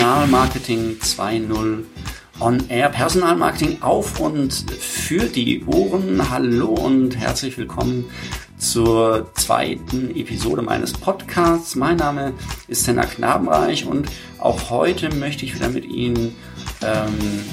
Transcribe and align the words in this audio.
Personalmarketing 0.00 0.96
2.0 0.98 1.84
on 2.40 2.70
Air. 2.70 2.88
Personalmarketing 2.88 3.82
auf 3.82 4.18
und 4.18 4.50
für 4.50 5.26
die 5.26 5.62
Ohren. 5.66 6.30
Hallo 6.30 6.68
und 6.68 7.18
herzlich 7.18 7.58
willkommen 7.58 8.06
zur 8.56 9.30
zweiten 9.34 10.16
Episode 10.16 10.62
meines 10.62 10.94
Podcasts. 10.94 11.76
Mein 11.76 11.98
Name 11.98 12.32
ist 12.66 12.84
Senna 12.84 13.04
Knabenreich 13.04 13.84
und 13.84 14.08
auch 14.38 14.70
heute 14.70 15.14
möchte 15.14 15.44
ich 15.44 15.54
wieder 15.54 15.68
mit 15.68 15.84
Ihnen 15.84 16.34
ähm, 16.80 17.44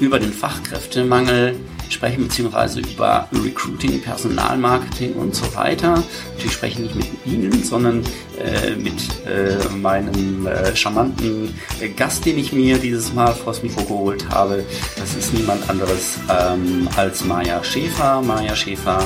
über 0.00 0.18
den 0.18 0.32
Fachkräftemangel 0.32 1.54
sprechen, 1.92 2.24
beziehungsweise 2.24 2.80
über 2.80 3.28
Recruiting, 3.32 4.00
Personalmarketing 4.00 5.14
und 5.14 5.34
so 5.34 5.54
weiter. 5.54 6.02
Natürlich 6.34 6.52
spreche 6.52 6.82
ich 6.82 6.94
nicht 6.94 7.24
mit 7.24 7.26
Ihnen, 7.26 7.62
sondern 7.62 8.02
äh, 8.38 8.76
mit 8.76 8.94
äh, 9.26 9.68
meinem 9.74 10.46
äh, 10.46 10.74
charmanten 10.74 11.54
Gast, 11.96 12.24
den 12.24 12.38
ich 12.38 12.52
mir 12.52 12.78
dieses 12.78 13.12
Mal 13.12 13.34
vors 13.34 13.62
Mikro 13.62 13.82
geholt 13.82 14.28
habe. 14.30 14.64
Das 14.96 15.14
ist 15.14 15.32
niemand 15.32 15.68
anderes 15.68 16.18
ähm, 16.28 16.88
als 16.96 17.24
Maja 17.24 17.62
Schäfer. 17.64 18.22
Maja 18.22 18.54
Schäfer 18.54 19.02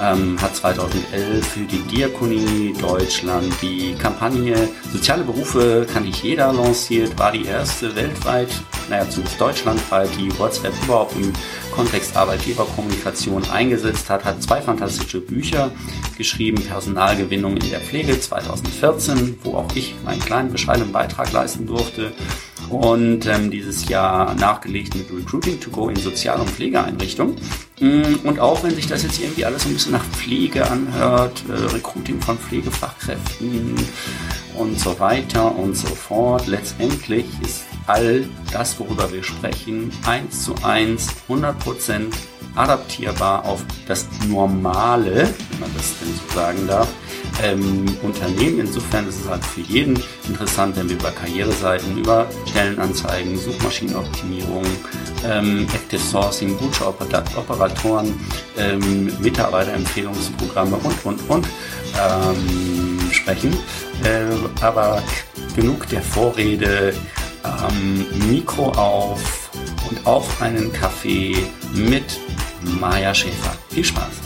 ähm, 0.00 0.40
hat 0.40 0.54
2011 0.56 1.46
für 1.46 1.60
die 1.60 1.82
Diakonie 1.94 2.74
Deutschland 2.80 3.52
die 3.62 3.94
Kampagne 3.94 4.68
Soziale 4.92 5.22
Berufe 5.24 5.86
kann 5.92 6.04
nicht 6.04 6.22
jeder 6.22 6.52
lanciert, 6.52 7.18
war 7.18 7.32
die 7.32 7.44
erste 7.44 7.94
weltweit, 7.94 8.48
naja 8.88 9.08
zumindest 9.08 9.40
deutschlandweit, 9.40 10.08
die 10.18 10.36
WhatsApp 10.38 10.72
überhaupt 10.84 11.14
im 11.16 11.32
Kontext 11.70 12.16
Arbeitgeberkommunikation 12.16 13.48
eingesetzt 13.50 14.10
hat, 14.10 14.24
hat 14.24 14.42
zwei 14.42 14.60
fantastische 14.60 15.20
Bücher 15.20 15.70
geschrieben, 16.16 16.62
Personalgewinnung 16.62 17.56
in 17.56 17.70
der 17.70 17.80
Pflege 17.80 18.18
2014, 18.18 19.38
wo 19.42 19.54
auch 19.54 19.74
ich 19.74 19.94
meinen 20.04 20.20
kleinen 20.20 20.52
bescheidenen 20.52 20.92
Beitrag 20.92 21.32
leisten 21.32 21.66
durfte 21.66 22.12
und 22.70 23.26
ähm, 23.26 23.50
dieses 23.50 23.88
Jahr 23.88 24.34
nachgelegt 24.34 24.94
mit 24.94 25.10
Recruiting 25.12 25.58
to 25.58 25.70
Go 25.70 25.88
in 25.88 25.96
Sozial- 25.96 26.40
und 26.40 26.48
Pflegeeinrichtungen. 26.48 27.34
Mm, 27.80 28.26
und 28.26 28.38
auch 28.38 28.62
wenn 28.62 28.74
sich 28.74 28.86
das 28.86 29.02
jetzt 29.02 29.20
irgendwie 29.20 29.44
alles 29.44 29.66
ein 29.66 29.72
bisschen 29.72 29.92
nach 29.92 30.04
Pflege 30.04 30.70
anhört, 30.70 31.42
äh, 31.48 31.74
Recruiting 31.74 32.20
von 32.20 32.38
Pflegefachkräften 32.38 33.74
und 34.56 34.78
so 34.78 34.98
weiter 35.00 35.56
und 35.56 35.76
so 35.76 35.88
fort, 35.88 36.46
letztendlich 36.46 37.26
ist 37.42 37.64
all 37.90 38.24
das, 38.52 38.78
worüber 38.78 39.12
wir 39.12 39.22
sprechen, 39.24 39.90
eins 40.06 40.44
zu 40.44 40.54
eins, 40.62 41.08
100 41.28 41.58
Prozent 41.58 42.14
adaptierbar 42.54 43.44
auf 43.44 43.64
das 43.86 44.06
Normale, 44.28 45.28
wenn 45.50 45.60
man 45.60 45.70
das 45.76 45.94
denn 45.98 46.14
so 46.14 46.34
sagen 46.34 46.66
darf, 46.66 46.88
ähm, 47.42 47.84
Unternehmen. 48.02 48.60
Insofern 48.60 49.08
ist 49.08 49.20
es 49.20 49.28
halt 49.28 49.44
für 49.44 49.60
jeden 49.60 50.00
interessant, 50.28 50.76
wenn 50.76 50.88
wir 50.88 50.96
über 50.96 51.10
Karriereseiten, 51.10 51.96
über 51.96 52.26
Stellenanzeigen, 52.46 53.36
Suchmaschinenoptimierung, 53.36 54.64
ähm, 55.24 55.66
Active 55.72 56.00
Sourcing, 56.00 56.56
gute 56.58 56.86
Operatoren, 56.86 58.18
ähm, 58.58 59.12
Mitarbeiterempfehlungsprogramme 59.20 60.76
und, 60.76 61.04
und, 61.04 61.30
und 61.30 61.46
ähm, 61.98 62.98
sprechen. 63.12 63.52
Äh, 64.04 64.64
aber 64.64 65.02
genug 65.54 65.88
der 65.88 66.02
Vorrede. 66.02 66.94
Ähm, 67.44 68.06
Mikro 68.28 68.70
auf 68.72 69.50
und 69.88 70.06
auf 70.06 70.42
einen 70.42 70.72
Kaffee 70.72 71.36
mit 71.74 72.20
Maja 72.62 73.14
Schäfer. 73.14 73.52
Viel 73.70 73.84
Spaß! 73.84 74.20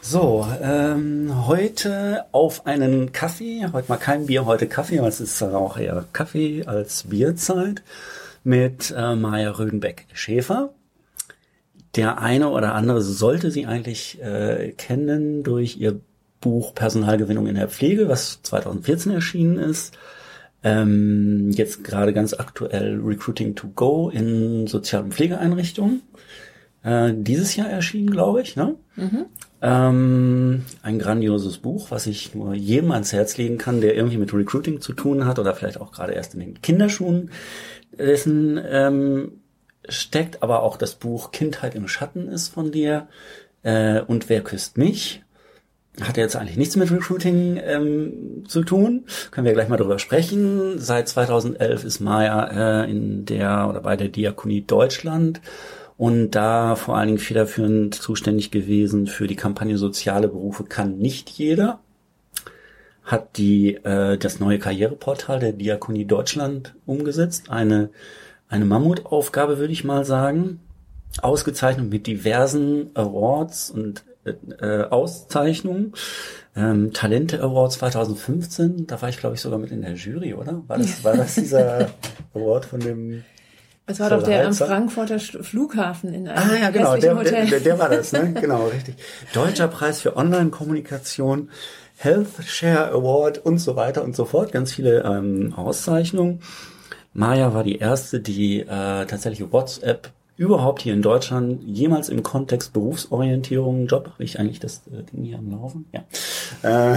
So, 0.00 0.46
ähm, 0.60 1.46
heute 1.46 2.24
auf 2.32 2.66
einen 2.66 3.12
Kaffee, 3.12 3.66
heute 3.72 3.88
mal 3.88 3.96
kein 3.96 4.26
Bier, 4.26 4.44
heute 4.44 4.66
Kaffee, 4.66 5.00
weil 5.00 5.08
es 5.08 5.20
ist 5.20 5.40
auch 5.42 5.78
eher 5.78 6.04
Kaffee 6.12 6.64
als 6.66 7.04
Bierzeit, 7.04 7.82
mit 8.42 8.92
äh, 8.96 9.14
Maja 9.14 9.50
Rödenbeck-Schäfer. 9.50 10.74
Der 11.96 12.18
eine 12.18 12.48
oder 12.48 12.74
andere 12.74 13.02
sollte 13.02 13.50
sie 13.50 13.66
eigentlich 13.66 14.20
äh, 14.20 14.72
kennen 14.72 15.42
durch 15.42 15.76
ihr 15.76 16.00
Buch 16.40 16.74
Personalgewinnung 16.74 17.46
in 17.46 17.54
der 17.54 17.68
Pflege, 17.68 18.08
was 18.08 18.42
2014 18.42 19.12
erschienen 19.12 19.58
ist. 19.58 19.96
Ähm, 20.62 21.50
jetzt 21.50 21.84
gerade 21.84 22.12
ganz 22.12 22.34
aktuell 22.34 23.00
Recruiting 23.00 23.54
to 23.54 23.68
Go 23.68 24.10
in 24.10 24.66
Sozial- 24.66 25.04
und 25.04 25.14
Pflegeeinrichtungen. 25.14 26.02
Äh, 26.82 27.12
dieses 27.14 27.56
Jahr 27.56 27.68
erschienen, 27.68 28.10
glaube 28.10 28.42
ich. 28.42 28.56
Ne? 28.56 28.76
Mhm. 28.96 29.26
Ähm, 29.62 30.64
ein 30.82 30.98
grandioses 30.98 31.58
Buch, 31.58 31.90
was 31.90 32.06
ich 32.06 32.34
nur 32.34 32.54
jedem 32.54 32.92
ans 32.92 33.12
Herz 33.12 33.36
legen 33.36 33.58
kann, 33.58 33.80
der 33.80 33.94
irgendwie 33.94 34.16
mit 34.16 34.32
Recruiting 34.32 34.80
zu 34.80 34.94
tun 34.94 35.26
hat 35.26 35.38
oder 35.38 35.54
vielleicht 35.54 35.80
auch 35.80 35.92
gerade 35.92 36.12
erst 36.12 36.34
in 36.34 36.40
den 36.40 36.62
Kinderschuhen 36.62 37.30
dessen 37.98 38.58
ähm, 38.66 39.32
steckt, 39.88 40.42
aber 40.42 40.62
auch 40.62 40.76
das 40.76 40.94
Buch 40.94 41.30
Kindheit 41.32 41.74
im 41.74 41.88
Schatten 41.88 42.28
ist 42.28 42.48
von 42.48 42.70
dir 42.70 43.08
äh, 43.62 44.00
und 44.00 44.28
Wer 44.28 44.42
küsst 44.42 44.78
mich? 44.78 45.22
Hat 46.00 46.16
jetzt 46.16 46.36
eigentlich 46.36 46.56
nichts 46.56 46.76
mit 46.76 46.90
Recruiting 46.90 47.60
ähm, 47.62 48.44
zu 48.46 48.62
tun. 48.62 49.04
Können 49.32 49.44
wir 49.44 49.52
gleich 49.52 49.68
mal 49.68 49.76
drüber 49.76 49.98
sprechen. 49.98 50.78
Seit 50.78 51.08
2011 51.08 51.84
ist 51.84 52.00
Maya 52.00 52.84
äh, 52.84 52.90
in 52.90 53.24
der 53.24 53.68
oder 53.68 53.80
bei 53.80 53.96
der 53.96 54.08
Diakonie 54.08 54.62
Deutschland 54.62 55.40
und 56.00 56.30
da 56.30 56.76
vor 56.76 56.96
allen 56.96 57.08
Dingen 57.08 57.18
federführend 57.18 57.94
zuständig 57.94 58.50
gewesen 58.50 59.06
für 59.06 59.26
die 59.26 59.36
Kampagne 59.36 59.76
Soziale 59.76 60.28
Berufe 60.28 60.64
kann 60.64 60.96
nicht 60.96 61.28
jeder. 61.28 61.80
Hat 63.02 63.36
die 63.36 63.74
äh, 63.74 64.16
das 64.16 64.40
neue 64.40 64.58
Karriereportal 64.58 65.40
der 65.40 65.52
Diakonie 65.52 66.06
Deutschland 66.06 66.74
umgesetzt. 66.86 67.50
Eine, 67.50 67.90
eine 68.48 68.64
Mammutaufgabe, 68.64 69.58
würde 69.58 69.74
ich 69.74 69.84
mal 69.84 70.06
sagen. 70.06 70.60
Ausgezeichnet 71.20 71.90
mit 71.90 72.06
diversen 72.06 72.90
Awards 72.94 73.70
und 73.70 74.04
äh, 74.24 74.82
Auszeichnungen. 74.84 75.92
Ähm, 76.56 76.92
Talente 76.92 77.40
Award 77.42 77.72
2015, 77.72 78.86
da 78.86 79.00
war 79.00 79.08
ich 79.08 79.18
glaube 79.18 79.36
ich 79.36 79.40
sogar 79.40 79.58
mit 79.58 79.70
in 79.70 79.82
der 79.82 79.94
Jury, 79.94 80.34
oder? 80.34 80.62
War 80.66 80.78
das, 80.78 81.04
war 81.04 81.16
das 81.16 81.36
dieser 81.36 81.90
Award 82.34 82.64
von 82.64 82.80
dem 82.80 83.22
es 83.86 83.98
war 83.98 84.10
doch 84.10 84.22
der 84.22 84.46
am 84.46 84.54
Frankfurter 84.54 85.18
Flughafen 85.18 86.14
in 86.14 86.28
einem 86.28 86.50
Ah 86.50 86.56
ja, 86.56 86.70
genau, 86.70 86.96
der, 86.96 87.16
Hotel. 87.16 87.46
Der, 87.46 87.58
der, 87.58 87.78
war 87.78 87.88
das, 87.88 88.12
ne? 88.12 88.32
genau, 88.40 88.66
richtig. 88.68 88.94
Deutscher 89.34 89.66
Preis 89.66 90.00
für 90.00 90.16
Online-Kommunikation, 90.16 91.50
Health 91.96 92.28
Share 92.46 92.92
Award 92.92 93.38
und 93.38 93.58
so 93.58 93.74
weiter 93.74 94.04
und 94.04 94.14
so 94.14 94.26
fort. 94.26 94.52
Ganz 94.52 94.72
viele 94.72 95.02
ähm, 95.02 95.54
Auszeichnungen. 95.56 96.40
Maya 97.12 97.52
war 97.52 97.64
die 97.64 97.78
erste, 97.78 98.20
die 98.20 98.60
äh, 98.60 98.66
tatsächlich 98.66 99.50
WhatsApp 99.50 100.10
überhaupt 100.40 100.80
hier 100.80 100.94
in 100.94 101.02
Deutschland 101.02 101.62
jemals 101.64 102.08
im 102.08 102.22
Kontext 102.22 102.72
Berufsorientierung, 102.72 103.86
Job, 103.86 104.08
habe 104.14 104.24
ich 104.24 104.40
eigentlich 104.40 104.58
das 104.58 104.80
äh, 104.86 105.02
Ding 105.02 105.22
hier 105.22 105.36
am 105.36 105.50
Laufen? 105.50 105.84
Ja. 105.92 106.94
Äh, 106.94 106.96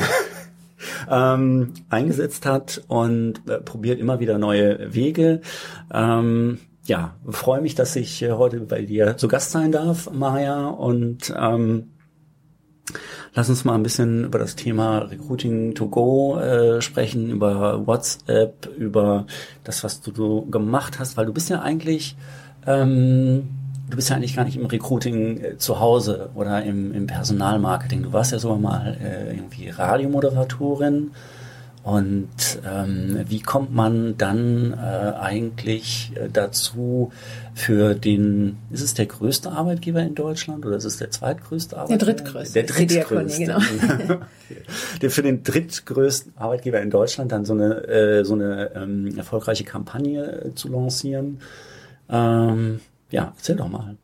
ähm, 1.11 1.73
eingesetzt 1.89 2.45
hat 2.45 2.81
und 2.87 3.41
äh, 3.49 3.59
probiert 3.59 3.99
immer 3.99 4.21
wieder 4.21 4.37
neue 4.37 4.93
Wege. 4.93 5.41
Ähm, 5.93 6.59
ja, 6.85 7.15
freue 7.29 7.59
mich, 7.59 7.75
dass 7.75 7.97
ich 7.97 8.21
äh, 8.21 8.31
heute 8.31 8.61
bei 8.61 8.83
dir 8.83 9.17
zu 9.17 9.27
Gast 9.27 9.51
sein 9.51 9.73
darf, 9.73 10.09
Maja. 10.09 10.69
Und 10.69 11.33
ähm, 11.37 11.91
lass 13.33 13.49
uns 13.49 13.65
mal 13.65 13.75
ein 13.75 13.83
bisschen 13.83 14.23
über 14.23 14.39
das 14.39 14.56
Thema 14.56 15.00
Recruiting 15.00 15.75
to 15.75 15.89
Go 15.89 16.39
äh, 16.39 16.81
sprechen, 16.81 17.29
über 17.29 17.85
WhatsApp, 17.85 18.69
über 18.77 19.25
das, 19.65 19.83
was 19.83 20.00
du 20.00 20.13
so 20.15 20.41
gemacht 20.44 20.97
hast, 20.97 21.18
weil 21.18 21.25
du 21.25 21.33
bist 21.33 21.50
ja 21.50 21.62
eigentlich 21.62 22.15
ähm, 22.65 23.50
du 23.89 23.95
bist 23.95 24.10
ja 24.10 24.15
eigentlich 24.15 24.36
gar 24.36 24.45
nicht 24.45 24.57
im 24.57 24.65
Recruiting 24.65 25.44
äh, 25.44 25.57
zu 25.57 25.80
Hause 25.80 26.30
oder 26.36 26.63
im, 26.63 26.94
im 26.94 27.07
Personalmarketing. 27.07 28.04
Du 28.04 28.13
warst 28.13 28.31
ja 28.31 28.39
sogar 28.39 28.57
mal 28.57 28.98
äh, 29.01 29.36
irgendwie 29.36 29.69
Radiomoderatorin 29.69 31.12
und 31.83 32.30
ähm, 32.65 33.25
wie 33.27 33.42
kommt 33.42 33.74
man 33.74 34.15
dann 34.18 34.71
äh, 34.71 35.18
eigentlich 35.19 36.13
äh, 36.15 36.30
dazu 36.31 37.12
für 37.54 37.94
den, 37.94 38.56
ist 38.71 38.81
es 38.81 38.94
der 38.94 39.06
größte 39.06 39.51
Arbeitgeber 39.51 40.00
in 40.01 40.16
Deutschland 40.16 40.66
oder 40.66 40.77
ist 40.77 40.86
es 40.86 40.95
der 40.95 41.12
zweitgrößte 41.12 41.75
Arbeitgeber? 41.75 42.06
Der 42.06 42.16
drittgrößte. 42.16 42.54
Der 42.54 42.63
drittgrößte. 42.63 43.44
Genau. 43.44 43.59
der 45.01 45.12
für 45.12 45.24
den 45.24 45.44
drittgrößten 45.44 46.38
Arbeitgeber 46.38 46.80
in 46.80 46.89
Deutschland 46.89 47.33
dann 47.33 47.44
so 47.44 47.54
eine, 47.54 47.86
äh, 47.86 48.24
so 48.24 48.36
eine 48.36 48.71
ähm, 48.75 49.18
erfolgreiche 49.18 49.66
Kampagne 49.66 50.45
äh, 50.45 50.56
zu 50.56 50.69
lancieren. 50.69 51.39
Ähm, 52.09 52.79
ja, 53.11 53.33
erzähl 53.35 53.55
doch 53.55 53.69
mal. 53.69 53.97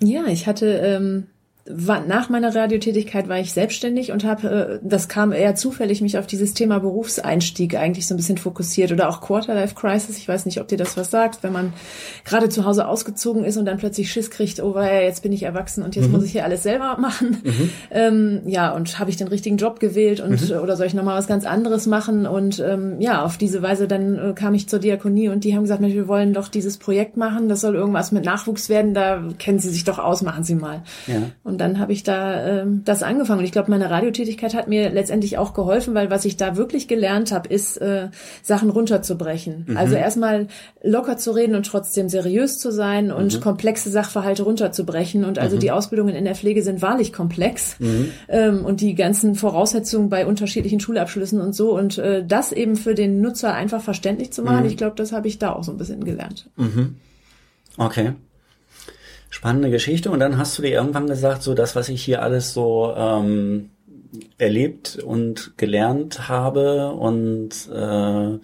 Ja, 0.00 0.26
ich 0.26 0.46
hatte 0.46 0.66
ähm, 0.66 1.28
nach 1.66 2.28
meiner 2.28 2.54
Radiotätigkeit 2.54 3.26
war 3.26 3.38
ich 3.38 3.54
selbstständig 3.54 4.12
und 4.12 4.22
habe, 4.24 4.80
äh, 4.82 4.86
das 4.86 5.08
kam 5.08 5.32
eher 5.32 5.54
zufällig, 5.54 6.02
mich 6.02 6.18
auf 6.18 6.26
dieses 6.26 6.52
Thema 6.52 6.78
Berufseinstieg 6.78 7.74
eigentlich 7.76 8.06
so 8.06 8.12
ein 8.12 8.18
bisschen 8.18 8.36
fokussiert 8.36 8.92
oder 8.92 9.08
auch 9.08 9.22
Quarterlife 9.22 9.74
Crisis. 9.74 10.18
Ich 10.18 10.28
weiß 10.28 10.44
nicht, 10.44 10.60
ob 10.60 10.68
dir 10.68 10.76
das 10.76 10.98
was 10.98 11.10
sagt, 11.10 11.42
wenn 11.42 11.54
man 11.54 11.72
gerade 12.26 12.50
zu 12.50 12.66
Hause 12.66 12.86
ausgezogen 12.86 13.44
ist 13.44 13.56
und 13.56 13.64
dann 13.64 13.78
plötzlich 13.78 14.12
Schiss 14.12 14.30
kriegt, 14.30 14.60
oh 14.62 14.74
ja, 14.76 15.00
jetzt 15.00 15.22
bin 15.22 15.32
ich 15.32 15.44
erwachsen 15.44 15.82
und 15.82 15.96
jetzt 15.96 16.06
mhm. 16.06 16.12
muss 16.12 16.24
ich 16.24 16.32
hier 16.32 16.44
alles 16.44 16.62
selber 16.62 16.98
machen. 16.98 17.38
Mhm. 17.42 17.70
Ähm, 17.90 18.42
ja, 18.44 18.72
und 18.72 18.98
habe 18.98 19.08
ich 19.08 19.16
den 19.16 19.28
richtigen 19.28 19.56
Job 19.56 19.80
gewählt 19.80 20.20
und 20.20 20.50
mhm. 20.50 20.58
oder 20.58 20.76
soll 20.76 20.86
ich 20.86 20.94
nochmal 20.94 21.16
was 21.16 21.26
ganz 21.26 21.46
anderes 21.46 21.86
machen? 21.86 22.26
Und 22.26 22.58
ähm, 22.60 23.00
ja, 23.00 23.24
auf 23.24 23.38
diese 23.38 23.62
Weise 23.62 23.88
dann 23.88 24.18
äh, 24.18 24.32
kam 24.34 24.52
ich 24.52 24.68
zur 24.68 24.80
Diakonie 24.80 25.30
und 25.30 25.44
die 25.44 25.54
haben 25.54 25.62
gesagt, 25.62 25.80
wir 25.80 26.08
wollen 26.08 26.34
doch 26.34 26.48
dieses 26.48 26.76
Projekt 26.76 27.16
machen, 27.16 27.48
das 27.48 27.62
soll 27.62 27.74
irgendwas 27.74 28.12
mit 28.12 28.26
Nachwuchs 28.26 28.68
werden, 28.68 28.92
da 28.92 29.22
kennen 29.38 29.60
Sie 29.60 29.70
sich 29.70 29.84
doch 29.84 29.98
aus, 29.98 30.20
machen 30.20 30.44
Sie 30.44 30.56
mal. 30.56 30.82
Ja. 31.06 31.30
Und 31.42 31.53
dann 31.58 31.78
habe 31.78 31.92
ich 31.92 32.02
da 32.02 32.62
ähm, 32.62 32.82
das 32.84 33.02
angefangen. 33.02 33.40
Und 33.40 33.44
ich 33.44 33.52
glaube, 33.52 33.70
meine 33.70 33.90
Radiotätigkeit 33.90 34.54
hat 34.54 34.68
mir 34.68 34.90
letztendlich 34.90 35.38
auch 35.38 35.54
geholfen, 35.54 35.94
weil 35.94 36.10
was 36.10 36.24
ich 36.24 36.36
da 36.36 36.56
wirklich 36.56 36.88
gelernt 36.88 37.32
habe, 37.32 37.48
ist, 37.48 37.76
äh, 37.78 38.08
Sachen 38.42 38.70
runterzubrechen. 38.70 39.64
Mhm. 39.66 39.76
Also 39.76 39.94
erstmal 39.94 40.48
locker 40.82 41.16
zu 41.16 41.32
reden 41.32 41.54
und 41.54 41.66
trotzdem 41.66 42.08
seriös 42.08 42.58
zu 42.58 42.70
sein 42.70 43.10
und 43.12 43.36
mhm. 43.36 43.40
komplexe 43.40 43.90
Sachverhalte 43.90 44.42
runterzubrechen. 44.42 45.24
Und 45.24 45.38
also 45.38 45.56
mhm. 45.56 45.60
die 45.60 45.70
Ausbildungen 45.70 46.14
in 46.14 46.24
der 46.24 46.34
Pflege 46.34 46.62
sind 46.62 46.82
wahrlich 46.82 47.12
komplex. 47.12 47.78
Mhm. 47.78 48.10
Ähm, 48.28 48.64
und 48.64 48.80
die 48.80 48.94
ganzen 48.94 49.34
Voraussetzungen 49.34 50.08
bei 50.08 50.26
unterschiedlichen 50.26 50.80
Schulabschlüssen 50.80 51.40
und 51.40 51.54
so. 51.54 51.76
Und 51.76 51.98
äh, 51.98 52.24
das 52.26 52.52
eben 52.52 52.76
für 52.76 52.94
den 52.94 53.20
Nutzer 53.20 53.54
einfach 53.54 53.82
verständlich 53.82 54.32
zu 54.32 54.42
machen, 54.42 54.60
mhm. 54.60 54.66
ich 54.66 54.76
glaube, 54.76 54.96
das 54.96 55.12
habe 55.12 55.28
ich 55.28 55.38
da 55.38 55.52
auch 55.52 55.64
so 55.64 55.72
ein 55.72 55.78
bisschen 55.78 56.04
gelernt. 56.04 56.48
Mhm. 56.56 56.96
Okay 57.76 58.12
spannende 59.34 59.70
Geschichte. 59.70 60.12
Und 60.12 60.20
dann 60.20 60.38
hast 60.38 60.56
du 60.56 60.62
dir 60.62 60.70
irgendwann 60.70 61.08
gesagt, 61.08 61.42
so 61.42 61.54
das, 61.54 61.74
was 61.74 61.88
ich 61.88 62.04
hier 62.04 62.22
alles 62.22 62.54
so 62.54 62.94
ähm, 62.96 63.70
erlebt 64.38 64.96
und 65.04 65.54
gelernt 65.56 66.28
habe 66.28 66.92
und 66.92 67.50
äh, 67.72 68.38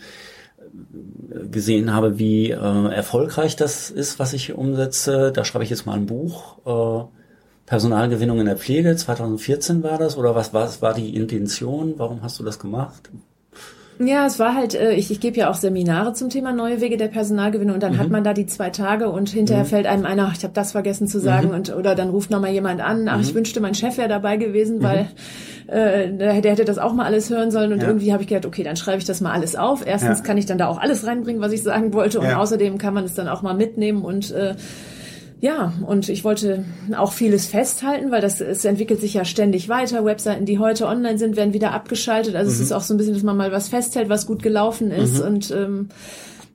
gesehen 1.49 1.95
habe, 1.95 2.19
wie 2.19 2.51
äh, 2.51 2.93
erfolgreich 2.93 3.55
das 3.55 3.91
ist, 3.91 4.19
was 4.19 4.33
ich 4.33 4.53
umsetze. 4.53 5.31
Da 5.33 5.45
schreibe 5.45 5.63
ich 5.63 5.71
jetzt 5.71 5.87
mal 5.87 5.95
ein 5.95 6.07
Buch. 6.07 6.59
Äh, 6.67 7.09
Personalgewinnung 7.67 8.41
in 8.41 8.47
der 8.47 8.57
Pflege, 8.57 8.97
2014 8.97 9.85
war 9.85 9.97
das, 9.97 10.17
oder 10.17 10.35
was, 10.35 10.53
was 10.53 10.83
war 10.83 10.93
die 10.93 11.15
Intention? 11.15 11.95
Warum 11.99 12.21
hast 12.23 12.41
du 12.41 12.43
das 12.43 12.59
gemacht? 12.59 13.11
Ja, 14.03 14.25
es 14.25 14.39
war 14.39 14.55
halt, 14.55 14.75
äh, 14.75 14.95
ich, 14.95 15.11
ich 15.11 15.21
gebe 15.21 15.37
ja 15.37 15.51
auch 15.51 15.55
Seminare 15.55 16.15
zum 16.15 16.31
Thema 16.31 16.53
neue 16.53 16.81
Wege 16.81 16.97
der 16.97 17.09
Personalgewinnung 17.09 17.75
und 17.75 17.83
dann 17.83 17.93
mhm. 17.93 17.99
hat 17.99 18.09
man 18.09 18.25
da 18.25 18.33
die 18.33 18.47
zwei 18.47 18.71
Tage 18.71 19.11
und 19.11 19.29
hinterher 19.29 19.65
mhm. 19.65 19.69
fällt 19.69 19.87
einem 19.87 20.07
einer, 20.07 20.29
ach, 20.31 20.37
ich 20.39 20.43
habe 20.43 20.55
das 20.55 20.73
vergessen 20.73 21.07
zu 21.07 21.21
sagen 21.21 21.49
mhm. 21.49 21.55
und 21.55 21.77
oder 21.77 21.95
dann 21.95 22.09
ruft 22.09 22.31
nochmal 22.31 22.51
jemand 22.51 22.81
an, 22.81 23.09
ach, 23.09 23.21
ich 23.21 23.33
mhm. 23.33 23.39
wünschte, 23.39 23.61
mein 23.61 23.75
Chef 23.75 23.99
wäre 23.99 24.09
dabei 24.09 24.39
gewesen, 24.39 24.79
mhm. 24.79 24.83
weil 24.83 25.09
äh, 25.67 26.11
der, 26.13 26.41
der 26.41 26.53
hätte 26.53 26.65
das 26.65 26.79
auch 26.79 26.95
mal 26.95 27.05
alles 27.05 27.29
hören 27.29 27.51
sollen 27.51 27.75
und 27.75 27.83
ja. 27.83 27.89
irgendwie 27.89 28.11
habe 28.15 28.23
ich 28.23 28.29
gedacht, 28.29 28.47
okay, 28.47 28.63
dann 28.63 28.77
schreibe 28.77 28.99
ich 28.99 29.05
das 29.05 29.21
mal 29.21 29.33
alles 29.33 29.55
auf. 29.55 29.87
Erstens 29.87 30.21
ja. 30.21 30.25
kann 30.25 30.39
ich 30.39 30.47
dann 30.47 30.57
da 30.57 30.69
auch 30.69 30.79
alles 30.79 31.07
reinbringen, 31.07 31.43
was 31.43 31.53
ich 31.53 31.63
sagen 31.63 31.93
wollte 31.93 32.21
und 32.21 32.27
ja. 32.27 32.39
außerdem 32.39 32.79
kann 32.79 32.95
man 32.95 33.05
es 33.05 33.13
dann 33.13 33.29
auch 33.29 33.43
mal 33.43 33.55
mitnehmen 33.55 34.03
und 34.03 34.31
äh, 34.31 34.55
ja, 35.41 35.73
und 35.87 36.11
ich 36.11 36.23
wollte 36.23 36.65
auch 36.97 37.13
vieles 37.13 37.47
festhalten, 37.47 38.11
weil 38.11 38.21
das 38.21 38.43
es 38.43 38.65
entwickelt 38.67 39.01
sich 39.01 39.15
ja 39.15 39.25
ständig 39.25 39.71
weiter. 39.71 40.05
Webseiten, 40.05 40.45
die 40.45 40.59
heute 40.59 40.87
online 40.87 41.19
sind, 41.19 41.37
werden 41.37 41.55
wieder 41.55 41.73
abgeschaltet. 41.73 42.37
Also 42.37 42.51
mhm. 42.51 42.57
es 42.57 42.61
ist 42.61 42.73
auch 42.73 42.83
so 42.83 42.93
ein 42.93 42.99
bisschen, 42.99 43.15
dass 43.15 43.23
man 43.23 43.39
mal 43.39 43.51
was 43.51 43.71
festhält, 43.71 44.11
was 44.11 44.27
gut 44.27 44.43
gelaufen 44.43 44.91
ist. 44.91 45.21
Mhm. 45.21 45.27
Und 45.27 45.51
ähm, 45.51 45.89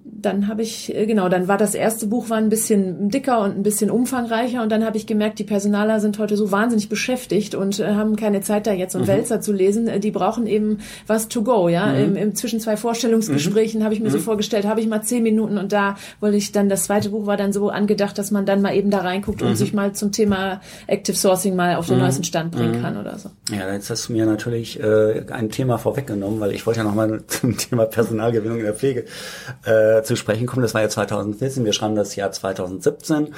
dann 0.08 0.48
habe 0.48 0.62
ich, 0.62 0.96
äh, 0.96 1.06
genau, 1.08 1.30
dann 1.30 1.48
war 1.48 1.58
das 1.58 1.74
erste 1.74 2.06
Buch 2.08 2.30
war 2.30 2.38
ein 2.38 2.50
bisschen 2.50 3.10
dicker 3.10 3.42
und 3.42 3.58
ein 3.58 3.64
bisschen 3.64 3.90
umfangreicher 3.90 4.62
und 4.62 4.72
dann 4.72 4.86
habe 4.86 4.98
ich 4.98 5.08
gemerkt, 5.08 5.40
die 5.40 5.44
Personaler 5.44 6.00
sind 6.00 6.20
heute 6.20 6.38
so 6.38 6.52
wahnsinnig 6.52 6.90
beschäftigt 6.90 7.56
und 7.56 7.80
äh, 7.80 7.96
haben 7.96 8.16
keine 8.16 8.42
Zeit 8.42 8.68
da 8.68 8.74
jetzt 8.74 8.94
so 8.94 9.00
einen 9.00 9.08
mhm. 9.08 9.12
Wälzer 9.12 9.42
zu 9.42 9.52
lesen. 9.52 9.88
Äh, 9.88 10.00
die 10.00 10.12
brauchen 10.12 10.46
eben 10.46 10.80
was 11.08 11.28
to 11.28 11.42
go, 11.42 11.70
ja. 11.70 11.88
Mhm. 11.88 12.00
Im, 12.00 12.16
Im, 12.16 12.36
zwischen 12.36 12.60
zwei 12.60 12.78
Vorstellungsgesprächen 12.78 13.80
mhm. 13.80 13.84
habe 13.84 13.96
ich 13.96 14.00
mir 14.00 14.12
so 14.12 14.18
mhm. 14.18 14.24
vorgestellt, 14.24 14.66
habe 14.66 14.80
ich 14.80 14.88
mal 14.88 15.02
zehn 15.02 15.24
Minuten 15.24 15.58
und 15.58 15.72
da 15.72 15.96
wollte 16.20 16.38
ich 16.38 16.52
dann, 16.52 16.70
das 16.70 16.84
zweite 16.84 17.10
Buch 17.10 17.26
war 17.26 17.38
dann 17.38 17.52
so 17.52 17.70
angedacht, 17.70 18.18
dass 18.20 18.30
man 18.30 18.46
dann 18.46 18.62
mal 18.62 18.76
eben 18.76 18.92
da 18.92 19.00
reinguckt 19.00 19.42
und 19.42 19.50
mhm. 19.50 19.56
sich 19.56 19.74
mal 19.74 19.94
zum 19.94 20.12
Thema 20.12 20.62
Active 20.86 21.18
Sourcing 21.18 21.56
mal 21.56 21.78
auf 21.78 21.88
den 21.88 21.96
mhm. 21.96 22.04
neuesten 22.04 22.24
Stand 22.24 22.52
bringen 22.52 22.82
kann 22.82 22.98
oder 22.98 23.18
so. 23.18 23.30
Ja, 23.50 23.74
jetzt 23.74 23.90
hast 23.90 24.10
du 24.10 24.14
mir 24.14 24.28
natürlich 24.28 24.80
äh, 24.80 25.26
ein 25.32 25.50
Thema 25.50 25.78
vorweggenommen, 25.80 26.40
weil 26.40 26.52
ich 26.52 26.66
wollte 26.68 26.82
ja 26.82 26.84
nochmal 26.84 27.24
zum 27.28 27.58
Thema 27.58 27.86
Personalgewinnung 27.86 28.60
in 28.60 28.66
der 28.66 28.76
Pflege 28.76 29.06
äh, 29.66 29.95
zu 30.04 30.16
sprechen 30.16 30.48
kommen. 30.48 30.62
Das 30.62 30.74
war 30.74 30.82
ja 30.82 30.90
2014, 30.90 31.66
wir 31.66 31.74
schreiben 31.74 31.96
das 31.96 32.16
Jahr 32.16 32.32
2017. 32.32 33.34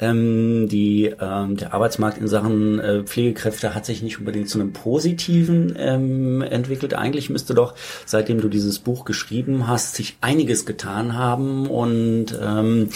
Ähm, 0.00 0.68
die, 0.68 1.14
ähm, 1.20 1.56
der 1.56 1.74
Arbeitsmarkt 1.74 2.18
in 2.18 2.28
Sachen 2.28 2.78
äh, 2.78 3.02
Pflegekräfte 3.02 3.74
hat 3.74 3.84
sich 3.84 4.02
nicht 4.02 4.18
unbedingt 4.18 4.48
zu 4.48 4.58
einem 4.58 4.72
positiven 4.72 5.74
ähm, 5.78 6.42
entwickelt. 6.42 6.94
Eigentlich 6.94 7.30
müsste 7.30 7.54
doch, 7.54 7.74
seitdem 8.06 8.40
du 8.40 8.48
dieses 8.48 8.78
Buch 8.78 9.04
geschrieben 9.04 9.68
hast, 9.68 9.94
sich 9.94 10.16
einiges 10.20 10.64
getan 10.64 11.16
haben 11.16 11.66
und 11.66 12.26
ähm, 12.40 12.88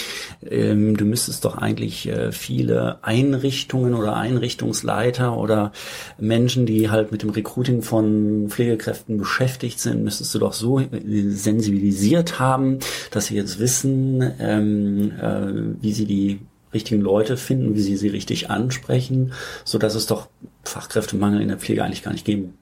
ähm, 0.49 0.97
du 0.97 1.05
müsstest 1.05 1.45
doch 1.45 1.59
eigentlich 1.59 2.09
äh, 2.09 2.33
viele 2.33 2.99
Einrichtungen 3.03 3.95
oder 3.95 4.17
Einrichtungsleiter 4.17 5.37
oder 5.37 5.73
Menschen, 6.19 6.67
die 6.67 6.91
halt 6.91 7.13
mit 7.13 7.23
dem 7.23 7.31
Recruiting 7.31 7.83
von 7.83 8.47
Pflegekräften 8.49 9.19
beschäftigt 9.19 9.79
sind, 9.79 10.05
müsstest 10.05 10.35
du 10.35 10.39
doch 10.39 10.53
so 10.53 10.81
sensibilisiert 11.03 12.39
haben, 12.39 12.79
dass 13.11 13.27
sie 13.27 13.37
jetzt 13.37 13.59
wissen, 13.59 14.33
ähm, 14.39 15.13
äh, 15.21 15.83
wie 15.83 15.93
sie 15.93 16.07
die 16.07 16.41
richtigen 16.75 17.01
Leute 17.01 17.37
finden, 17.37 17.75
wie 17.75 17.81
sie 17.81 17.97
sie 17.97 18.09
richtig 18.09 18.51
ansprechen, 18.51 19.33
so 19.65 19.79
dass 19.79 19.95
es 19.95 20.07
doch 20.07 20.29
Fachkräftemangel 20.65 21.41
in 21.41 21.49
der 21.49 21.59
Pflege 21.59 21.85
eigentlich 21.85 22.03
gar 22.03 22.13
nicht 22.13 22.25
geben 22.25 22.55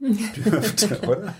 dürfte, 0.00 1.00
oder? 1.06 1.34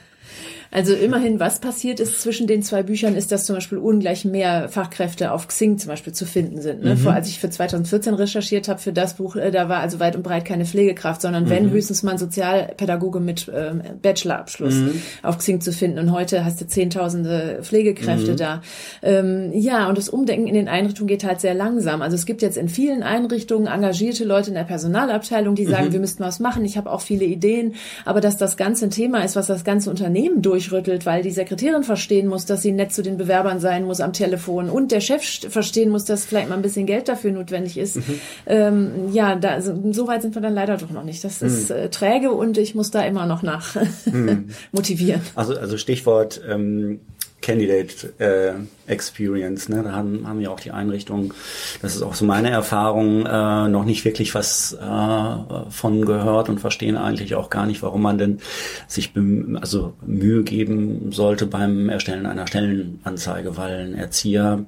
Also 0.70 0.94
immerhin, 0.94 1.40
was 1.40 1.58
passiert 1.58 1.98
ist 1.98 2.20
zwischen 2.20 2.46
den 2.46 2.62
zwei 2.62 2.82
Büchern, 2.82 3.16
ist, 3.16 3.32
dass 3.32 3.44
zum 3.44 3.56
Beispiel 3.56 3.78
ungleich 3.78 4.24
mehr 4.24 4.68
Fachkräfte 4.68 5.32
auf 5.32 5.48
Xing 5.48 5.78
zum 5.78 5.88
Beispiel 5.88 6.12
zu 6.12 6.26
finden 6.26 6.60
sind. 6.60 6.84
Ne? 6.84 6.94
Mhm. 6.94 6.98
Vor, 6.98 7.12
als 7.12 7.28
ich 7.28 7.40
für 7.40 7.50
2014 7.50 8.14
recherchiert 8.14 8.68
habe 8.68 8.78
für 8.78 8.92
das 8.92 9.14
Buch, 9.14 9.34
äh, 9.34 9.50
da 9.50 9.68
war 9.68 9.80
also 9.80 9.98
weit 9.98 10.14
und 10.14 10.22
breit 10.22 10.44
keine 10.44 10.64
Pflegekraft, 10.64 11.22
sondern 11.22 11.44
mhm. 11.44 11.50
wenn 11.50 11.70
höchstens 11.70 12.02
mal 12.02 12.12
ein 12.12 12.18
Sozialpädagoge 12.18 13.18
mit 13.18 13.50
ähm, 13.52 13.82
Bachelorabschluss 14.00 14.74
mhm. 14.74 15.02
auf 15.22 15.38
Xing 15.38 15.60
zu 15.60 15.72
finden. 15.72 15.98
Und 15.98 16.12
heute 16.12 16.44
hast 16.44 16.60
du 16.60 16.66
zehntausende 16.66 17.60
Pflegekräfte 17.62 18.32
mhm. 18.32 18.36
da. 18.36 18.62
Ähm, 19.02 19.50
ja, 19.52 19.88
und 19.88 19.98
das 19.98 20.08
Umdenken 20.08 20.46
in 20.46 20.54
den 20.54 20.68
Einrichtungen 20.68 21.08
geht 21.08 21.24
halt 21.24 21.40
sehr 21.40 21.54
langsam. 21.54 22.00
Also 22.00 22.14
es 22.14 22.26
gibt 22.26 22.42
jetzt 22.42 22.56
in 22.56 22.68
vielen 22.68 23.02
Einrichtungen 23.02 23.66
engagierte 23.66 24.24
Leute 24.24 24.50
in 24.50 24.54
der 24.54 24.64
Personalabteilung, 24.64 25.56
die 25.56 25.66
sagen, 25.66 25.88
mhm. 25.88 25.92
wir 25.94 26.00
müssten 26.00 26.22
was 26.22 26.38
machen. 26.38 26.64
Ich 26.64 26.76
habe 26.76 26.92
auch 26.92 27.00
viele 27.00 27.24
Ideen, 27.24 27.74
aber 28.04 28.20
dass 28.20 28.36
das 28.36 28.56
ganze 28.56 28.86
ein 28.86 28.90
Thema 28.90 29.24
ist, 29.24 29.36
was 29.36 29.46
das 29.46 29.64
ganze 29.64 29.90
Unternehmen 29.90 30.42
durch 30.42 30.59
durchrüttelt, 30.60 31.06
weil 31.06 31.22
die 31.22 31.30
Sekretärin 31.30 31.82
verstehen 31.82 32.26
muss, 32.28 32.46
dass 32.46 32.62
sie 32.62 32.72
nett 32.72 32.92
zu 32.92 33.02
den 33.02 33.16
Bewerbern 33.16 33.60
sein 33.60 33.84
muss 33.84 34.00
am 34.00 34.12
Telefon 34.12 34.68
und 34.68 34.92
der 34.92 35.00
Chef 35.00 35.22
verstehen 35.48 35.90
muss, 35.90 36.04
dass 36.04 36.24
vielleicht 36.24 36.48
mal 36.48 36.56
ein 36.56 36.62
bisschen 36.62 36.86
Geld 36.86 37.08
dafür 37.08 37.32
notwendig 37.32 37.78
ist. 37.78 37.96
Mhm. 37.96 38.20
Ähm, 38.46 38.90
ja, 39.12 39.36
da, 39.36 39.60
so 39.60 40.06
weit 40.06 40.22
sind 40.22 40.34
wir 40.34 40.42
dann 40.42 40.54
leider 40.54 40.76
doch 40.76 40.90
noch 40.90 41.04
nicht. 41.04 41.24
Das 41.24 41.40
mhm. 41.40 41.46
ist 41.46 41.70
äh, 41.70 41.88
träge 41.88 42.32
und 42.32 42.58
ich 42.58 42.74
muss 42.74 42.90
da 42.90 43.02
immer 43.02 43.26
noch 43.26 43.42
nach 43.42 43.76
mhm. 44.06 44.50
motivieren. 44.72 45.22
Also, 45.34 45.56
also 45.56 45.76
Stichwort 45.78 46.40
ähm, 46.48 47.00
Candidate 47.42 48.12
äh, 48.18 48.52
Experience. 48.90 49.68
Ne? 49.68 49.82
Da 49.82 49.92
haben, 49.92 50.26
haben 50.26 50.40
ja 50.40 50.50
auch 50.50 50.60
die 50.60 50.70
Einrichtungen, 50.70 51.32
das 51.80 51.96
ist 51.96 52.02
auch 52.02 52.14
so 52.14 52.24
meine 52.24 52.50
Erfahrung, 52.50 53.26
äh, 53.26 53.68
noch 53.68 53.84
nicht 53.84 54.04
wirklich 54.04 54.34
was 54.34 54.72
äh, 54.74 55.70
von 55.70 56.04
gehört 56.04 56.48
und 56.48 56.60
verstehen 56.60 56.96
eigentlich 56.96 57.34
auch 57.34 57.50
gar 57.50 57.66
nicht, 57.66 57.82
warum 57.82 58.02
man 58.02 58.18
denn 58.18 58.40
sich 58.86 59.12
also 59.60 59.94
Mühe 60.04 60.42
geben 60.42 61.12
sollte 61.12 61.46
beim 61.46 61.88
Erstellen 61.88 62.26
einer 62.26 62.46
Stellenanzeige, 62.46 63.56
weil 63.56 63.86
ein 63.86 63.94
Erzieher 63.94 64.64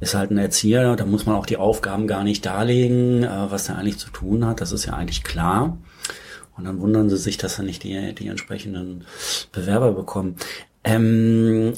ist 0.00 0.14
halt 0.14 0.30
ein 0.30 0.38
Erzieher, 0.38 0.96
da 0.96 1.06
muss 1.06 1.26
man 1.26 1.36
auch 1.36 1.46
die 1.46 1.56
Aufgaben 1.56 2.06
gar 2.06 2.24
nicht 2.24 2.44
darlegen, 2.44 3.24
äh, 3.24 3.50
was 3.50 3.68
er 3.68 3.78
eigentlich 3.78 3.98
zu 3.98 4.10
tun 4.10 4.46
hat, 4.46 4.60
das 4.60 4.72
ist 4.72 4.86
ja 4.86 4.94
eigentlich 4.94 5.24
klar. 5.24 5.78
Und 6.56 6.64
dann 6.64 6.80
wundern 6.80 7.10
sie 7.10 7.16
sich, 7.16 7.36
dass 7.36 7.58
er 7.58 7.64
nicht 7.64 7.82
die, 7.82 8.14
die 8.14 8.28
entsprechenden 8.28 9.04
Bewerber 9.50 9.92
bekommen. 9.92 10.36
Ähm, 10.84 11.72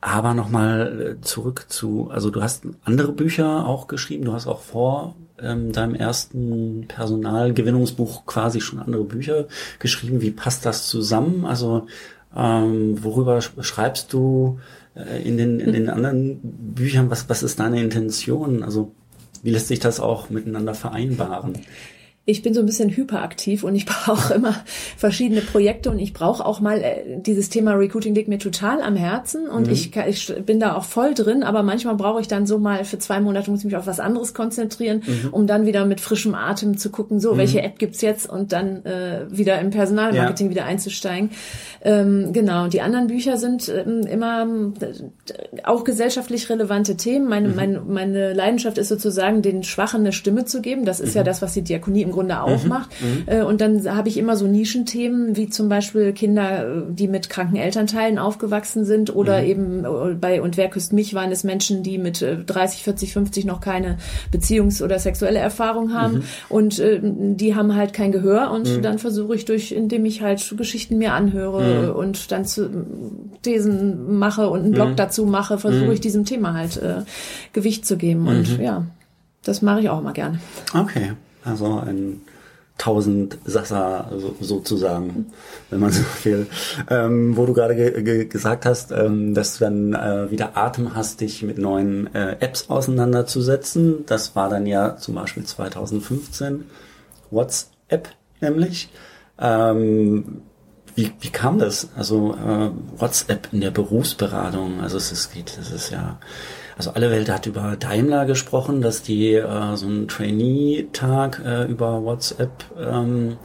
aber 0.00 0.34
nochmal 0.34 1.16
äh, 1.18 1.20
zurück 1.24 1.66
zu, 1.68 2.08
also 2.10 2.30
du 2.30 2.42
hast 2.42 2.64
andere 2.84 3.12
Bücher 3.12 3.66
auch 3.66 3.88
geschrieben, 3.88 4.24
du 4.24 4.32
hast 4.32 4.46
auch 4.46 4.60
vor 4.60 5.16
ähm, 5.40 5.72
deinem 5.72 5.94
ersten 5.94 6.86
Personalgewinnungsbuch 6.88 8.26
quasi 8.26 8.60
schon 8.60 8.78
andere 8.78 9.04
Bücher 9.04 9.46
geschrieben. 9.78 10.20
Wie 10.20 10.30
passt 10.30 10.66
das 10.66 10.86
zusammen? 10.86 11.44
Also 11.44 11.86
ähm, 12.36 13.02
worüber 13.02 13.40
schreibst 13.40 14.12
du 14.12 14.60
äh, 14.94 15.22
in, 15.22 15.36
den, 15.36 15.58
in 15.60 15.72
den 15.72 15.90
anderen 15.90 16.40
Büchern? 16.42 17.10
Was, 17.10 17.28
was 17.28 17.42
ist 17.42 17.58
deine 17.58 17.82
Intention? 17.82 18.62
Also 18.62 18.92
wie 19.42 19.50
lässt 19.50 19.68
sich 19.68 19.80
das 19.80 20.00
auch 20.00 20.30
miteinander 20.30 20.74
vereinbaren? 20.74 21.54
Ich 22.28 22.42
bin 22.42 22.52
so 22.52 22.60
ein 22.60 22.66
bisschen 22.66 22.90
hyperaktiv 22.90 23.64
und 23.64 23.74
ich 23.74 23.86
brauche 23.86 24.34
immer 24.34 24.54
verschiedene 24.96 25.40
Projekte 25.40 25.90
und 25.90 25.98
ich 25.98 26.12
brauche 26.12 26.44
auch 26.44 26.60
mal 26.60 26.78
äh, 26.82 27.02
dieses 27.16 27.48
Thema 27.48 27.72
Recruiting 27.72 28.14
liegt 28.14 28.28
mir 28.28 28.38
total 28.38 28.82
am 28.82 28.96
Herzen 28.96 29.48
und 29.48 29.66
mhm. 29.66 29.72
ich, 29.72 29.96
ich 29.96 30.34
bin 30.44 30.60
da 30.60 30.76
auch 30.76 30.84
voll 30.84 31.14
drin, 31.14 31.42
aber 31.42 31.62
manchmal 31.62 31.94
brauche 31.94 32.20
ich 32.20 32.28
dann 32.28 32.46
so 32.46 32.58
mal 32.58 32.84
für 32.84 32.98
zwei 32.98 33.20
Monate 33.20 33.50
muss 33.50 33.60
ich 33.60 33.64
mich 33.64 33.76
auf 33.76 33.86
was 33.86 33.98
anderes 33.98 34.34
konzentrieren, 34.34 35.02
mhm. 35.06 35.28
um 35.30 35.46
dann 35.46 35.64
wieder 35.64 35.86
mit 35.86 36.02
frischem 36.02 36.34
Atem 36.34 36.76
zu 36.76 36.90
gucken, 36.90 37.18
so 37.18 37.32
mhm. 37.32 37.38
welche 37.38 37.62
App 37.62 37.78
gibt's 37.78 38.02
jetzt 38.02 38.28
und 38.28 38.52
dann 38.52 38.84
äh, 38.84 39.24
wieder 39.30 39.58
im 39.60 39.70
Personalmarketing 39.70 40.48
ja. 40.48 40.50
wieder 40.50 40.64
einzusteigen. 40.66 41.30
Ähm, 41.82 42.34
genau, 42.34 42.68
die 42.68 42.82
anderen 42.82 43.06
Bücher 43.06 43.38
sind 43.38 43.68
ähm, 43.70 44.02
immer 44.02 44.46
äh, 44.80 45.62
auch 45.64 45.84
gesellschaftlich 45.84 46.50
relevante 46.50 46.96
Themen. 46.96 47.26
Meine, 47.26 47.48
mhm. 47.48 47.56
meine, 47.56 47.80
meine 47.80 48.32
Leidenschaft 48.34 48.76
ist 48.76 48.88
sozusagen, 48.88 49.40
den 49.40 49.62
Schwachen 49.62 50.00
eine 50.00 50.12
Stimme 50.12 50.44
zu 50.44 50.60
geben. 50.60 50.84
Das 50.84 51.00
ist 51.00 51.14
ja 51.14 51.22
mhm. 51.22 51.26
das, 51.26 51.40
was 51.40 51.54
die 51.54 51.62
Diakonie 51.62 52.02
im 52.02 52.17
Grunde 52.18 52.42
auch 52.42 52.64
mhm. 52.64 52.68
macht. 52.68 52.90
Mhm. 53.00 53.22
Äh, 53.26 53.42
und 53.42 53.60
dann 53.60 53.94
habe 53.94 54.08
ich 54.08 54.16
immer 54.16 54.36
so 54.36 54.46
Nischenthemen, 54.46 55.36
wie 55.36 55.48
zum 55.48 55.68
Beispiel 55.68 56.12
Kinder, 56.12 56.82
die 56.88 57.06
mit 57.06 57.30
kranken 57.30 57.56
Elternteilen 57.56 58.18
aufgewachsen 58.18 58.84
sind 58.84 59.14
oder 59.14 59.40
mhm. 59.40 59.46
eben 59.46 59.84
äh, 59.84 60.14
bei 60.14 60.42
Und 60.42 60.56
wer 60.56 60.68
küsst 60.68 60.92
mich 60.92 61.14
waren 61.14 61.30
es 61.30 61.44
Menschen, 61.44 61.84
die 61.84 61.98
mit 61.98 62.24
30, 62.46 62.82
40, 62.82 63.12
50 63.12 63.44
noch 63.44 63.60
keine 63.60 63.98
Beziehungs- 64.32 64.82
oder 64.82 64.98
sexuelle 64.98 65.38
Erfahrung 65.38 65.94
haben. 65.94 66.14
Mhm. 66.14 66.22
Und 66.48 66.78
äh, 66.80 67.00
die 67.02 67.54
haben 67.54 67.76
halt 67.76 67.92
kein 67.92 68.10
Gehör. 68.10 68.50
Und 68.50 68.68
mhm. 68.68 68.82
dann 68.82 68.98
versuche 68.98 69.36
ich 69.36 69.44
durch, 69.44 69.70
indem 69.70 70.04
ich 70.04 70.22
halt 70.22 70.56
Geschichten 70.56 70.98
mir 70.98 71.12
anhöre 71.12 71.94
und 71.94 72.32
dann 72.32 72.44
zu 72.44 72.68
Thesen 73.42 74.18
mache 74.18 74.48
und 74.48 74.64
einen 74.64 74.72
Blog 74.72 74.96
dazu 74.96 75.24
mache, 75.24 75.58
versuche 75.58 75.92
ich 75.92 76.00
diesem 76.00 76.24
Thema 76.24 76.54
halt 76.54 76.76
äh, 76.78 77.02
Gewicht 77.52 77.86
zu 77.86 77.96
geben. 77.96 78.26
Und 78.26 78.58
ja, 78.58 78.84
das 79.42 79.62
mache 79.62 79.80
ich 79.80 79.88
auch 79.88 80.00
immer 80.00 80.12
gerne. 80.12 80.40
Okay. 80.74 81.12
Also 81.48 81.80
ein 81.80 82.20
tausend 82.78 83.38
Sasser 83.44 84.08
so, 84.16 84.36
sozusagen, 84.40 85.32
wenn 85.68 85.80
man 85.80 85.90
so 85.90 86.02
will. 86.24 86.46
Ähm, 86.88 87.36
wo 87.36 87.44
du 87.44 87.52
gerade 87.52 87.74
ge 87.74 88.02
ge 88.02 88.24
gesagt 88.26 88.64
hast, 88.64 88.92
ähm, 88.92 89.34
dass 89.34 89.58
du 89.58 89.64
dann 89.64 89.92
äh, 89.92 90.30
wieder 90.30 90.56
Atem 90.56 90.94
hast, 90.94 91.20
dich 91.20 91.42
mit 91.42 91.58
neuen 91.58 92.14
äh, 92.14 92.36
Apps 92.40 92.70
auseinanderzusetzen. 92.70 94.06
Das 94.06 94.36
war 94.36 94.48
dann 94.48 94.66
ja 94.66 94.96
zum 94.96 95.16
Beispiel 95.16 95.44
2015 95.44 96.64
WhatsApp 97.30 98.08
nämlich. 98.40 98.90
Ähm, 99.40 100.42
wie, 100.94 101.12
wie 101.20 101.30
kam 101.30 101.58
das? 101.58 101.88
Also 101.96 102.34
äh, 102.34 102.70
WhatsApp 103.00 103.48
in 103.52 103.60
der 103.60 103.70
Berufsberatung, 103.70 104.80
also 104.80 104.96
es 104.96 105.12
es 105.12 105.70
ist 105.70 105.90
ja 105.90 106.18
also 106.78 106.92
alle 106.92 107.10
Welt 107.10 107.28
hat 107.28 107.46
über 107.46 107.76
Daimler 107.76 108.24
gesprochen, 108.24 108.80
dass 108.80 109.02
die 109.02 109.34
äh, 109.34 109.76
so 109.76 109.86
einen 109.86 110.06
Trainee-Tag 110.06 111.42
äh, 111.44 111.64
über 111.64 112.04
WhatsApp 112.04 112.64
ähm, 112.80 113.36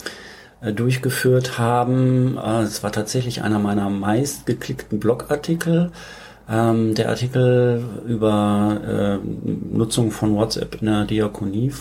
äh, 0.62 0.72
durchgeführt 0.72 1.58
haben. 1.58 2.38
Äh, 2.38 2.62
es 2.62 2.84
war 2.84 2.92
tatsächlich 2.92 3.42
einer 3.42 3.58
meiner 3.58 3.90
meistgeklickten 3.90 5.00
Blogartikel. 5.00 5.92
Ähm, 6.48 6.94
der 6.94 7.10
Artikel 7.10 7.84
über 8.06 9.20
äh, 9.24 9.76
Nutzung 9.76 10.12
von 10.12 10.36
WhatsApp 10.36 10.82
in 10.82 10.88
der 10.88 11.06
Diakonie 11.06 11.72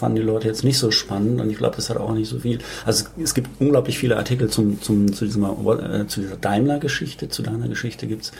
fanden 0.00 0.16
die 0.16 0.22
Leute 0.22 0.48
jetzt 0.48 0.64
nicht 0.64 0.78
so 0.78 0.90
spannend 0.90 1.40
und 1.40 1.50
ich 1.50 1.58
glaube, 1.58 1.76
das 1.76 1.90
hat 1.90 1.98
auch 1.98 2.14
nicht 2.14 2.28
so 2.28 2.40
viel. 2.40 2.58
Also 2.84 3.04
es 3.22 3.34
gibt 3.34 3.48
unglaublich 3.60 3.98
viele 3.98 4.16
Artikel 4.16 4.48
zum, 4.48 4.80
zum, 4.82 5.12
zu, 5.12 5.26
diesem, 5.26 5.44
äh, 5.44 6.06
zu 6.08 6.20
dieser 6.22 6.36
Daimler-Geschichte, 6.36 7.28
zu 7.28 7.42
deiner 7.42 7.68
Geschichte 7.68 8.06
gibt's 8.08 8.32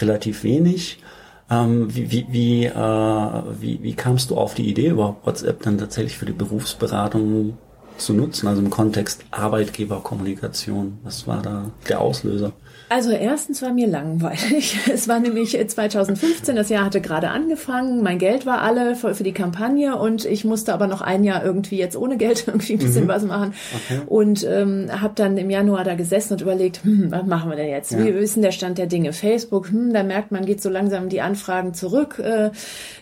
relativ 0.00 0.44
wenig. 0.44 1.00
Ähm, 1.50 1.94
wie, 1.94 2.10
wie, 2.10 2.26
wie, 2.30 2.64
äh, 2.66 2.72
wie, 3.60 3.82
wie 3.82 3.94
kamst 3.94 4.30
du 4.30 4.36
auf 4.36 4.54
die 4.54 4.68
Idee, 4.68 4.88
überhaupt 4.90 5.26
WhatsApp 5.26 5.62
dann 5.62 5.78
tatsächlich 5.78 6.16
für 6.16 6.26
die 6.26 6.32
Berufsberatung 6.32 7.58
zu 7.96 8.14
nutzen, 8.14 8.46
also 8.46 8.62
im 8.62 8.70
Kontext 8.70 9.24
Arbeitgeberkommunikation? 9.32 10.98
Was 11.02 11.26
war 11.26 11.42
da 11.42 11.70
der 11.88 12.00
Auslöser? 12.00 12.52
Also 12.90 13.12
erstens 13.12 13.62
war 13.62 13.72
mir 13.72 13.86
langweilig. 13.86 14.76
Es 14.92 15.06
war 15.06 15.20
nämlich 15.20 15.56
2015, 15.56 16.56
das 16.56 16.70
Jahr 16.70 16.84
hatte 16.84 17.00
gerade 17.00 17.28
angefangen, 17.28 18.02
mein 18.02 18.18
Geld 18.18 18.46
war 18.46 18.62
alle 18.62 18.96
für, 18.96 19.14
für 19.14 19.22
die 19.22 19.32
Kampagne 19.32 19.96
und 19.96 20.24
ich 20.24 20.44
musste 20.44 20.74
aber 20.74 20.88
noch 20.88 21.00
ein 21.00 21.22
Jahr 21.22 21.44
irgendwie 21.44 21.76
jetzt 21.76 21.96
ohne 21.96 22.16
Geld 22.16 22.44
irgendwie 22.48 22.72
ein 22.72 22.78
bisschen 22.80 23.04
mhm. 23.04 23.08
was 23.08 23.22
machen 23.22 23.54
okay. 23.72 24.00
und 24.06 24.44
ähm, 24.44 24.88
habe 24.90 25.12
dann 25.14 25.38
im 25.38 25.50
Januar 25.50 25.84
da 25.84 25.94
gesessen 25.94 26.32
und 26.32 26.40
überlegt, 26.40 26.82
hm, 26.82 27.12
was 27.12 27.24
machen 27.26 27.48
wir 27.50 27.56
denn 27.56 27.68
jetzt? 27.68 27.92
Ja. 27.92 28.04
Wie 28.04 28.12
wissen 28.12 28.42
der 28.42 28.50
Stand 28.50 28.76
der 28.76 28.86
Dinge? 28.86 29.12
Facebook, 29.12 29.70
hm, 29.70 29.92
da 29.92 30.02
merkt 30.02 30.32
man, 30.32 30.44
geht 30.44 30.60
so 30.60 30.68
langsam 30.68 31.08
die 31.08 31.20
Anfragen 31.20 31.74
zurück. 31.74 32.18
Äh, 32.18 32.50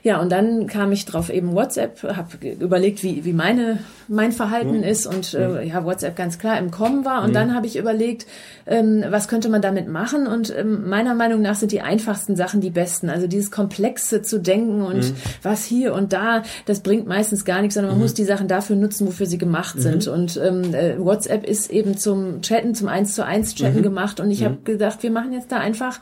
ja, 0.02 0.20
und 0.20 0.30
dann 0.30 0.66
kam 0.66 0.92
ich 0.92 1.06
drauf 1.06 1.30
eben 1.30 1.54
WhatsApp, 1.54 2.02
habe 2.02 2.46
überlegt, 2.46 3.02
wie, 3.02 3.24
wie 3.24 3.32
meine 3.32 3.78
mein 4.08 4.32
Verhalten 4.32 4.78
mhm. 4.78 4.84
ist 4.84 5.06
und 5.06 5.34
äh, 5.34 5.48
mhm. 5.48 5.68
ja 5.68 5.84
WhatsApp 5.84 6.16
ganz 6.16 6.38
klar 6.38 6.58
im 6.58 6.70
Kommen 6.70 7.04
war 7.04 7.22
und 7.22 7.30
mhm. 7.30 7.34
dann 7.34 7.54
habe 7.54 7.66
ich 7.66 7.76
überlegt, 7.76 8.26
ähm, 8.66 9.04
was 9.10 9.28
könnte 9.28 9.50
man 9.50 9.60
damit 9.60 9.77
machen 9.86 10.26
und 10.26 10.52
ähm, 10.56 10.88
meiner 10.88 11.14
Meinung 11.14 11.42
nach 11.42 11.54
sind 11.54 11.70
die 11.70 11.82
einfachsten 11.82 12.34
Sachen 12.34 12.60
die 12.60 12.70
besten. 12.70 13.10
Also 13.10 13.28
dieses 13.28 13.50
Komplexe 13.52 14.22
zu 14.22 14.40
denken 14.40 14.82
und 14.82 15.10
mhm. 15.10 15.14
was 15.42 15.64
hier 15.64 15.94
und 15.94 16.12
da, 16.12 16.42
das 16.66 16.80
bringt 16.80 17.06
meistens 17.06 17.44
gar 17.44 17.60
nichts, 17.60 17.74
sondern 17.74 17.92
man 17.92 17.98
mhm. 17.98 18.04
muss 18.04 18.14
die 18.14 18.24
Sachen 18.24 18.48
dafür 18.48 18.74
nutzen, 18.74 19.06
wofür 19.06 19.26
sie 19.26 19.38
gemacht 19.38 19.76
mhm. 19.76 19.80
sind. 19.80 20.08
Und 20.08 20.40
ähm, 20.42 20.74
äh, 20.74 20.98
WhatsApp 20.98 21.46
ist 21.46 21.70
eben 21.70 21.96
zum 21.96 22.42
Chatten, 22.42 22.74
zum 22.74 22.88
eins 22.88 23.14
zu 23.14 23.24
eins 23.24 23.54
Chatten 23.54 23.82
gemacht 23.82 24.18
und 24.18 24.30
ich 24.30 24.44
habe 24.44 24.58
gedacht, 24.64 25.02
wir 25.02 25.10
machen 25.10 25.32
jetzt 25.32 25.52
da 25.52 25.58
einfach 25.58 26.00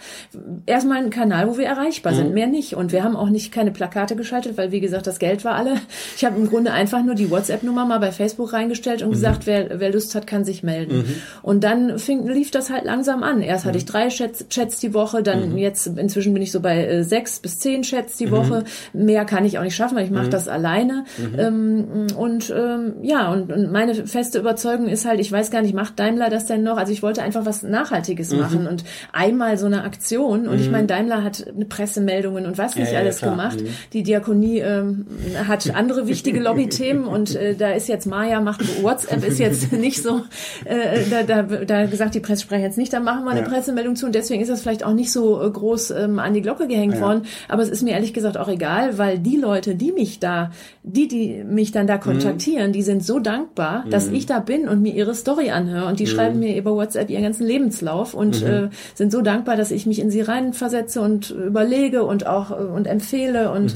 erstmal 0.65 0.99
einen 0.99 1.11
Kanal, 1.11 1.49
wo 1.49 1.59
wir 1.59 1.67
erreichbar 1.67 2.15
sind, 2.15 2.33
mehr 2.33 2.47
nicht. 2.47 2.75
Und 2.75 2.93
wir 2.93 3.05
haben 3.05 3.17
auch 3.17 3.29
nicht 3.29 3.53
keine 3.53 3.71
Plakate 3.71 4.17
geschaltet, 4.17 4.57
weil 4.57 4.73
wie 4.73 4.81
gesagt, 4.81 5.07
das 5.07 5.19
Geld 5.19 5.45
war 5.45 5.55
alle. 5.55 5.75
Ich 6.17 6.25
habe 6.25 6.37
im 6.37 6.49
Grunde 6.49 6.73
einfach 6.73 7.03
nur 7.03 7.15
die 7.15 7.31
WhatsApp-Nummer 7.31 7.85
mal 7.85 7.99
bei 7.99 8.13
Facebook 8.13 8.53
reingestellt 8.53 9.03
und 9.03 9.11
gesagt, 9.11 9.47
wer, 9.47 9.81
wer 9.81 9.93
Lust 9.93 10.15
hat, 10.15 10.27
kann 10.27 10.45
sich 10.45 10.63
melden. 10.63 11.05
Und 11.43 11.65
dann 11.65 11.99
fing, 11.99 12.27
lief 12.27 12.51
das 12.51 12.71
halt 12.71 12.85
langsam 12.85 13.23
an. 13.23 13.41
Erst 13.41 13.66
hatte 13.67 13.79
ich 13.79 13.85
mhm. 13.85 13.91
drei 13.91 14.09
Chats, 14.09 14.49
Chats 14.49 14.79
die 14.79 14.95
Woche, 14.95 15.23
dann 15.23 15.53
mhm. 15.53 15.59
jetzt 15.59 15.87
inzwischen 15.87 16.33
bin 16.33 16.43
ich 16.43 16.53
so 16.53 16.61
bei 16.61 16.85
äh, 16.85 17.05
sechs 17.05 17.41
bis 17.41 17.59
zehn 17.59 17.83
Chats 17.83 18.17
die 18.17 18.27
mhm. 18.27 18.31
Woche. 18.31 18.65
Mehr 18.93 19.25
kann 19.25 19.45
ich 19.45 19.59
auch 19.59 19.63
nicht 19.63 19.77
schaffen, 19.77 19.97
weil 19.97 20.05
ich 20.05 20.11
mache 20.11 20.27
mhm. 20.27 20.31
das 20.31 20.49
alleine. 20.49 21.05
Mhm. 21.19 21.39
Ähm, 21.39 22.07
und 22.17 22.55
ähm, 22.57 22.95
ja, 23.03 23.33
und, 23.33 23.53
und, 23.53 23.73
meine 23.73 24.07
feste 24.07 24.39
Überzeugung 24.39 24.89
ist 24.89 25.05
halt, 25.05 25.21
ich 25.21 25.31
weiß 25.31 25.51
gar 25.51 25.63
nicht, 25.63 25.75
macht 25.75 25.99
Daimler 25.99 26.31
das 26.31 26.47
denn 26.47 26.63
noch? 26.63 26.77
Also 26.77 26.93
ich 26.93 27.03
wollte 27.03 27.23
einfach 27.23 27.45
was 27.45 27.63
Nachhaltiges 27.63 28.33
machen 28.33 28.67
und 28.67 28.85
einmal 29.13 29.59
so 29.59 29.67
eine 29.67 29.85
Aktion. 29.85 30.49
Und 30.49 30.61
ich 30.61 30.71
meine, 30.71 30.87
Daimler 30.87 31.23
hat 31.23 31.47
eine 31.47 31.65
Pressemeldungen 31.65 32.47
und 32.47 32.59
was 32.59 32.77
nicht 32.77 32.93
ja, 32.93 32.99
alles 32.99 33.21
ja, 33.21 33.31
gemacht. 33.31 33.59
Die 33.93 34.03
Diakonie 34.03 34.61
ähm, 34.61 35.07
hat 35.47 35.71
andere 35.75 36.07
wichtige 36.07 36.41
Lobbythemen 36.41 37.07
und 37.07 37.35
äh, 37.35 37.55
da 37.55 37.73
ist 37.73 37.89
jetzt 37.89 38.07
Maya 38.07 38.41
macht 38.41 38.83
WhatsApp 38.83 39.27
ist 39.27 39.39
jetzt 39.39 39.73
nicht 39.87 40.03
so 40.03 40.23
äh, 40.65 41.01
da, 41.11 41.23
da, 41.23 41.43
da 41.43 41.87
gesagt 41.87 42.15
die 42.15 42.21
Pressesprecher 42.21 42.65
jetzt 42.65 42.79
nicht, 42.79 42.93
da 42.93 43.01
machen 43.01 43.25
wir 43.25 43.33
eine 43.33 43.41
ja. 43.41 43.47
Pressemeldung 43.57 43.97
zu 43.97 44.05
und 44.05 44.15
deswegen 44.15 44.43
ist 44.43 44.51
das 44.51 44.61
vielleicht 44.61 44.85
auch 44.85 44.93
nicht 44.93 45.11
so 45.11 45.43
äh, 45.43 45.51
groß 45.51 45.93
ähm, 45.93 46.19
an 46.19 46.35
die 46.35 46.43
Glocke 46.43 46.69
gehängt 46.69 46.97
ja. 46.97 47.01
worden. 47.01 47.23
Aber 47.49 47.63
es 47.63 47.71
ist 47.71 47.83
mir 47.83 47.93
ehrlich 47.93 48.13
gesagt 48.13 48.37
auch 48.37 48.49
egal, 48.49 48.99
weil 48.99 49.19
die 49.19 49.37
Leute, 49.37 49.75
die 49.75 49.93
mich 49.93 50.21
da, 50.21 50.51
die, 50.83 51.09
die 51.09 51.43
mich 51.43 51.73
dann 51.73 51.87
da 51.87 51.97
mhm. 51.97 52.01
kontaktieren, 52.01 52.69
mhm. 52.69 52.73
die 52.75 52.83
sind 52.83 53.03
so 53.03 53.19
dankbar, 53.19 53.87
dass 53.89 54.09
mhm. 54.09 54.15
ich 54.15 54.27
da 54.27 54.41
bin 54.41 54.69
und 54.69 54.83
mir 54.83 54.93
ihre 54.93 55.15
Story 55.15 55.51
anhöre 55.51 55.87
und 55.87 56.01
die 56.01 56.05
mhm. 56.05 56.09
schreiben 56.09 56.39
mir 56.39 56.55
über 56.55 56.75
WhatsApp 56.75 57.09
ihren 57.09 57.23
ganzen 57.23 57.47
Lebenslauf 57.47 58.13
und 58.13 58.43
mhm. 58.43 58.47
äh, 58.47 58.69
sind 58.95 59.11
so 59.11 59.23
dankbar, 59.23 59.57
dass 59.57 59.71
ich 59.71 59.87
mich 59.87 60.01
in 60.01 60.11
sie 60.11 60.21
reinversetze 60.21 61.01
und 61.01 61.31
überlege 61.31 62.05
und 62.05 62.27
auch 62.27 62.51
äh, 62.51 62.55
und 62.55 62.87
empfehle 62.87 63.51
und 63.53 63.75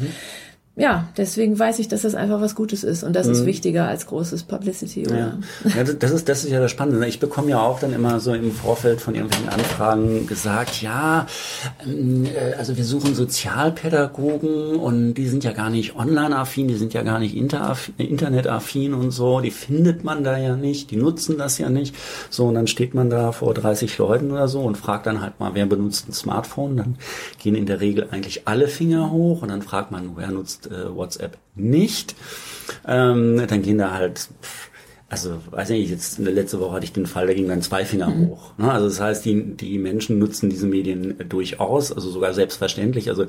ja, 0.80 1.08
deswegen 1.16 1.58
weiß 1.58 1.78
ich, 1.78 1.88
dass 1.88 2.02
das 2.02 2.14
einfach 2.14 2.40
was 2.40 2.54
Gutes 2.54 2.84
ist 2.84 3.02
und 3.02 3.14
das 3.14 3.26
mhm. 3.26 3.32
ist 3.32 3.44
wichtiger 3.44 3.86
als 3.86 4.06
großes 4.06 4.44
Publicity. 4.44 5.06
Oder? 5.06 5.18
Ja. 5.18 5.38
ja, 5.76 5.84
das 5.84 6.10
ist 6.10 6.26
das 6.26 6.44
ist 6.44 6.50
ja 6.50 6.58
das 6.58 6.70
Spannende. 6.70 7.06
Ich 7.06 7.20
bekomme 7.20 7.50
ja 7.50 7.60
auch 7.60 7.80
dann 7.80 7.92
immer 7.92 8.18
so 8.18 8.32
im 8.32 8.50
Vorfeld 8.50 9.02
von 9.02 9.14
irgendwelchen 9.14 9.50
Anfragen 9.50 10.26
gesagt, 10.26 10.80
ja, 10.80 11.26
ähm, 11.86 12.24
äh, 12.24 12.54
also 12.54 12.78
wir 12.78 12.84
suchen 12.84 13.14
Sozialpädagogen 13.14 14.76
und 14.76 15.14
die 15.14 15.28
sind 15.28 15.44
ja 15.44 15.52
gar 15.52 15.68
nicht 15.68 15.96
online-affin, 15.96 16.68
die 16.68 16.76
sind 16.76 16.94
ja 16.94 17.02
gar 17.02 17.18
nicht 17.18 17.36
internet-affin 17.36 18.94
und 18.94 19.10
so, 19.10 19.40
die 19.40 19.50
findet 19.50 20.02
man 20.02 20.24
da 20.24 20.38
ja 20.38 20.56
nicht, 20.56 20.90
die 20.90 20.96
nutzen 20.96 21.36
das 21.36 21.58
ja 21.58 21.68
nicht. 21.68 21.94
So 22.30 22.46
und 22.46 22.54
dann 22.54 22.68
steht 22.68 22.94
man 22.94 23.10
da 23.10 23.32
vor 23.32 23.52
30 23.52 23.98
Leuten 23.98 24.30
oder 24.30 24.48
so 24.48 24.62
und 24.62 24.78
fragt 24.78 25.04
dann 25.06 25.20
halt 25.20 25.38
mal, 25.40 25.50
wer 25.52 25.66
benutzt 25.66 26.08
ein 26.08 26.14
Smartphone? 26.14 26.78
Dann 26.78 26.96
gehen 27.38 27.54
in 27.54 27.66
der 27.66 27.82
Regel 27.82 28.08
eigentlich 28.10 28.48
alle 28.48 28.66
Finger 28.66 29.10
hoch 29.10 29.42
und 29.42 29.48
dann 29.48 29.60
fragt 29.60 29.90
man, 29.90 30.12
wer 30.16 30.30
nutzt 30.30 30.69
äh, 30.70 30.94
WhatsApp 30.94 31.36
nicht. 31.54 32.14
Ähm, 32.86 33.44
dann 33.46 33.62
gehen 33.62 33.78
da 33.78 33.92
halt 33.92 34.28
also 35.10 35.40
weiß 35.50 35.70
nicht, 35.70 35.90
jetzt 35.90 36.20
in 36.20 36.24
der 36.24 36.32
letzte 36.32 36.60
Woche 36.60 36.72
hatte 36.76 36.84
ich 36.84 36.92
den 36.92 37.06
Fall, 37.06 37.26
da 37.26 37.34
ging 37.34 37.48
dann 37.48 37.62
zwei 37.62 37.84
Finger 37.84 38.08
mhm. 38.08 38.28
hoch. 38.28 38.52
Ne? 38.58 38.70
Also 38.70 38.86
das 38.86 39.00
heißt, 39.00 39.24
die, 39.24 39.56
die 39.56 39.76
Menschen 39.78 40.20
nutzen 40.20 40.50
diese 40.50 40.68
Medien 40.68 41.16
durchaus, 41.28 41.90
also 41.90 42.08
sogar 42.10 42.32
selbstverständlich. 42.32 43.08
Also 43.08 43.26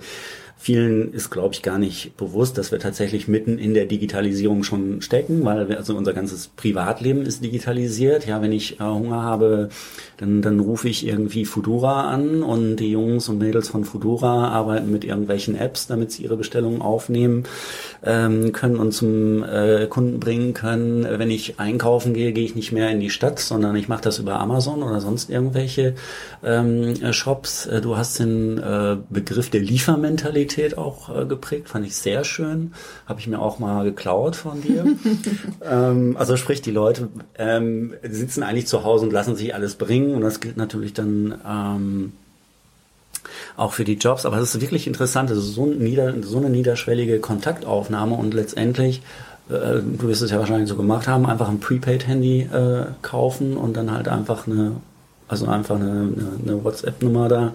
Vielen 0.63 1.11
ist, 1.11 1.31
glaube 1.31 1.55
ich, 1.55 1.63
gar 1.63 1.79
nicht 1.79 2.15
bewusst, 2.17 2.55
dass 2.59 2.71
wir 2.71 2.77
tatsächlich 2.77 3.27
mitten 3.27 3.57
in 3.57 3.73
der 3.73 3.87
Digitalisierung 3.87 4.61
schon 4.61 5.01
stecken, 5.01 5.43
weil 5.43 5.69
wir, 5.69 5.79
also 5.79 5.97
unser 5.97 6.13
ganzes 6.13 6.49
Privatleben 6.49 7.23
ist 7.23 7.43
digitalisiert. 7.43 8.27
Ja, 8.27 8.43
wenn 8.43 8.51
ich 8.51 8.79
äh, 8.79 8.83
Hunger 8.83 9.23
habe, 9.23 9.69
dann, 10.17 10.43
dann 10.43 10.59
rufe 10.59 10.87
ich 10.87 11.07
irgendwie 11.07 11.45
Fudura 11.45 12.11
an 12.11 12.43
und 12.43 12.75
die 12.75 12.91
Jungs 12.91 13.27
und 13.27 13.39
Mädels 13.39 13.69
von 13.69 13.85
Fudura 13.85 14.49
arbeiten 14.49 14.91
mit 14.91 15.03
irgendwelchen 15.03 15.55
Apps, 15.55 15.87
damit 15.87 16.11
sie 16.11 16.25
ihre 16.25 16.37
Bestellungen 16.37 16.83
aufnehmen 16.83 17.45
ähm, 18.03 18.51
können 18.51 18.75
und 18.75 18.91
zum 18.91 19.43
äh, 19.43 19.87
Kunden 19.87 20.19
bringen 20.19 20.53
können. 20.53 21.07
Wenn 21.09 21.31
ich 21.31 21.59
einkaufen 21.59 22.13
gehe, 22.13 22.33
gehe 22.33 22.45
ich 22.45 22.53
nicht 22.53 22.71
mehr 22.71 22.91
in 22.91 22.99
die 22.99 23.09
Stadt, 23.09 23.39
sondern 23.39 23.75
ich 23.75 23.87
mache 23.87 24.03
das 24.03 24.19
über 24.19 24.39
Amazon 24.39 24.83
oder 24.83 25.01
sonst 25.01 25.31
irgendwelche 25.31 25.95
ähm, 26.43 26.93
Shops. 27.13 27.65
Äh, 27.65 27.81
du 27.81 27.97
hast 27.97 28.19
den 28.19 28.59
äh, 28.59 28.97
Begriff 29.09 29.49
der 29.49 29.61
Liefermentalität 29.61 30.50
Kreativität 30.51 30.77
auch 30.77 31.15
äh, 31.15 31.25
geprägt, 31.25 31.69
fand 31.69 31.85
ich 31.85 31.95
sehr 31.95 32.23
schön. 32.23 32.73
Habe 33.05 33.19
ich 33.19 33.27
mir 33.27 33.39
auch 33.39 33.59
mal 33.59 33.83
geklaut 33.83 34.35
von 34.35 34.61
dir. 34.61 34.85
ähm, 35.63 36.15
also 36.17 36.37
sprich, 36.37 36.61
die 36.61 36.71
Leute 36.71 37.09
ähm, 37.37 37.93
sitzen 38.03 38.43
eigentlich 38.43 38.67
zu 38.67 38.83
Hause 38.83 39.05
und 39.05 39.13
lassen 39.13 39.35
sich 39.35 39.55
alles 39.55 39.75
bringen 39.75 40.15
und 40.15 40.21
das 40.21 40.39
gilt 40.39 40.57
natürlich 40.57 40.93
dann 40.93 41.35
ähm, 41.47 42.13
auch 43.57 43.73
für 43.73 43.83
die 43.83 43.95
Jobs. 43.95 44.25
Aber 44.25 44.37
es 44.37 44.55
ist 44.55 44.61
wirklich 44.61 44.87
interessant, 44.87 45.29
es 45.31 45.37
ist 45.37 45.53
so, 45.55 45.65
ein 45.65 45.79
nieder, 45.79 46.13
so 46.21 46.37
eine 46.37 46.49
niederschwellige 46.49 47.19
Kontaktaufnahme 47.19 48.15
und 48.15 48.33
letztendlich 48.33 49.01
äh, 49.49 49.81
du 49.81 50.07
wirst 50.07 50.21
es 50.21 50.31
ja 50.31 50.39
wahrscheinlich 50.39 50.69
so 50.69 50.75
gemacht 50.75 51.07
haben, 51.07 51.25
einfach 51.25 51.49
ein 51.49 51.59
Prepaid-Handy 51.59 52.41
äh, 52.41 52.85
kaufen 53.01 53.57
und 53.57 53.75
dann 53.75 53.91
halt 53.91 54.07
einfach 54.07 54.47
eine, 54.47 54.73
also 55.27 55.47
einfach 55.47 55.75
eine, 55.75 55.91
eine, 55.91 56.27
eine 56.43 56.63
WhatsApp-Nummer 56.63 57.27
da 57.27 57.53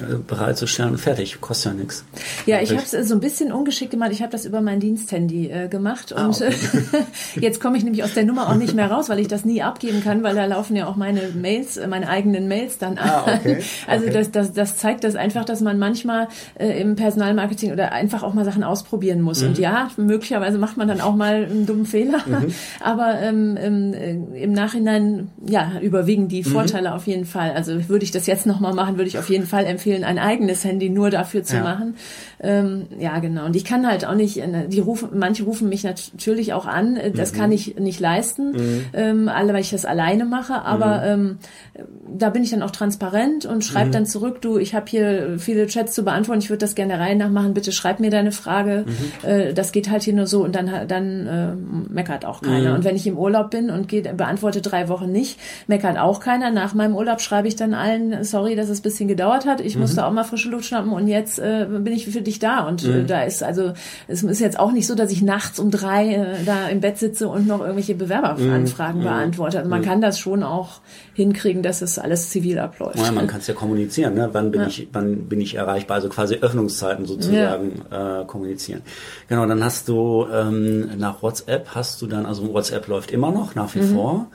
äh, 0.00 0.16
bereitzustellen. 0.26 0.98
Fertig, 0.98 1.40
kostet 1.40 1.72
ja 1.72 1.78
nichts. 1.78 2.04
Ja, 2.46 2.60
ich 2.60 2.70
habe 2.70 2.82
es 2.82 3.08
so 3.08 3.14
ein 3.14 3.20
bisschen 3.20 3.52
ungeschickt 3.52 3.90
gemacht. 3.90 4.10
Ich 4.12 4.22
habe 4.22 4.32
das 4.32 4.44
über 4.44 4.60
mein 4.60 4.80
Diensthandy 4.80 5.50
äh, 5.50 5.68
gemacht 5.68 6.14
ah, 6.16 6.26
und 6.26 6.36
okay. 6.36 6.52
jetzt 7.40 7.60
komme 7.60 7.76
ich 7.76 7.84
nämlich 7.84 8.02
aus 8.02 8.14
der 8.14 8.24
Nummer 8.24 8.48
auch 8.48 8.54
nicht 8.54 8.74
mehr 8.74 8.90
raus, 8.90 9.08
weil 9.08 9.18
ich 9.18 9.28
das 9.28 9.44
nie 9.44 9.62
abgeben 9.62 10.02
kann, 10.02 10.22
weil 10.22 10.34
da 10.34 10.46
laufen 10.46 10.76
ja 10.76 10.86
auch 10.86 10.96
meine 10.96 11.20
Mails, 11.34 11.76
äh, 11.76 11.86
meine 11.86 12.08
eigenen 12.08 12.48
Mails 12.48 12.78
dann 12.78 12.98
an. 12.98 13.08
Ah, 13.08 13.34
okay. 13.34 13.62
Also 13.86 14.06
okay. 14.06 14.14
Das, 14.14 14.30
das, 14.30 14.52
das 14.52 14.76
zeigt 14.76 15.04
das 15.04 15.16
einfach, 15.16 15.44
dass 15.44 15.60
man 15.60 15.78
manchmal 15.78 16.28
äh, 16.58 16.80
im 16.80 16.96
Personalmarketing 16.96 17.72
oder 17.72 17.92
einfach 17.92 18.22
auch 18.22 18.32
mal 18.32 18.44
Sachen 18.44 18.64
ausprobieren 18.64 19.20
muss. 19.20 19.42
Mhm. 19.42 19.48
Und 19.48 19.58
ja, 19.58 19.90
möglicherweise 19.96 20.58
macht 20.58 20.76
man 20.76 20.88
dann 20.88 21.00
auch 21.00 21.14
mal 21.14 21.44
einen 21.44 21.66
dummen 21.66 21.86
Fehler, 21.86 22.18
mhm. 22.26 22.54
aber 22.80 23.20
ähm, 23.20 23.56
im, 23.56 23.94
äh, 23.94 24.42
im 24.42 24.52
Nachhinein 24.52 25.28
ja 25.46 25.72
überwiegen 25.80 26.28
die 26.28 26.42
mhm. 26.42 26.50
Vorteile 26.50 26.90
mhm. 26.90 26.94
auf 26.94 27.06
jeden 27.06 27.24
Fall. 27.24 27.52
Also 27.52 27.88
würde 27.88 28.04
ich 28.04 28.10
das 28.10 28.26
jetzt 28.26 28.46
noch 28.46 28.60
mal 28.60 28.72
machen, 28.72 28.96
würde 28.96 29.08
ich 29.08 29.18
auf 29.18 29.28
jeden 29.28 29.46
Fall 29.46 29.66
empfehlen 29.66 29.81
empfehlen, 29.82 30.04
ein 30.04 30.18
eigenes 30.18 30.64
Handy 30.64 30.88
nur 30.90 31.10
dafür 31.10 31.42
zu 31.42 31.56
ja. 31.56 31.62
machen. 31.62 31.96
Ähm, 32.40 32.86
ja, 32.98 33.18
genau. 33.18 33.46
Und 33.46 33.56
ich 33.56 33.64
kann 33.64 33.86
halt 33.86 34.04
auch 34.04 34.14
nicht, 34.14 34.38
äh, 34.38 34.68
die 34.68 34.80
rufen, 34.80 35.10
manche 35.14 35.44
rufen 35.44 35.68
mich 35.68 35.84
natürlich 35.84 36.52
auch 36.52 36.66
an, 36.66 36.96
äh, 36.96 37.10
das 37.10 37.32
mhm. 37.32 37.36
kann 37.36 37.52
ich 37.52 37.76
nicht 37.78 38.00
leisten, 38.00 38.52
mhm. 38.52 38.84
ähm, 38.92 39.28
alle, 39.28 39.52
weil 39.52 39.60
ich 39.60 39.70
das 39.70 39.84
alleine 39.84 40.24
mache, 40.24 40.62
aber 40.62 41.16
mhm. 41.16 41.38
ähm, 41.78 41.86
da 42.16 42.30
bin 42.30 42.42
ich 42.42 42.50
dann 42.50 42.62
auch 42.62 42.70
transparent 42.70 43.46
und 43.46 43.64
schreibe 43.64 43.88
mhm. 43.88 43.92
dann 43.92 44.06
zurück, 44.06 44.40
du, 44.40 44.58
ich 44.58 44.74
habe 44.74 44.86
hier 44.88 45.36
viele 45.38 45.66
Chats 45.66 45.94
zu 45.94 46.04
beantworten, 46.04 46.40
ich 46.40 46.50
würde 46.50 46.58
das 46.58 46.74
gerne 46.74 46.98
rein 46.98 47.18
nachmachen, 47.18 47.54
bitte 47.54 47.72
schreib 47.72 48.00
mir 48.00 48.10
deine 48.10 48.32
Frage. 48.32 48.84
Mhm. 48.86 49.28
Äh, 49.28 49.54
das 49.54 49.72
geht 49.72 49.90
halt 49.90 50.02
hier 50.02 50.14
nur 50.14 50.26
so 50.26 50.44
und 50.44 50.54
dann, 50.54 50.70
dann 50.88 51.26
äh, 51.26 51.92
meckert 51.92 52.24
auch 52.24 52.42
keiner. 52.42 52.74
Und 52.74 52.84
wenn 52.84 52.96
ich 52.96 53.06
im 53.06 53.16
Urlaub 53.16 53.50
bin 53.50 53.70
und 53.70 53.88
geht, 53.88 54.16
beantworte 54.16 54.60
drei 54.60 54.88
Wochen 54.88 55.10
nicht, 55.10 55.38
meckert 55.66 55.98
auch 55.98 56.20
keiner. 56.20 56.50
Nach 56.50 56.74
meinem 56.74 56.94
Urlaub 56.94 57.20
schreibe 57.20 57.48
ich 57.48 57.56
dann 57.56 57.74
allen, 57.74 58.24
sorry, 58.24 58.56
dass 58.56 58.68
es 58.68 58.80
ein 58.80 58.82
bisschen 58.82 59.08
gedauert 59.08 59.46
hat. 59.46 59.60
Ich 59.60 59.71
ich 59.72 59.76
mhm. 59.76 59.82
musste 59.82 60.04
auch 60.04 60.12
mal 60.12 60.24
frische 60.24 60.50
Luft 60.50 60.66
schnappen 60.66 60.92
und 60.92 61.08
jetzt 61.08 61.38
äh, 61.38 61.66
bin 61.66 61.94
ich 61.94 62.06
für 62.06 62.20
dich 62.20 62.38
da. 62.38 62.66
Und 62.68 62.84
äh, 62.84 62.88
mhm. 62.88 63.06
da 63.06 63.22
ist 63.22 63.42
also, 63.42 63.72
es 64.06 64.22
ist 64.22 64.40
jetzt 64.40 64.60
auch 64.60 64.70
nicht 64.70 64.86
so, 64.86 64.94
dass 64.94 65.10
ich 65.10 65.22
nachts 65.22 65.58
um 65.58 65.70
drei 65.70 66.14
äh, 66.14 66.44
da 66.44 66.68
im 66.68 66.80
Bett 66.80 66.98
sitze 66.98 67.26
und 67.28 67.46
noch 67.46 67.60
irgendwelche 67.60 67.94
Bewerberanfragen 67.94 69.00
mhm. 69.00 69.04
beantworte. 69.04 69.58
Also 69.58 69.70
man 69.70 69.80
mhm. 69.80 69.84
kann 69.84 70.00
das 70.02 70.18
schon 70.18 70.42
auch 70.42 70.80
hinkriegen, 71.14 71.62
dass 71.62 71.80
es 71.80 71.98
alles 71.98 72.28
zivil 72.28 72.58
abläuft. 72.58 72.98
Ja, 72.98 73.12
man 73.12 73.26
kann 73.26 73.40
es 73.40 73.46
ja 73.46 73.54
kommunizieren, 73.54 74.14
ne? 74.14 74.28
Wann 74.32 74.50
bin 74.50 74.60
ja. 74.60 74.66
ich, 74.66 74.88
wann 74.92 75.28
bin 75.28 75.40
ich 75.40 75.54
erreichbar? 75.54 75.96
Also 75.96 76.10
quasi 76.10 76.36
Öffnungszeiten 76.36 77.06
sozusagen 77.06 77.82
ja. 77.90 78.20
äh, 78.20 78.24
kommunizieren. 78.26 78.82
Genau, 79.28 79.46
dann 79.46 79.64
hast 79.64 79.88
du 79.88 80.26
ähm, 80.30 80.98
nach 80.98 81.22
WhatsApp 81.22 81.68
hast 81.74 82.02
du 82.02 82.06
dann, 82.06 82.26
also 82.26 82.52
WhatsApp 82.52 82.88
läuft 82.88 83.10
immer 83.10 83.30
noch 83.30 83.54
nach 83.54 83.74
wie 83.74 83.80
mhm. 83.80 83.94
vor. 83.94 84.26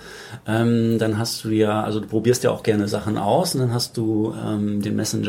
Ähm, 0.48 0.98
dann 0.98 1.20
hast 1.20 1.44
du 1.44 1.50
ja, 1.50 1.84
also 1.84 2.00
du 2.00 2.08
probierst 2.08 2.44
ja 2.44 2.50
auch 2.50 2.64
gerne 2.64 2.88
Sachen 2.88 3.18
aus 3.18 3.54
und 3.54 3.62
dann 3.62 3.74
hast 3.74 3.98
du 3.98 4.34
ähm, 4.44 4.82
den 4.82 4.96
Messenger 4.96 5.27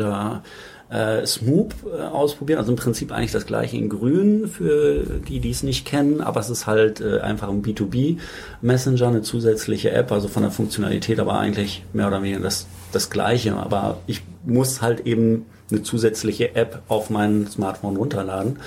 äh, 0.89 1.25
Smoop 1.25 1.75
äh, 1.85 2.01
ausprobieren. 2.01 2.59
Also 2.59 2.71
im 2.71 2.77
Prinzip 2.77 3.11
eigentlich 3.11 3.31
das 3.31 3.45
gleiche 3.45 3.77
in 3.77 3.89
grün 3.89 4.47
für 4.47 5.03
die, 5.27 5.39
die 5.39 5.51
es 5.51 5.63
nicht 5.63 5.85
kennen, 5.85 6.21
aber 6.21 6.39
es 6.39 6.49
ist 6.49 6.67
halt 6.67 7.01
äh, 7.01 7.19
einfach 7.19 7.49
ein 7.49 7.61
B2B-Messenger, 7.61 9.07
eine 9.07 9.21
zusätzliche 9.21 9.91
App, 9.91 10.11
also 10.11 10.27
von 10.27 10.43
der 10.43 10.51
Funktionalität 10.51 11.19
aber 11.19 11.37
eigentlich 11.37 11.83
mehr 11.93 12.07
oder 12.07 12.21
weniger 12.21 12.39
das, 12.39 12.67
das 12.91 13.09
gleiche. 13.09 13.55
Aber 13.55 13.99
ich 14.07 14.23
muss 14.45 14.81
halt 14.81 15.05
eben 15.05 15.45
eine 15.71 15.83
zusätzliche 15.83 16.55
App 16.55 16.81
auf 16.87 17.09
mein 17.09 17.47
Smartphone 17.47 17.95
runterladen. 17.95 18.57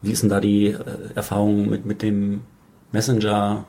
Wie 0.00 0.12
ist 0.12 0.22
denn 0.22 0.30
da 0.30 0.40
die 0.40 0.68
äh, 0.68 0.76
Erfahrung 1.14 1.68
mit, 1.68 1.86
mit 1.86 2.02
dem 2.02 2.42
Messenger 2.92 3.64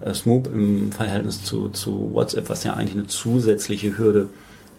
äh, 0.00 0.14
Smoop 0.14 0.46
im 0.46 0.90
Verhältnis 0.90 1.44
zu, 1.44 1.68
zu 1.68 2.14
WhatsApp, 2.14 2.48
was 2.48 2.64
ja 2.64 2.74
eigentlich 2.74 2.96
eine 2.96 3.08
zusätzliche 3.08 3.98
Hürde 3.98 4.30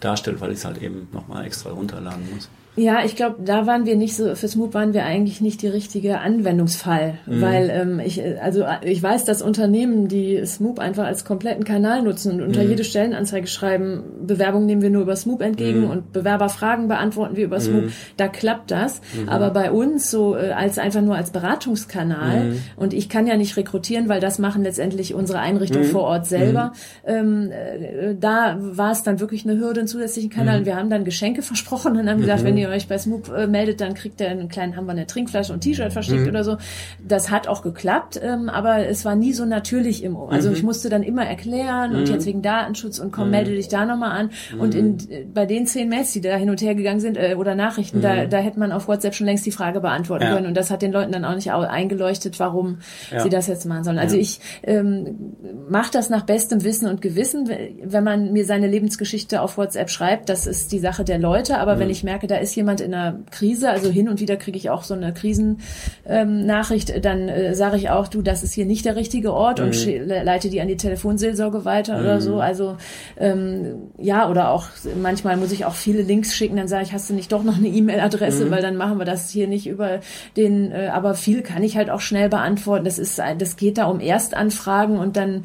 darstellt, 0.03 0.41
weil 0.41 0.51
ich 0.51 0.59
es 0.59 0.65
halt 0.65 0.81
eben 0.81 1.07
nochmal 1.11 1.45
extra 1.45 1.71
runterladen 1.71 2.33
muss? 2.33 2.49
Ja, 2.75 3.05
ich 3.05 3.15
glaube, 3.15 3.37
da 3.43 3.67
waren 3.67 3.85
wir 3.85 3.95
nicht 3.95 4.15
so, 4.15 4.33
für 4.33 4.47
Smoop 4.47 4.73
waren 4.73 4.93
wir 4.93 5.05
eigentlich 5.05 5.41
nicht 5.41 5.61
die 5.61 5.67
richtige 5.67 6.19
Anwendungsfall, 6.19 7.19
mhm. 7.27 7.41
weil 7.41 7.69
ähm, 7.69 7.99
ich, 7.99 8.21
also 8.41 8.65
ich 8.83 9.01
weiß, 9.01 9.25
dass 9.25 9.43
Unternehmen, 9.43 10.07
die 10.07 10.43
Smoop 10.45 10.79
einfach 10.79 11.05
als 11.05 11.23
kompletten 11.23 11.65
Kanal 11.65 12.01
nutzen 12.01 12.33
und 12.33 12.41
unter 12.41 12.63
mhm. 12.63 12.69
jede 12.69 12.83
Stellenanzeige 12.83 13.45
schreiben, 13.45 14.03
Bewerbung 14.25 14.65
nehmen 14.65 14.81
wir 14.81 14.89
nur 14.89 15.03
über 15.03 15.15
Smoop 15.15 15.41
entgegen 15.41 15.81
mhm. 15.81 15.89
und 15.91 16.13
Bewerberfragen 16.13 16.87
beantworten 16.87 17.35
wir 17.35 17.45
über 17.45 17.59
Smoop, 17.59 17.85
mhm. 17.85 17.91
da 18.17 18.27
klappt 18.27 18.71
das. 18.71 19.01
Mhm. 19.13 19.29
Aber 19.29 19.51
bei 19.51 19.71
uns 19.71 20.09
so 20.09 20.35
äh, 20.35 20.51
als 20.51 20.79
einfach 20.79 21.01
nur 21.01 21.15
als 21.15 21.29
Beratungskanal 21.29 22.45
mhm. 22.45 22.59
und 22.75 22.93
ich 22.93 23.07
kann 23.07 23.27
ja 23.27 23.37
nicht 23.37 23.55
rekrutieren, 23.55 24.09
weil 24.09 24.19
das 24.19 24.39
machen 24.39 24.63
letztendlich 24.63 25.13
unsere 25.13 25.39
Einrichtungen 25.39 25.85
vor 25.85 26.03
Ort 26.03 26.25
selber. 26.25 26.73
Ähm, 27.05 27.51
äh, 27.51 28.15
da 28.19 28.57
war 28.59 28.91
es 28.91 29.03
dann 29.03 29.19
wirklich 29.19 29.45
eine 29.45 29.59
Hürde, 29.59 29.81
einen 29.81 29.87
zusätzlichen 29.87 30.31
Kanal. 30.31 30.59
Und 30.59 30.65
wir 30.65 30.75
haben 30.75 30.89
dann 30.89 31.05
Geschenke 31.05 31.41
versprochen 31.43 31.97
und 31.97 32.09
haben 32.09 32.21
gesagt, 32.21 32.43
wenn 32.43 32.57
ihr 32.57 32.62
ihr 32.63 32.69
euch 32.69 32.87
bei 32.87 32.97
Smoop 32.97 33.29
äh, 33.29 33.47
meldet, 33.47 33.81
dann 33.81 33.93
kriegt 33.93 34.19
ihr 34.21 34.29
einen 34.29 34.49
kleinen, 34.49 34.75
haben 34.75 34.85
wir 34.85 34.91
eine 34.91 35.07
Trinkflasche 35.07 35.53
und 35.53 35.61
T-Shirt 35.61 35.93
verschickt 35.93 36.21
mhm. 36.21 36.29
oder 36.29 36.43
so. 36.43 36.57
Das 37.05 37.29
hat 37.29 37.47
auch 37.47 37.61
geklappt, 37.61 38.19
ähm, 38.21 38.49
aber 38.49 38.87
es 38.87 39.05
war 39.05 39.15
nie 39.15 39.33
so 39.33 39.45
natürlich 39.45 40.03
im 40.03 40.15
Ohr. 40.15 40.31
Also 40.31 40.49
mhm. 40.49 40.55
ich 40.55 40.63
musste 40.63 40.89
dann 40.89 41.03
immer 41.03 41.25
erklären 41.25 41.91
mhm. 41.91 41.99
und 41.99 42.09
jetzt 42.09 42.25
wegen 42.25 42.41
Datenschutz 42.41 42.99
und 42.99 43.11
komm, 43.11 43.25
mhm. 43.25 43.31
melde 43.31 43.51
dich 43.51 43.67
da 43.67 43.85
nochmal 43.85 44.11
an. 44.11 44.29
Und 44.57 44.75
in, 44.75 44.97
äh, 45.09 45.25
bei 45.31 45.45
den 45.45 45.65
zehn 45.67 45.89
Mails, 45.89 46.11
die 46.13 46.21
da 46.21 46.35
hin 46.35 46.49
und 46.49 46.61
her 46.61 46.75
gegangen 46.75 46.99
sind, 46.99 47.17
äh, 47.17 47.35
oder 47.37 47.55
Nachrichten, 47.55 48.01
da, 48.01 48.25
mhm. 48.25 48.29
da 48.29 48.37
hätte 48.37 48.59
man 48.59 48.71
auf 48.71 48.87
WhatsApp 48.87 49.15
schon 49.15 49.27
längst 49.27 49.45
die 49.45 49.51
Frage 49.51 49.81
beantworten 49.81 50.23
ja. 50.23 50.33
können. 50.33 50.47
Und 50.47 50.55
das 50.55 50.71
hat 50.71 50.81
den 50.81 50.91
Leuten 50.91 51.11
dann 51.11 51.25
auch 51.25 51.35
nicht 51.35 51.51
eingeleuchtet, 51.51 52.39
warum 52.39 52.79
ja. 53.11 53.21
sie 53.21 53.29
das 53.29 53.47
jetzt 53.47 53.65
machen 53.65 53.83
sollen. 53.83 53.99
Also 53.99 54.15
ja. 54.15 54.21
ich 54.21 54.39
ähm, 54.63 55.35
mache 55.69 55.91
das 55.91 56.09
nach 56.09 56.23
bestem 56.23 56.63
Wissen 56.63 56.87
und 56.87 57.01
Gewissen, 57.01 57.49
wenn 57.83 58.03
man 58.03 58.31
mir 58.33 58.45
seine 58.45 58.67
Lebensgeschichte 58.67 59.41
auf 59.41 59.57
WhatsApp 59.57 59.89
schreibt. 59.89 60.29
Das 60.29 60.47
ist 60.47 60.71
die 60.71 60.79
Sache 60.79 61.03
der 61.03 61.19
Leute. 61.19 61.57
Aber 61.57 61.79
wenn 61.79 61.87
mhm. 61.87 61.91
ich 61.91 62.03
merke, 62.03 62.27
da 62.27 62.37
ist 62.37 62.52
jemand 62.55 62.81
in 62.81 62.93
einer 62.93 63.19
Krise, 63.31 63.69
also 63.69 63.89
hin 63.89 64.09
und 64.09 64.19
wieder 64.19 64.35
kriege 64.37 64.57
ich 64.57 64.69
auch 64.69 64.83
so 64.83 64.93
eine 64.93 65.13
Krisennachricht, 65.13 66.89
ähm, 66.89 67.01
dann 67.01 67.29
äh, 67.29 67.55
sage 67.55 67.77
ich 67.77 67.89
auch, 67.89 68.07
du, 68.07 68.21
das 68.21 68.43
ist 68.43 68.53
hier 68.53 68.65
nicht 68.65 68.85
der 68.85 68.95
richtige 68.95 69.33
Ort 69.33 69.59
mhm. 69.59 69.65
und 69.65 69.85
leite 70.07 70.49
die 70.49 70.61
an 70.61 70.67
die 70.67 70.77
Telefonseelsorge 70.77 71.65
weiter 71.65 71.97
mhm. 71.97 72.03
oder 72.03 72.21
so. 72.21 72.39
Also 72.39 72.77
ähm, 73.17 73.91
ja, 73.97 74.29
oder 74.29 74.49
auch 74.49 74.67
manchmal 75.01 75.37
muss 75.37 75.51
ich 75.51 75.65
auch 75.65 75.75
viele 75.75 76.01
Links 76.01 76.35
schicken, 76.35 76.57
dann 76.57 76.67
sage 76.67 76.83
ich, 76.83 76.93
hast 76.93 77.09
du 77.09 77.13
nicht 77.13 77.31
doch 77.31 77.43
noch 77.43 77.57
eine 77.57 77.67
E-Mail-Adresse, 77.67 78.45
mhm. 78.45 78.51
weil 78.51 78.61
dann 78.61 78.75
machen 78.75 78.97
wir 78.97 79.05
das 79.05 79.29
hier 79.29 79.47
nicht 79.47 79.67
über 79.67 79.99
den, 80.37 80.71
äh, 80.71 80.89
aber 80.91 81.15
viel 81.15 81.41
kann 81.41 81.63
ich 81.63 81.77
halt 81.77 81.89
auch 81.89 82.01
schnell 82.01 82.29
beantworten. 82.29 82.85
Das 82.85 82.99
ist, 82.99 83.19
das 83.37 83.55
geht 83.55 83.77
da 83.77 83.85
um 83.85 83.99
Erstanfragen 83.99 84.97
und 84.97 85.17
dann, 85.17 85.43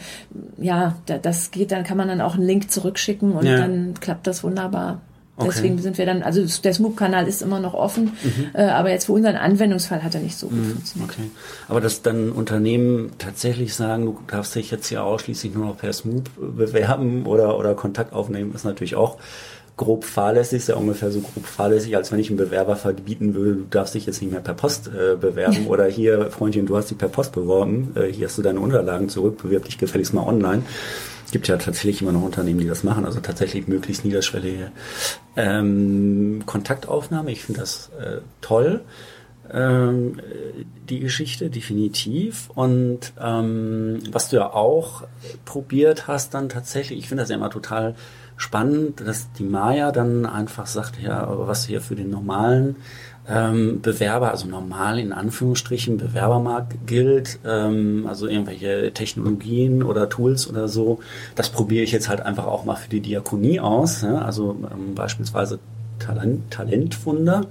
ja, 0.59 0.97
das 1.07 1.51
geht, 1.51 1.73
dann 1.73 1.85
kann 1.85 1.97
man 1.97 2.09
dann 2.09 2.21
auch 2.21 2.35
einen 2.35 2.45
Link 2.45 2.71
zurückschicken 2.71 3.33
und 3.33 3.47
ja. 3.47 3.59
dann 3.59 3.95
klappt 4.01 4.27
das 4.27 4.45
wunderbar. 4.45 5.01
Okay. 5.39 5.51
Deswegen 5.55 5.79
sind 5.79 5.99
wir 5.99 6.05
dann, 6.05 6.25
also 6.25 6.45
der 6.63 6.75
Smoop-Kanal 6.75 7.29
ist 7.29 7.43
immer 7.43 7.61
noch 7.61 7.75
offen, 7.75 8.13
mhm. 8.25 8.47
äh, 8.55 8.63
aber 8.63 8.91
jetzt 8.91 9.07
für 9.07 9.13
unseren 9.13 9.37
Anwendungsfall 9.37 10.03
hat 10.03 10.13
er 10.15 10.21
nicht 10.21 10.37
so 10.37 10.49
gut 10.49 10.59
mhm. 10.59 10.71
funktioniert. 10.73 11.11
Okay. 11.11 11.31
Aber 11.69 11.81
dass 11.81 12.03
dann 12.03 12.33
Unternehmen 12.33 13.13
tatsächlich 13.19 13.73
sagen, 13.75 14.07
du 14.07 14.19
darfst 14.27 14.57
dich 14.57 14.73
jetzt 14.73 14.89
hier 14.89 15.05
ausschließlich 15.05 15.55
nur 15.55 15.67
noch 15.67 15.79
per 15.79 15.93
Smoop 15.93 16.29
bewerben 16.37 17.25
oder, 17.25 17.57
oder 17.57 17.77
Kontakt 17.77 18.13
aufnehmen, 18.13 18.53
ist 18.53 18.65
natürlich 18.65 18.97
auch 18.97 19.19
grob 19.77 20.05
fahrlässig, 20.05 20.59
ist 20.59 20.69
ja 20.69 20.75
ungefähr 20.75 21.13
so 21.13 21.21
grob 21.21 21.47
fahrlässig, 21.47 21.97
als 21.97 22.11
wenn 22.11 22.19
ich 22.19 22.29
einen 22.29 22.37
Bewerber 22.37 22.75
verbieten 22.75 23.35
würde, 23.35 23.55
du 23.55 23.65
darfst 23.71 23.95
dich 23.95 24.07
jetzt 24.07 24.21
nicht 24.21 24.33
mehr 24.33 24.41
per 24.41 24.55
Post 24.55 24.89
äh, 24.89 25.15
bewerben 25.15 25.67
oder 25.69 25.87
hier, 25.87 26.33
Freundchen, 26.33 26.67
du 26.67 26.77
hast 26.77 26.91
dich 26.91 26.99
per 26.99 27.09
Post 27.09 27.33
beworben, 27.33 27.93
äh, 27.95 28.13
hier 28.13 28.27
hast 28.27 28.37
du 28.37 28.43
deine 28.43 28.61
Unterlagen 28.61 29.09
zurück, 29.09 29.41
bewirb 29.41 29.65
dich 29.65 29.79
gefälligst 29.79 30.13
mal 30.13 30.27
online. 30.27 30.65
Gibt 31.31 31.49
ja 31.49 31.57
tatsächlich 31.57 32.03
immer 32.03 32.13
noch 32.13 32.23
Unternehmen, 32.23 32.61
die 32.61 32.67
das 32.67 32.85
machen, 32.85 33.05
also 33.05 33.21
tatsächlich 33.21 33.69
möglichst 33.69 34.05
niederschwellige 34.05 34.73
ähm, 35.37 36.43
Kontaktaufnahme. 36.47 37.31
Ich 37.31 37.45
finde 37.45 37.61
das 37.61 37.91
äh, 38.01 38.19
toll 38.41 38.81
ähm, 39.53 40.21
die 40.89 41.01
Geschichte, 41.01 41.51
definitiv. 41.51 42.51
Und 42.55 43.13
ähm, 43.21 44.01
was 44.11 44.29
du 44.29 44.37
ja 44.37 44.53
auch 44.53 45.05
probiert 45.45 46.07
hast, 46.07 46.35
dann 46.35 46.49
tatsächlich, 46.49 46.99
ich 46.99 47.09
finde 47.09 47.23
das 47.23 47.31
ja 47.31 47.37
immer 47.37 47.51
total 47.51 47.95
spannend, 48.37 49.01
dass 49.01 49.33
die 49.33 49.45
Maya 49.45 49.91
dann 49.91 50.25
einfach 50.25 50.67
sagt, 50.67 51.01
ja, 51.01 51.27
was 51.29 51.67
hier 51.67 51.81
für 51.81 51.97
den 51.97 52.11
normalen 52.11 52.77
ähm, 53.29 53.81
Bewerber, 53.83 54.31
also 54.31 54.49
normal 54.49 54.99
in 54.99 55.13
Anführungsstrichen 55.13 55.99
Bewerbermarkt 55.99 56.87
gilt, 56.87 57.39
ähm, 57.45 58.07
also 58.09 58.27
irgendwelche 58.27 58.93
Technologien 58.95 59.83
oder 59.83 60.09
Tools 60.09 60.49
oder 60.49 60.69
so, 60.69 61.01
das 61.35 61.51
probiere 61.51 61.85
ich 61.85 61.93
jetzt 61.93 62.09
halt 62.09 62.21
einfach 62.21 62.47
auch 62.47 62.65
mal 62.65 62.77
für 62.77 62.89
die 62.89 63.01
Diakonie 63.01 63.61
aus. 63.61 64.03
Ja? 64.03 64.23
Also 64.23 64.57
ähm, 64.71 64.95
beispielsweise 64.95 65.59
Talent, 65.99 66.51
Talentwunder. 66.51 67.47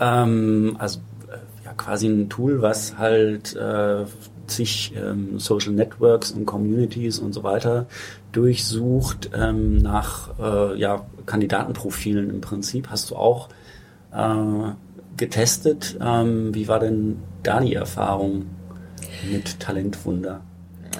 Ähm, 0.00 0.76
also 0.78 0.98
äh, 1.28 1.64
ja, 1.64 1.72
quasi 1.74 2.08
ein 2.08 2.28
Tool, 2.28 2.60
was 2.60 2.98
halt 2.98 3.54
äh, 3.54 4.04
sich 4.48 4.92
ähm, 4.96 5.38
Social 5.38 5.72
Networks 5.72 6.32
und 6.32 6.44
Communities 6.44 7.20
und 7.20 7.32
so 7.32 7.44
weiter 7.44 7.86
durchsucht 8.32 9.30
ähm, 9.34 9.78
nach 9.78 10.30
äh, 10.40 10.78
ja, 10.78 11.06
Kandidatenprofilen 11.26 12.30
im 12.30 12.40
Prinzip. 12.40 12.88
Hast 12.90 13.10
du 13.10 13.16
auch 13.16 13.48
getestet. 15.16 15.98
Ähm, 16.00 16.54
wie 16.54 16.68
war 16.68 16.78
denn 16.78 17.18
da 17.42 17.60
die 17.60 17.74
Erfahrung 17.74 18.46
mit 19.30 19.60
Talentwunder? 19.60 20.42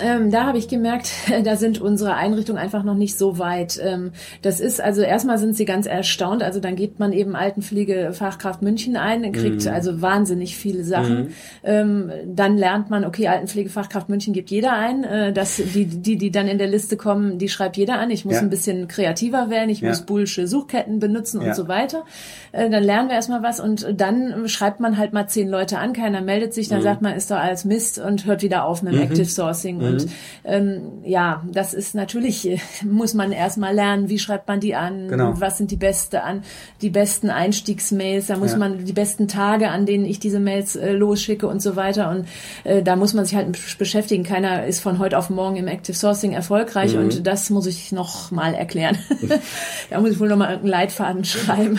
Ähm, 0.00 0.30
da 0.30 0.44
habe 0.44 0.58
ich 0.58 0.68
gemerkt, 0.68 1.10
da 1.44 1.56
sind 1.56 1.80
unsere 1.80 2.14
Einrichtungen 2.14 2.60
einfach 2.60 2.82
noch 2.82 2.94
nicht 2.94 3.18
so 3.18 3.38
weit. 3.38 3.80
Ähm, 3.82 4.12
das 4.42 4.60
ist 4.60 4.80
also 4.80 5.02
erstmal 5.02 5.38
sind 5.38 5.56
sie 5.56 5.64
ganz 5.64 5.86
erstaunt. 5.86 6.42
Also 6.42 6.60
dann 6.60 6.76
geht 6.76 6.98
man 6.98 7.12
eben 7.12 7.36
Altenpflegefachkraft 7.36 8.62
München 8.62 8.96
ein, 8.96 9.32
kriegt 9.32 9.64
mhm. 9.64 9.72
also 9.72 10.00
wahnsinnig 10.00 10.56
viele 10.56 10.84
Sachen. 10.84 11.18
Mhm. 11.18 11.28
Ähm, 11.64 12.12
dann 12.26 12.56
lernt 12.56 12.90
man, 12.90 13.04
okay, 13.04 13.28
Altenpflegefachkraft 13.28 14.08
München 14.08 14.32
gibt 14.32 14.50
jeder 14.50 14.72
ein. 14.72 15.04
Äh, 15.04 15.32
dass 15.32 15.56
die, 15.56 15.86
die, 15.86 16.16
die 16.16 16.30
dann 16.30 16.48
in 16.48 16.58
der 16.58 16.68
Liste 16.68 16.96
kommen, 16.96 17.38
die 17.38 17.48
schreibt 17.48 17.76
jeder 17.76 17.98
an. 17.98 18.10
Ich 18.10 18.24
muss 18.24 18.34
ja. 18.34 18.40
ein 18.40 18.50
bisschen 18.50 18.88
kreativer 18.88 19.50
werden, 19.50 19.70
ich 19.70 19.80
ja. 19.80 19.88
muss 19.88 20.02
bullsche 20.02 20.46
Suchketten 20.46 20.98
benutzen 20.98 21.40
ja. 21.40 21.48
und 21.48 21.54
so 21.54 21.68
weiter. 21.68 22.04
Äh, 22.52 22.70
dann 22.70 22.82
lernen 22.82 23.08
wir 23.08 23.16
erstmal 23.16 23.42
was 23.42 23.60
und 23.60 23.86
dann 23.96 24.48
schreibt 24.48 24.80
man 24.80 24.98
halt 24.98 25.12
mal 25.12 25.26
zehn 25.26 25.48
Leute 25.48 25.78
an, 25.78 25.92
keiner 25.92 26.20
meldet 26.20 26.54
sich, 26.54 26.68
dann 26.68 26.78
mhm. 26.78 26.84
sagt 26.84 27.02
man, 27.02 27.14
ist 27.14 27.30
doch 27.30 27.36
alles 27.36 27.64
Mist 27.64 27.98
und 27.98 28.26
hört 28.26 28.42
wieder 28.42 28.64
auf 28.64 28.82
mit 28.82 28.92
dem 28.92 29.00
mhm. 29.00 29.06
Active 29.06 29.24
Sourcing. 29.24 29.81
Mhm. 29.82 29.88
Und 29.88 30.06
ähm, 30.44 30.82
ja, 31.04 31.42
das 31.50 31.74
ist 31.74 31.94
natürlich, 31.94 32.48
äh, 32.48 32.58
muss 32.84 33.14
man 33.14 33.32
erstmal 33.32 33.74
lernen, 33.74 34.08
wie 34.08 34.18
schreibt 34.18 34.48
man 34.48 34.60
die 34.60 34.74
an, 34.74 35.08
genau. 35.08 35.34
was 35.36 35.58
sind 35.58 35.70
die 35.70 35.76
beste 35.76 36.22
an, 36.22 36.42
die 36.80 36.90
besten 36.90 37.30
Einstiegsmails, 37.30 38.26
da 38.26 38.36
muss 38.36 38.52
ja. 38.52 38.58
man 38.58 38.84
die 38.84 38.92
besten 38.92 39.28
Tage, 39.28 39.68
an 39.68 39.86
denen 39.86 40.04
ich 40.04 40.18
diese 40.18 40.40
Mails 40.40 40.76
äh, 40.76 40.92
losschicke 40.92 41.46
und 41.46 41.60
so 41.60 41.76
weiter. 41.76 42.10
Und 42.10 42.26
äh, 42.64 42.82
da 42.82 42.96
muss 42.96 43.14
man 43.14 43.24
sich 43.24 43.34
halt 43.34 43.58
beschäftigen. 43.78 44.24
Keiner 44.24 44.66
ist 44.66 44.80
von 44.80 44.98
heute 44.98 45.18
auf 45.18 45.30
morgen 45.30 45.56
im 45.56 45.68
Active 45.68 45.96
Sourcing 45.96 46.32
erfolgreich 46.32 46.94
mhm. 46.94 47.02
und 47.02 47.26
das 47.26 47.50
muss 47.50 47.66
ich 47.66 47.92
noch 47.92 48.30
mal 48.30 48.54
erklären. 48.54 48.98
da 49.90 50.00
muss 50.00 50.10
ich 50.10 50.20
wohl 50.20 50.28
noch 50.28 50.36
mal 50.36 50.48
einen 50.48 50.66
Leitfaden 50.66 51.24
schreiben. 51.24 51.78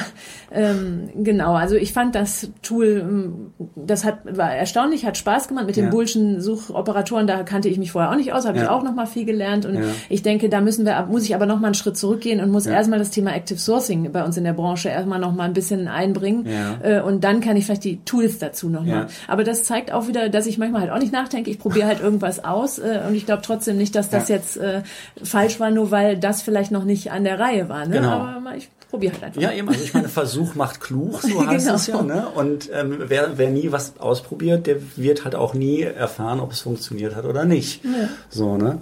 Ähm, 0.51 1.09
genau, 1.15 1.53
also 1.53 1.75
ich 1.75 1.93
fand 1.93 2.15
das 2.15 2.49
Tool, 2.61 3.01
ähm, 3.01 3.53
das 3.75 4.03
hat 4.03 4.19
war 4.37 4.53
erstaunlich, 4.53 5.05
hat 5.05 5.17
Spaß 5.17 5.47
gemacht 5.47 5.65
mit 5.65 5.75
den 5.75 5.85
ja. 5.85 5.89
Bullschen 5.89 6.41
Suchoperatoren. 6.41 7.25
Da 7.25 7.43
kannte 7.43 7.69
ich 7.69 7.77
mich 7.77 7.91
vorher 7.93 8.11
auch 8.11 8.15
nicht 8.15 8.33
aus, 8.33 8.45
habe 8.45 8.57
ja. 8.57 8.63
ich 8.65 8.69
auch 8.69 8.83
noch 8.83 8.93
mal 8.93 9.05
viel 9.05 9.25
gelernt. 9.25 9.65
Und 9.65 9.75
ja. 9.75 9.81
ich 10.09 10.21
denke, 10.21 10.49
da 10.49 10.61
müssen 10.61 10.85
wir, 10.85 11.07
muss 11.09 11.23
ich 11.23 11.33
aber 11.33 11.45
noch 11.45 11.59
mal 11.59 11.67
einen 11.67 11.73
Schritt 11.75 11.97
zurückgehen 11.97 12.41
und 12.41 12.51
muss 12.51 12.65
erstmal 12.65 12.99
das 12.99 13.11
Thema 13.11 13.33
Active 13.33 13.59
Sourcing 13.59 14.11
bei 14.11 14.23
uns 14.23 14.35
in 14.37 14.43
der 14.43 14.53
Branche 14.53 14.89
erstmal 14.89 15.19
noch 15.19 15.33
mal 15.33 15.45
ein 15.45 15.53
bisschen 15.53 15.87
einbringen. 15.87 16.45
Äh, 16.81 17.01
und 17.01 17.23
dann 17.23 17.39
kann 17.39 17.55
ich 17.55 17.65
vielleicht 17.65 17.85
die 17.85 18.03
Tools 18.03 18.39
dazu 18.39 18.69
noch 18.69 18.83
mal. 18.83 19.07
Aber 19.27 19.43
das 19.43 19.63
zeigt 19.63 19.91
auch 19.93 20.07
wieder, 20.07 20.29
dass 20.29 20.45
ich 20.45 20.57
manchmal 20.57 20.81
halt 20.81 20.91
auch 20.91 20.99
nicht 20.99 21.13
nachdenke. 21.13 21.49
Ich 21.49 21.59
probiere 21.59 21.87
halt 21.87 22.01
irgendwas 22.01 22.43
aus 22.43 22.79
äh, 22.79 23.01
und 23.07 23.15
ich 23.15 23.25
glaube 23.25 23.41
trotzdem 23.43 23.77
nicht, 23.77 23.95
dass 23.95 24.09
das 24.09 24.27
jetzt 24.27 24.57
äh, 24.57 24.81
falsch 25.23 25.59
war, 25.59 25.71
nur 25.71 25.91
weil 25.91 26.17
das 26.17 26.41
vielleicht 26.41 26.71
noch 26.71 26.83
nicht 26.83 27.11
an 27.11 27.23
der 27.23 27.39
Reihe 27.39 27.69
war. 27.69 27.85
Ne? 27.85 27.97
Genau. 27.97 28.09
Aber 28.09 28.55
ich 28.55 28.69
probier 28.93 29.11
halt 29.11 29.23
einfach. 29.23 29.41
Ja, 29.41 29.51
eben. 29.51 29.67
Also 29.67 29.83
ich 29.83 29.95
meine, 29.95 30.07
Versuch 30.07 30.53
macht 30.53 30.79
klug, 30.79 31.19
so 31.19 31.47
heißt 31.47 31.65
genau. 31.65 31.75
es 31.75 31.87
ja. 31.87 32.01
Ne? 32.03 32.27
Und 32.35 32.69
ähm, 32.71 32.97
wer, 33.07 33.39
wer 33.39 33.49
nie 33.49 33.71
was 33.71 33.99
ausprobiert, 33.99 34.67
der 34.67 34.77
wird 34.95 35.25
halt 35.25 35.33
auch 35.33 35.55
nie 35.55 35.81
erfahren, 35.81 36.39
ob 36.39 36.51
es 36.51 36.61
funktioniert 36.61 37.15
hat 37.15 37.25
oder 37.25 37.43
nicht. 37.43 37.83
Ja. 37.83 38.09
So, 38.29 38.55
ne? 38.55 38.81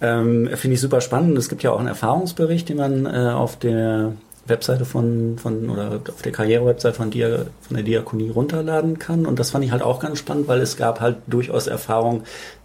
Ähm, 0.00 0.48
Finde 0.54 0.76
ich 0.76 0.80
super 0.80 1.02
spannend. 1.02 1.36
Es 1.36 1.50
gibt 1.50 1.62
ja 1.62 1.72
auch 1.72 1.78
einen 1.78 1.88
Erfahrungsbericht, 1.88 2.70
den 2.70 2.78
man 2.78 3.04
äh, 3.04 3.32
auf 3.34 3.58
der 3.58 4.14
Webseite 4.46 4.86
von, 4.86 5.36
von 5.36 5.68
oder 5.68 6.00
auf 6.08 6.22
der 6.22 6.32
Karrierewebseite 6.32 6.96
von, 6.96 7.10
Dia, 7.10 7.44
von 7.60 7.76
der 7.76 7.84
Diakonie 7.84 8.30
runterladen 8.30 8.98
kann. 8.98 9.26
Und 9.26 9.38
das 9.38 9.50
fand 9.50 9.62
ich 9.62 9.72
halt 9.72 9.82
auch 9.82 10.00
ganz 10.00 10.18
spannend, 10.18 10.48
weil 10.48 10.62
es 10.62 10.78
gab 10.78 11.02
halt 11.02 11.18
durchaus 11.26 11.66
Erfahrungen, 11.66 12.22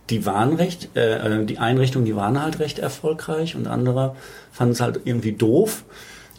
die 0.10 0.26
waren 0.26 0.56
recht, 0.56 0.96
äh, 0.96 1.42
äh, 1.42 1.46
die 1.46 1.58
Einrichtungen, 1.58 2.06
die 2.06 2.16
waren 2.16 2.42
halt 2.42 2.60
recht 2.60 2.80
erfolgreich 2.80 3.58
und 3.58 3.68
andere 3.68 4.16
fanden 4.54 4.72
es 4.72 4.80
halt 4.80 5.02
irgendwie 5.04 5.34
doof. 5.34 5.84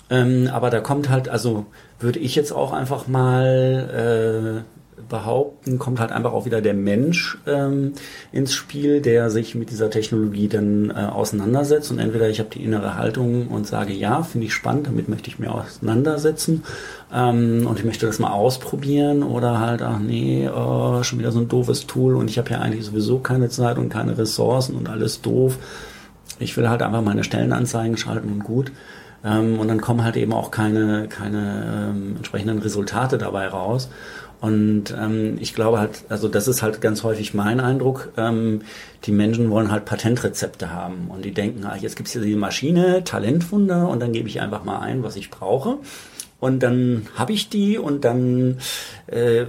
Ähm, 0.09 0.49
aber 0.53 0.71
da 0.71 0.81
kommt 0.81 1.09
halt, 1.09 1.29
also 1.29 1.67
würde 1.99 2.19
ich 2.19 2.37
jetzt 2.37 2.53
auch 2.53 2.73
einfach 2.73 3.09
mal 3.09 4.65
äh, 4.65 4.77
behaupten, 5.09 5.79
kommt 5.79 6.01
halt 6.01 6.11
einfach 6.11 6.33
auch 6.33 6.47
wieder 6.47 6.61
der 6.61 6.75
Mensch 6.75 7.39
ähm, 7.47 7.93
ins 8.33 8.55
Spiel, 8.55 9.01
der 9.01 9.31
sich 9.31 9.55
mit 9.55 9.71
dieser 9.71 9.91
Technologie 9.91 10.49
dann 10.49 10.91
äh, 10.91 10.95
auseinandersetzt. 10.95 11.91
Und 11.91 11.99
entweder 11.99 12.29
ich 12.29 12.39
habe 12.39 12.51
die 12.51 12.65
innere 12.65 12.97
Haltung 12.97 13.49
und 13.49 13.67
sage, 13.67 13.93
ja, 13.93 14.23
finde 14.23 14.47
ich 14.47 14.55
spannend, 14.55 14.87
damit 14.87 15.09
möchte 15.09 15.29
ich 15.29 15.39
mir 15.39 15.53
auseinandersetzen 15.53 16.65
ähm, 17.13 17.67
und 17.67 17.79
ich 17.79 17.85
möchte 17.85 18.07
das 18.07 18.19
mal 18.19 18.31
ausprobieren 18.31 19.23
oder 19.23 19.61
halt, 19.61 19.83
ach 19.83 19.99
nee, 19.99 20.49
oh, 20.49 21.03
schon 21.03 21.19
wieder 21.19 21.33
so 21.33 21.41
ein 21.41 21.49
doofes 21.49 21.87
Tool 21.87 22.17
und 22.17 22.31
ich 22.31 22.39
habe 22.39 22.51
ja 22.51 22.61
eigentlich 22.61 22.85
sowieso 22.85 23.19
keine 23.19 23.49
Zeit 23.49 23.79
und 23.79 23.89
keine 23.89 24.19
Ressourcen 24.19 24.77
und 24.77 24.89
alles 24.89 25.21
doof. 25.21 25.59
Ich 26.39 26.57
will 26.57 26.69
halt 26.69 26.83
einfach 26.83 27.03
meine 27.03 27.25
Stellenanzeigen 27.25 27.97
schalten 27.97 28.31
und 28.31 28.45
gut. 28.45 28.73
Ähm, 29.27 29.59
und 29.59 29.69
dann 29.69 29.81
kommen 29.81 30.05
halt 30.05 30.17
eben 30.17 30.33
auch 30.33 30.51
keine, 30.51 31.09
keine 31.09 31.91
ähm, 31.91 32.17
entsprechenden 32.17 32.61
Resultate 32.61 33.19
dabei 33.19 33.49
raus. 33.49 33.91
Und 34.41 34.95
ähm, 34.97 35.39
ich 35.41 35.55
glaube 35.55 35.79
halt, 35.81 36.05
also 36.09 36.29
das 36.29 36.47
ist 36.47 36.63
halt 36.63 36.81
ganz 36.81 37.03
häufig 37.03 37.35
mein 37.35 37.59
Eindruck, 37.59 38.13
ähm, 38.17 38.61
die 39.05 39.13
Menschen 39.13 39.51
wollen 39.51 39.71
halt 39.71 39.87
Patentrezepte 39.87 40.73
haben 40.73 41.09
und 41.09 41.25
die 41.25 41.33
denken, 41.33 41.65
ah, 41.65 41.77
jetzt 41.77 41.97
gibt's 41.97 42.13
hier 42.13 42.21
die 42.21 42.37
Maschine, 42.37 43.03
Talentwunder 43.03 43.89
und 43.89 44.01
dann 44.01 44.13
gebe 44.13 44.29
ich 44.29 44.41
einfach 44.41 44.63
mal 44.63 44.81
ein, 44.81 45.03
was 45.03 45.17
ich 45.17 45.31
brauche. 45.31 45.79
Und 46.39 46.63
dann 46.63 47.07
habe 47.15 47.33
ich 47.33 47.49
die 47.49 47.79
und 47.79 48.05
dann 48.05 48.59
äh, 49.07 49.47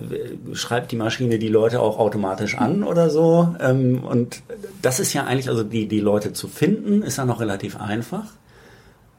schreibt 0.54 0.94
die 0.94 0.96
Maschine 0.96 1.38
die 1.38 1.50
Leute 1.50 1.82
auch 1.82 2.00
automatisch 2.00 2.58
an 2.58 2.84
oder 2.84 3.10
so. 3.10 3.56
Ähm, 3.60 4.04
und 4.04 4.42
das 4.82 5.02
ist 5.02 5.14
ja 5.14 5.26
eigentlich, 5.26 5.50
also 5.50 5.64
die, 5.64 5.88
die 5.88 6.00
Leute 6.00 6.32
zu 6.32 6.48
finden, 6.48 7.04
ist 7.04 7.18
ja 7.18 7.26
noch 7.26 7.42
relativ 7.42 7.78
einfach. 7.78 8.28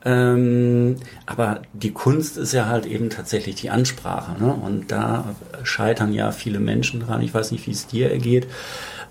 Ähm, 0.05 0.97
aber 1.27 1.63
die 1.73 1.93
Kunst 1.93 2.39
ist 2.39 2.53
ja 2.53 2.67
halt 2.67 2.87
eben 2.87 3.11
tatsächlich 3.11 3.57
die 3.57 3.71
Ansprache. 3.71 4.43
Ne? 4.43 4.53
Und 4.53 4.93
da 4.93 5.35
scheitern 5.65 6.13
ja 6.13 6.31
viele 6.33 6.61
Menschen 6.61 7.01
dran. 7.01 7.21
Ich 7.23 7.35
weiß 7.35 7.51
nicht, 7.51 7.67
wie 7.67 7.73
es 7.73 7.87
dir 7.87 8.11
ergeht. 8.11 8.47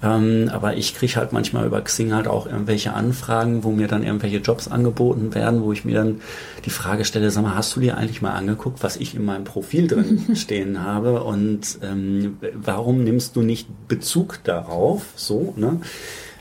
Ähm, 0.04 0.50
aber 0.54 0.78
ich 0.78 0.96
kriege 0.96 1.16
halt 1.16 1.34
manchmal 1.34 1.66
über 1.66 1.82
Xing 1.82 2.14
halt 2.14 2.28
auch 2.28 2.46
irgendwelche 2.46 2.94
Anfragen, 2.94 3.64
wo 3.64 3.72
mir 3.72 3.88
dann 3.88 4.04
irgendwelche 4.04 4.38
Jobs 4.38 4.68
angeboten 4.68 5.34
werden, 5.34 5.64
wo 5.64 5.74
ich 5.74 5.86
mir 5.86 5.96
dann 5.96 6.22
die 6.66 6.70
Frage 6.70 7.04
stelle, 7.04 7.32
sag 7.32 7.44
mal, 7.44 7.56
hast 7.56 7.76
du 7.76 7.80
dir 7.80 7.98
eigentlich 7.98 8.22
mal 8.22 8.34
angeguckt, 8.34 8.84
was 8.84 8.98
ich 8.98 9.16
in 9.16 9.26
meinem 9.26 9.44
Profil 9.44 9.88
drin 9.88 10.24
stehen 10.36 10.84
habe? 10.84 11.24
Und 11.24 11.80
ähm, 11.82 12.38
warum 12.54 13.04
nimmst 13.04 13.36
du 13.36 13.42
nicht 13.42 13.68
Bezug 13.88 14.40
darauf? 14.44 15.06
So, 15.16 15.54
ne? 15.58 15.82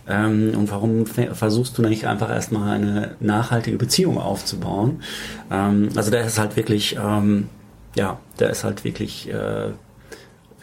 Ähm, 0.08 0.52
und 0.56 0.70
warum 0.70 1.06
versuchst 1.06 1.76
du 1.78 1.82
nicht 1.82 2.06
einfach 2.06 2.30
erstmal 2.30 2.76
eine 2.76 3.16
nachhaltige 3.20 3.76
Beziehung 3.76 4.18
aufzubauen? 4.18 5.02
Ähm, 5.50 5.88
also 5.96 6.10
da 6.10 6.20
ist 6.20 6.38
halt 6.38 6.56
wirklich, 6.56 6.96
ähm, 7.02 7.48
ja, 7.96 8.18
da 8.36 8.46
ist 8.46 8.64
halt 8.64 8.84
wirklich 8.84 9.28
äh, 9.28 9.70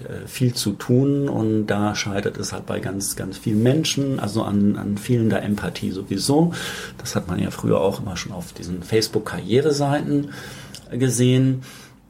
äh, 0.03 0.27
viel 0.27 0.53
zu 0.53 0.73
tun 0.73 1.29
und 1.29 1.67
da 1.67 1.93
scheitert 1.95 2.37
es 2.37 2.51
halt 2.51 2.65
bei 2.65 2.79
ganz, 2.79 3.15
ganz 3.15 3.37
vielen 3.37 3.61
Menschen, 3.63 4.19
also 4.19 4.43
an, 4.43 4.75
an 4.75 4.97
fehlender 4.97 5.41
Empathie 5.43 5.91
sowieso. 5.91 6.53
Das 6.97 7.15
hat 7.15 7.27
man 7.27 7.39
ja 7.39 7.51
früher 7.51 7.79
auch 7.79 8.01
immer 8.01 8.17
schon 8.17 8.31
auf 8.31 8.53
diesen 8.53 8.81
Facebook-Karriereseiten 8.81 10.31
gesehen. 10.91 11.63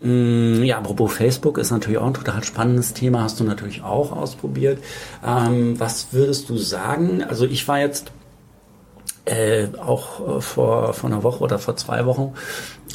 Mm, 0.04 0.64
ja, 0.64 0.80
apropos 0.80 1.14
Facebook 1.14 1.58
ist 1.58 1.72
natürlich 1.72 1.98
auch 1.98 2.08
ein 2.08 2.14
total 2.14 2.44
spannendes 2.44 2.94
Thema, 2.94 3.24
hast 3.24 3.40
du 3.40 3.46
natürlich 3.46 3.84
auch 3.84 4.12
ausprobiert. 4.12 4.84
Ähm, 5.26 5.80
was 5.80 6.08
würdest 6.12 6.50
du 6.50 6.58
sagen? 6.58 7.24
Also 7.24 7.46
ich 7.46 7.66
war 7.70 7.80
jetzt 7.80 8.12
äh, 9.24 9.68
auch 9.78 10.38
äh, 10.38 10.42
vor, 10.42 10.94
vor 10.94 11.10
einer 11.10 11.24
Woche 11.24 11.42
oder 11.42 11.58
vor 11.58 11.78
zwei 11.78 12.06
Wochen 12.06 12.34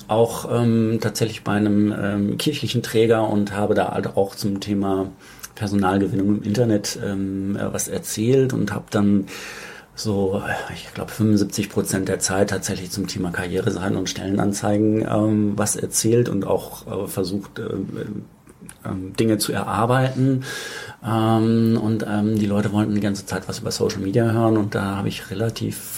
auch 0.07 0.49
ähm, 0.51 0.99
tatsächlich 1.01 1.45
bei 1.45 1.53
einem 1.53 1.93
ähm, 1.99 2.39
kirchlichen 2.39 2.83
Träger 2.83 3.27
und 3.29 3.53
habe 3.53 3.75
da 3.75 3.93
halt 3.93 4.17
auch 4.19 4.35
zum 4.35 4.61
Thema 4.61 5.11
Personalgewinnung 5.55 6.29
im 6.37 6.43
Internet 6.43 6.99
ähm, 7.03 7.57
äh, 7.57 7.73
was 7.73 7.89
erzählt 7.89 8.53
und 8.53 8.73
habe 8.73 8.85
dann 8.91 9.27
so, 9.99 10.41
ich 10.73 10.95
glaube, 10.95 11.11
75 11.11 11.71
Prozent 11.71 12.09
der 12.09 12.21
Zeit 12.21 12.51
tatsächlich 12.51 12.91
zum 12.91 13.09
Thema 13.09 13.31
Karriereseiten 13.31 13.97
und 13.97 14.09
Stellenanzeigen 14.09 15.07
ähm, 15.09 15.53
was 15.57 15.75
erzählt 15.75 16.29
und 16.29 16.47
auch 16.47 16.87
äh, 16.87 17.09
versucht, 17.09 17.59
äh, 17.59 17.65
äh, 17.65 19.15
Dinge 19.19 19.39
zu 19.39 19.53
erarbeiten. 19.53 20.45
Ähm, 21.05 21.79
und 21.83 22.07
ähm, 22.09 22.39
die 22.39 22.47
Leute 22.47 22.73
wollten 22.73 22.95
die 22.95 23.01
ganze 23.01 23.27
Zeit 23.27 23.49
was 23.49 23.59
über 23.59 23.73
Social 23.73 24.01
Media 24.01 24.31
hören 24.31 24.57
und 24.57 24.75
da 24.75 24.97
habe 24.97 25.09
ich 25.09 25.31
relativ 25.31 25.98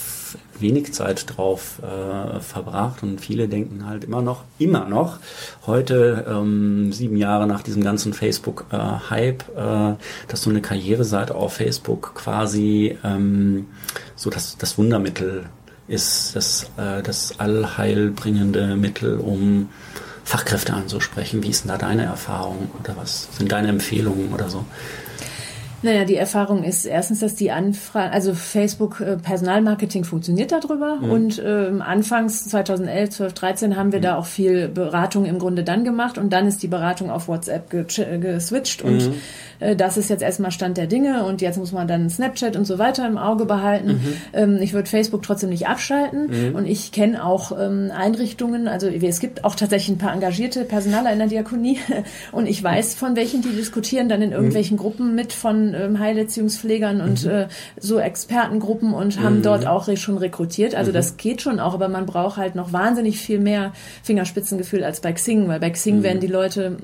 wenig 0.61 0.93
Zeit 0.93 1.37
drauf 1.37 1.81
äh, 1.83 2.41
verbracht 2.41 3.03
und 3.03 3.21
viele 3.21 3.49
denken 3.49 3.87
halt 3.87 4.05
immer 4.05 4.23
noch, 4.23 4.45
immer 4.59 4.87
noch, 4.87 5.19
heute 5.67 6.27
ähm, 6.29 6.93
sieben 6.93 7.17
Jahre 7.17 7.47
nach 7.47 7.63
diesem 7.63 7.83
ganzen 7.83 8.13
Facebook-Hype, 8.13 9.45
äh, 9.57 9.95
dass 10.29 10.43
so 10.43 10.51
eine 10.51 10.61
Karriereseite 10.61 11.35
auf 11.35 11.55
Facebook 11.55 12.15
quasi 12.15 12.99
ähm, 13.05 13.67
so 14.17 14.31
das, 14.31 14.57
das 14.59 14.79
Wundermittel 14.79 15.47
ist, 15.89 16.37
das, 16.37 16.71
äh, 16.77 17.03
das 17.03 17.39
allheilbringende 17.39 18.77
Mittel, 18.77 19.19
um 19.19 19.69
Fachkräfte 20.25 20.73
anzusprechen. 20.73 21.43
Wie 21.43 21.51
ist 21.51 21.65
denn 21.65 21.71
da 21.71 21.79
deine 21.79 22.05
Erfahrung 22.05 22.71
oder 22.79 22.97
was 22.97 23.29
sind 23.37 23.51
deine 23.51 23.69
Empfehlungen 23.69 24.33
oder 24.33 24.49
so? 24.49 24.65
Naja, 25.83 26.05
die 26.05 26.17
Erfahrung 26.17 26.63
ist 26.63 26.85
erstens, 26.85 27.21
dass 27.21 27.35
die 27.37 27.51
Anfrage, 27.51 28.13
also 28.13 28.35
Facebook 28.35 29.01
äh, 29.01 29.17
Personalmarketing 29.17 30.05
funktioniert 30.05 30.53
darüber 30.53 30.97
mhm. 30.97 31.11
und 31.11 31.39
äh, 31.39 31.71
anfangs 31.81 32.47
2011, 32.49 33.11
12, 33.11 33.33
13 33.33 33.77
haben 33.77 33.93
wir 33.93 34.01
mhm. 34.01 34.03
da 34.03 34.17
auch 34.17 34.27
viel 34.27 34.69
Beratung 34.69 35.25
im 35.25 35.39
Grunde 35.39 35.65
dann 35.65 35.85
gemacht 35.85 36.19
und 36.19 36.33
dann 36.33 36.47
ist 36.47 36.63
die 36.63 36.69
Beratung 36.69 37.11
auf 37.11 37.29
WhatsApp 37.29 37.71
geswitcht 37.71 38.83
und 38.83 39.09
mhm. 39.09 39.15
äh, 39.61 39.75
das 39.75 39.97
ist 39.97 40.11
jetzt 40.11 40.23
erstmal 40.23 40.51
Stand 40.51 40.77
der 40.77 40.87
Dinge 40.87 41.25
und 41.25 41.41
jetzt 41.41 41.57
muss 41.57 41.73
man 41.73 41.89
dann 41.89 42.11
Snapchat 42.11 42.57
und 42.57 42.67
so 42.67 42.79
weiter 42.79 43.07
im 43.07 43.17
Auge 43.17 43.47
behalten. 43.47 43.89
Mhm. 43.89 44.13
Ähm, 44.35 44.59
ich 44.61 44.75
würde 44.75 44.89
Facebook 44.89 45.23
trotzdem 45.23 45.49
nicht 45.49 45.67
abschalten 45.67 46.51
mhm. 46.51 46.57
und 46.57 46.67
ich 46.67 46.93
kenne 46.93 47.25
auch 47.25 47.53
ähm, 47.59 47.91
Einrichtungen, 47.97 48.69
also 48.69 48.87
es 48.87 49.21
gibt 49.21 49.45
auch 49.45 49.55
tatsächlich 49.55 49.97
ein 49.97 49.99
paar 49.99 50.13
engagierte 50.13 50.65
Personaler 50.65 51.11
in 51.11 51.19
der 51.21 51.29
Diakonie 51.29 51.79
und 52.33 52.47
ich 52.47 52.63
weiß 52.63 52.95
von 52.97 53.17
welchen, 53.17 53.41
die 53.41 53.49
diskutieren 53.57 54.11
dann 54.11 54.21
in 54.21 54.33
irgendwelchen 54.33 54.77
Gruppen 54.77 55.15
mit 55.15 55.33
von 55.71 55.81
ähm, 55.81 55.99
Heilerziehungspflegern 55.99 57.01
und 57.01 57.25
mhm. 57.25 57.31
äh, 57.31 57.47
so 57.79 57.99
Expertengruppen 57.99 58.93
und 58.93 59.21
haben 59.21 59.39
mhm. 59.39 59.43
dort 59.43 59.67
auch 59.67 59.89
schon 59.97 60.19
rekrutiert. 60.19 60.75
Also 60.75 60.91
mhm. 60.91 60.95
das 60.95 61.17
geht 61.17 61.43
schon 61.43 61.61
auch, 61.61 61.75
aber 61.75 61.89
man 61.89 62.07
braucht 62.07 62.37
halt 62.37 62.55
noch 62.55 62.73
wahnsinnig 62.73 63.19
viel 63.19 63.39
mehr 63.39 63.73
Fingerspitzengefühl 64.03 64.85
als 64.85 65.01
bei 65.01 65.13
Xing, 65.13 65.49
weil 65.49 65.61
bei 65.61 65.71
Xing 65.71 65.99
mhm. 65.99 66.03
werden 66.03 66.21
die 66.21 66.27
Leute, 66.27 66.77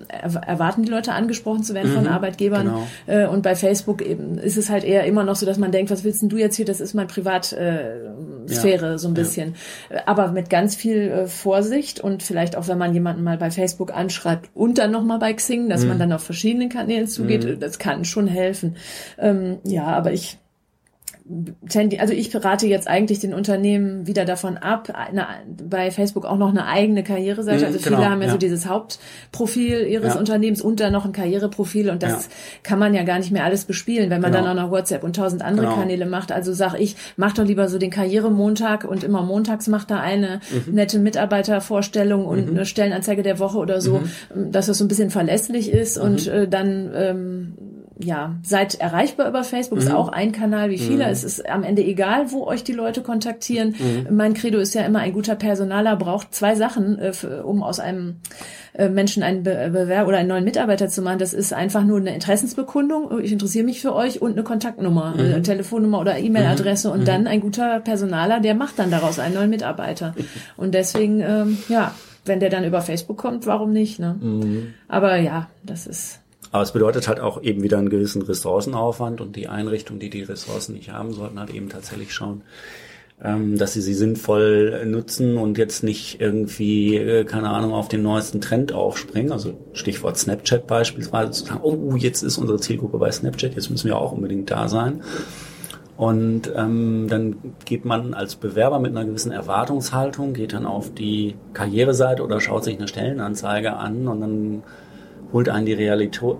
erwarten 0.46 0.82
die 0.82 0.90
Leute 0.90 1.12
angesprochen 1.12 1.62
zu 1.62 1.74
werden 1.74 1.92
von 1.92 2.04
mhm. 2.04 2.10
Arbeitgebern 2.10 2.66
genau. 2.66 2.86
äh, 3.06 3.26
und 3.26 3.42
bei 3.42 3.54
Facebook 3.54 4.02
eben 4.02 4.38
ist 4.38 4.56
es 4.56 4.70
halt 4.70 4.84
eher 4.84 5.04
immer 5.04 5.24
noch 5.24 5.36
so, 5.36 5.46
dass 5.46 5.58
man 5.58 5.72
denkt, 5.72 5.90
was 5.90 6.04
willst 6.04 6.22
denn 6.22 6.28
du 6.28 6.36
jetzt 6.36 6.56
hier, 6.56 6.64
das 6.64 6.80
ist 6.80 6.94
mein 6.94 7.06
Privatsphäre 7.06 8.06
äh, 8.48 8.90
ja. 8.90 8.98
so 8.98 9.08
ein 9.08 9.14
bisschen. 9.14 9.54
Ja. 9.90 10.02
Aber 10.06 10.28
mit 10.28 10.50
ganz 10.50 10.74
viel 10.74 11.08
äh, 11.08 11.26
Vorsicht 11.26 12.00
und 12.00 12.22
vielleicht 12.22 12.56
auch, 12.56 12.68
wenn 12.68 12.78
man 12.78 12.94
jemanden 12.94 13.22
mal 13.22 13.38
bei 13.38 13.50
Facebook 13.50 13.92
anschreibt 13.94 14.50
und 14.54 14.78
dann 14.78 14.90
nochmal 14.90 15.18
bei 15.18 15.32
Xing, 15.32 15.68
dass 15.68 15.84
man 15.84 15.96
mhm. 15.96 16.00
dann 16.00 16.12
auf 16.12 16.22
verschiedenen 16.22 16.68
Kanälen 16.68 17.06
zugeht, 17.06 17.62
das 17.62 17.78
kann 17.78 18.04
schon 18.04 18.26
helfen. 18.26 18.75
Ähm, 19.18 19.58
ja, 19.64 19.84
aber 19.84 20.12
ich 20.12 20.38
also 21.98 22.12
ich 22.12 22.34
rate 22.36 22.66
jetzt 22.66 22.86
eigentlich 22.86 23.18
den 23.18 23.34
Unternehmen 23.34 24.06
wieder 24.06 24.24
davon 24.24 24.56
ab, 24.56 24.92
eine, 24.94 25.26
bei 25.68 25.90
Facebook 25.90 26.24
auch 26.24 26.36
noch 26.36 26.50
eine 26.50 26.66
eigene 26.66 27.02
Karriereseite. 27.02 27.60
Mhm, 27.60 27.64
also 27.64 27.78
viele 27.78 27.96
genau, 27.96 28.08
haben 28.08 28.20
ja, 28.20 28.28
ja, 28.28 28.32
so 28.32 28.38
dieses 28.38 28.66
Hauptprofil 28.66 29.86
ihres 29.86 30.14
ja. 30.14 30.20
Unternehmens 30.20 30.62
und 30.62 30.78
dann 30.78 30.92
noch 30.92 31.04
ein 31.04 31.12
Karriereprofil 31.12 31.90
und 31.90 32.02
das 32.02 32.26
ja. 32.26 32.30
kann 32.62 32.78
man 32.78 32.94
ja 32.94 33.02
gar 33.02 33.18
nicht 33.18 33.32
mehr 33.32 33.44
alles 33.44 33.64
bespielen, 33.64 34.08
wenn 34.10 34.20
man 34.20 34.30
genau. 34.30 34.44
dann 34.44 34.58
auch 34.58 34.62
noch 34.62 34.70
WhatsApp 34.70 35.02
und 35.02 35.16
tausend 35.16 35.42
andere 35.42 35.66
genau. 35.66 35.78
Kanäle 35.78 36.06
macht. 36.06 36.30
Also 36.30 36.52
sag 36.52 36.78
ich, 36.78 36.96
mach 37.16 37.32
doch 37.32 37.44
lieber 37.44 37.68
so 37.68 37.78
den 37.78 37.90
Karrieremontag 37.90 38.84
und 38.84 39.02
immer 39.02 39.22
montags 39.22 39.66
macht 39.66 39.90
da 39.90 40.00
eine 40.00 40.40
mhm. 40.66 40.74
nette 40.74 41.00
Mitarbeitervorstellung 41.00 42.24
und 42.24 42.46
mhm. 42.46 42.56
eine 42.56 42.66
Stellenanzeige 42.66 43.22
der 43.22 43.40
Woche 43.40 43.58
oder 43.58 43.80
so, 43.80 44.02
mhm. 44.34 44.52
dass 44.52 44.66
das 44.66 44.78
so 44.78 44.84
ein 44.84 44.88
bisschen 44.88 45.10
verlässlich 45.10 45.72
ist 45.72 45.98
und 45.98 46.26
mhm. 46.26 46.32
äh, 46.32 46.48
dann 46.48 46.90
ähm, 46.94 47.54
ja, 47.98 48.36
seid 48.42 48.74
erreichbar 48.74 49.28
über 49.28 49.42
Facebook, 49.42 49.78
mhm. 49.78 49.86
ist 49.86 49.92
auch 49.92 50.08
ein 50.08 50.32
Kanal 50.32 50.70
wie 50.70 50.78
viele. 50.78 51.04
Mhm. 51.04 51.10
Es 51.10 51.24
ist 51.24 51.48
am 51.48 51.62
Ende 51.62 51.82
egal, 51.82 52.30
wo 52.30 52.46
euch 52.46 52.62
die 52.62 52.72
Leute 52.72 53.02
kontaktieren. 53.02 53.74
Mhm. 53.78 54.14
Mein 54.14 54.34
Credo 54.34 54.58
ist 54.58 54.74
ja 54.74 54.82
immer, 54.82 54.98
ein 54.98 55.12
guter 55.12 55.34
Personaler 55.34 55.96
braucht 55.96 56.34
zwei 56.34 56.54
Sachen, 56.54 56.98
äh, 56.98 57.12
für, 57.14 57.44
um 57.44 57.62
aus 57.62 57.80
einem 57.80 58.16
äh, 58.74 58.90
Menschen 58.90 59.22
einen 59.22 59.42
Be 59.42 59.70
Bewerber 59.72 60.08
oder 60.08 60.18
einen 60.18 60.28
neuen 60.28 60.44
Mitarbeiter 60.44 60.88
zu 60.88 61.00
machen. 61.00 61.18
Das 61.18 61.32
ist 61.32 61.54
einfach 61.54 61.84
nur 61.84 61.98
eine 61.98 62.14
Interessensbekundung. 62.14 63.18
Ich 63.20 63.32
interessiere 63.32 63.64
mich 63.64 63.80
für 63.80 63.94
euch 63.94 64.20
und 64.20 64.32
eine 64.32 64.42
Kontaktnummer, 64.42 65.14
mhm. 65.14 65.20
eine 65.20 65.42
Telefonnummer 65.42 66.00
oder 66.00 66.18
E-Mail-Adresse 66.18 66.90
und 66.90 67.00
mhm. 67.00 67.04
dann 67.06 67.26
ein 67.26 67.40
guter 67.40 67.80
Personaler, 67.80 68.40
der 68.40 68.54
macht 68.54 68.78
dann 68.78 68.90
daraus 68.90 69.18
einen 69.18 69.34
neuen 69.34 69.50
Mitarbeiter. 69.50 70.14
Und 70.58 70.74
deswegen, 70.74 71.20
ähm, 71.20 71.58
ja, 71.68 71.94
wenn 72.26 72.40
der 72.40 72.50
dann 72.50 72.64
über 72.64 72.82
Facebook 72.82 73.16
kommt, 73.16 73.46
warum 73.46 73.72
nicht? 73.72 73.98
Ne? 73.98 74.16
Mhm. 74.20 74.74
Aber 74.88 75.16
ja, 75.16 75.48
das 75.64 75.86
ist 75.86 76.20
aber 76.56 76.62
es 76.62 76.72
bedeutet 76.72 77.06
halt 77.06 77.20
auch 77.20 77.42
eben 77.42 77.62
wieder 77.62 77.76
einen 77.76 77.90
gewissen 77.90 78.22
Ressourcenaufwand 78.22 79.20
und 79.20 79.36
die 79.36 79.46
Einrichtungen, 79.46 80.00
die 80.00 80.08
die 80.08 80.22
Ressourcen 80.22 80.74
nicht 80.74 80.90
haben, 80.90 81.12
sollten 81.12 81.38
halt 81.38 81.52
eben 81.52 81.68
tatsächlich 81.68 82.14
schauen, 82.14 82.42
ähm, 83.22 83.58
dass 83.58 83.74
sie 83.74 83.82
sie 83.82 83.92
sinnvoll 83.92 84.86
nutzen 84.86 85.36
und 85.36 85.58
jetzt 85.58 85.84
nicht 85.84 86.18
irgendwie, 86.18 86.96
äh, 86.96 87.24
keine 87.24 87.50
Ahnung, 87.50 87.74
auf 87.74 87.88
den 87.88 88.02
neuesten 88.02 88.40
Trend 88.40 88.72
aufspringen. 88.72 89.32
Also 89.32 89.52
Stichwort 89.74 90.16
Snapchat 90.16 90.66
beispielsweise, 90.66 91.30
zu 91.30 91.44
sagen, 91.44 91.60
oh, 91.62 91.94
jetzt 91.94 92.22
ist 92.22 92.38
unsere 92.38 92.58
Zielgruppe 92.58 92.96
bei 92.96 93.12
Snapchat, 93.12 93.54
jetzt 93.54 93.68
müssen 93.68 93.88
wir 93.88 93.98
auch 93.98 94.12
unbedingt 94.12 94.50
da 94.50 94.68
sein. 94.68 95.02
Und 95.98 96.50
ähm, 96.56 97.06
dann 97.08 97.36
geht 97.66 97.84
man 97.84 98.14
als 98.14 98.36
Bewerber 98.36 98.80
mit 98.80 98.92
einer 98.92 99.04
gewissen 99.04 99.32
Erwartungshaltung, 99.32 100.32
geht 100.32 100.54
dann 100.54 100.64
auf 100.64 100.92
die 100.92 101.36
Karriereseite 101.52 102.22
oder 102.22 102.40
schaut 102.40 102.64
sich 102.64 102.78
eine 102.78 102.88
Stellenanzeige 102.88 103.74
an 103.74 104.08
und 104.08 104.20
dann 104.22 104.62
holt 105.36 105.50
einen 105.50 105.66
die 105.66 105.74
Realität, 105.74 106.38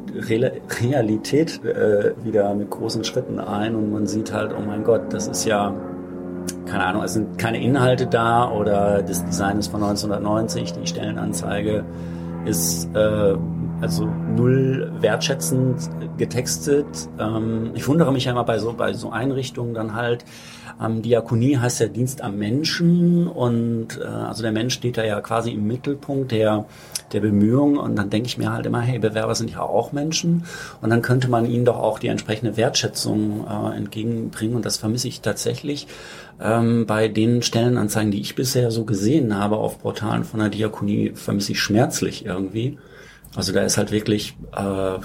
Realität 0.80 1.61
äh, 1.66 2.14
wieder 2.24 2.54
mit 2.54 2.70
großen 2.70 3.04
Schritten 3.04 3.38
ein 3.38 3.74
und 3.74 3.92
man 3.92 4.06
sieht 4.06 4.32
halt, 4.32 4.54
oh 4.56 4.62
mein 4.66 4.85
Gott, 4.85 5.12
das 5.12 5.28
ist 5.28 5.44
ja, 5.44 5.74
keine 6.64 6.87
Ahnung, 6.87 7.02
es 7.02 7.12
sind 7.12 7.37
keine 7.37 7.62
Inhalte 7.62 8.06
da 8.06 8.50
oder 8.50 9.02
das 9.02 9.22
Design 9.22 9.59
ist 9.59 9.66
von 9.66 9.82
1990, 9.82 10.72
die 10.72 10.87
Stellenanzeige 10.87 11.85
ist 12.46 12.88
äh, 12.96 13.35
also 13.80 14.06
null 14.06 14.90
wertschätzend 15.00 15.90
getextet. 16.16 16.86
Ähm, 17.18 17.72
ich 17.74 17.86
wundere 17.86 18.12
mich 18.12 18.24
ja 18.24 18.32
immer 18.32 18.44
bei 18.44 18.58
so, 18.58 18.72
bei 18.72 18.92
so 18.94 19.10
Einrichtungen 19.10 19.74
dann 19.74 19.94
halt, 19.94 20.24
ähm, 20.82 21.02
Diakonie 21.02 21.56
heißt 21.56 21.80
ja 21.80 21.86
Dienst 21.88 22.22
am 22.22 22.38
Menschen 22.38 23.26
und 23.26 23.98
äh, 24.00 24.04
also 24.04 24.42
der 24.42 24.52
Mensch 24.52 24.74
steht 24.74 24.96
da 24.96 25.04
ja 25.04 25.20
quasi 25.20 25.52
im 25.52 25.66
Mittelpunkt 25.66 26.32
der, 26.32 26.66
der 27.12 27.20
Bemühungen 27.20 27.78
und 27.78 27.96
dann 27.96 28.10
denke 28.10 28.26
ich 28.26 28.38
mir 28.38 28.52
halt 28.52 28.66
immer, 28.66 28.80
hey, 28.80 28.98
Bewerber 28.98 29.34
sind 29.34 29.50
ja 29.50 29.60
auch 29.60 29.92
Menschen 29.92 30.44
und 30.82 30.90
dann 30.90 31.02
könnte 31.02 31.28
man 31.28 31.46
ihnen 31.46 31.64
doch 31.64 31.78
auch 31.78 31.98
die 31.98 32.08
entsprechende 32.08 32.56
Wertschätzung 32.56 33.46
äh, 33.46 33.76
entgegenbringen 33.76 34.56
und 34.56 34.64
das 34.64 34.76
vermisse 34.76 35.08
ich 35.08 35.20
tatsächlich 35.20 35.86
ähm, 36.40 36.86
bei 36.86 37.08
den 37.08 37.42
Stellenanzeigen, 37.42 38.10
die 38.10 38.20
ich 38.20 38.34
bisher 38.34 38.70
so 38.70 38.84
gesehen 38.84 39.36
habe 39.36 39.56
auf 39.56 39.78
Portalen 39.80 40.24
von 40.24 40.40
der 40.40 40.50
Diakonie, 40.50 41.12
vermisse 41.14 41.52
ich 41.52 41.60
schmerzlich 41.60 42.26
irgendwie. 42.26 42.78
Also 43.34 43.52
da 43.52 43.62
ist 43.62 43.76
halt 43.76 43.90
wirklich, 43.90 44.36
äh, 44.56 44.94
äh, 44.94 44.98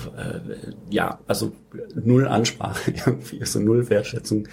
ja, 0.89 1.19
also 1.27 1.51
null 1.95 2.27
Ansprache 2.27 2.91
irgendwie, 3.05 3.37
so 3.37 3.41
also 3.41 3.59
null 3.59 3.89
Wertschätzung 3.89 4.47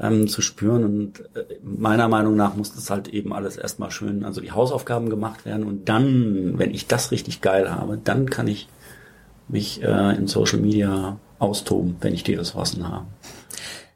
ähm, 0.00 0.28
zu 0.28 0.40
spüren. 0.40 0.84
Und 0.84 1.20
äh, 1.36 1.56
meiner 1.62 2.08
Meinung 2.08 2.36
nach 2.36 2.54
muss 2.54 2.74
das 2.74 2.90
halt 2.90 3.08
eben 3.08 3.32
alles 3.32 3.56
erstmal 3.56 3.90
schön, 3.90 4.24
also 4.24 4.40
die 4.40 4.52
Hausaufgaben 4.52 5.10
gemacht 5.10 5.44
werden. 5.44 5.64
Und 5.64 5.88
dann, 5.88 6.58
wenn 6.58 6.70
ich 6.70 6.86
das 6.86 7.10
richtig 7.10 7.40
geil 7.40 7.70
habe, 7.70 7.98
dann 8.02 8.30
kann 8.30 8.48
ich 8.48 8.68
mich 9.48 9.82
äh, 9.82 10.16
in 10.16 10.26
Social 10.26 10.58
Media 10.58 11.18
austoben, 11.38 11.96
wenn 12.00 12.14
ich 12.14 12.22
die 12.22 12.34
Ressourcen 12.34 12.88
habe. 12.88 13.06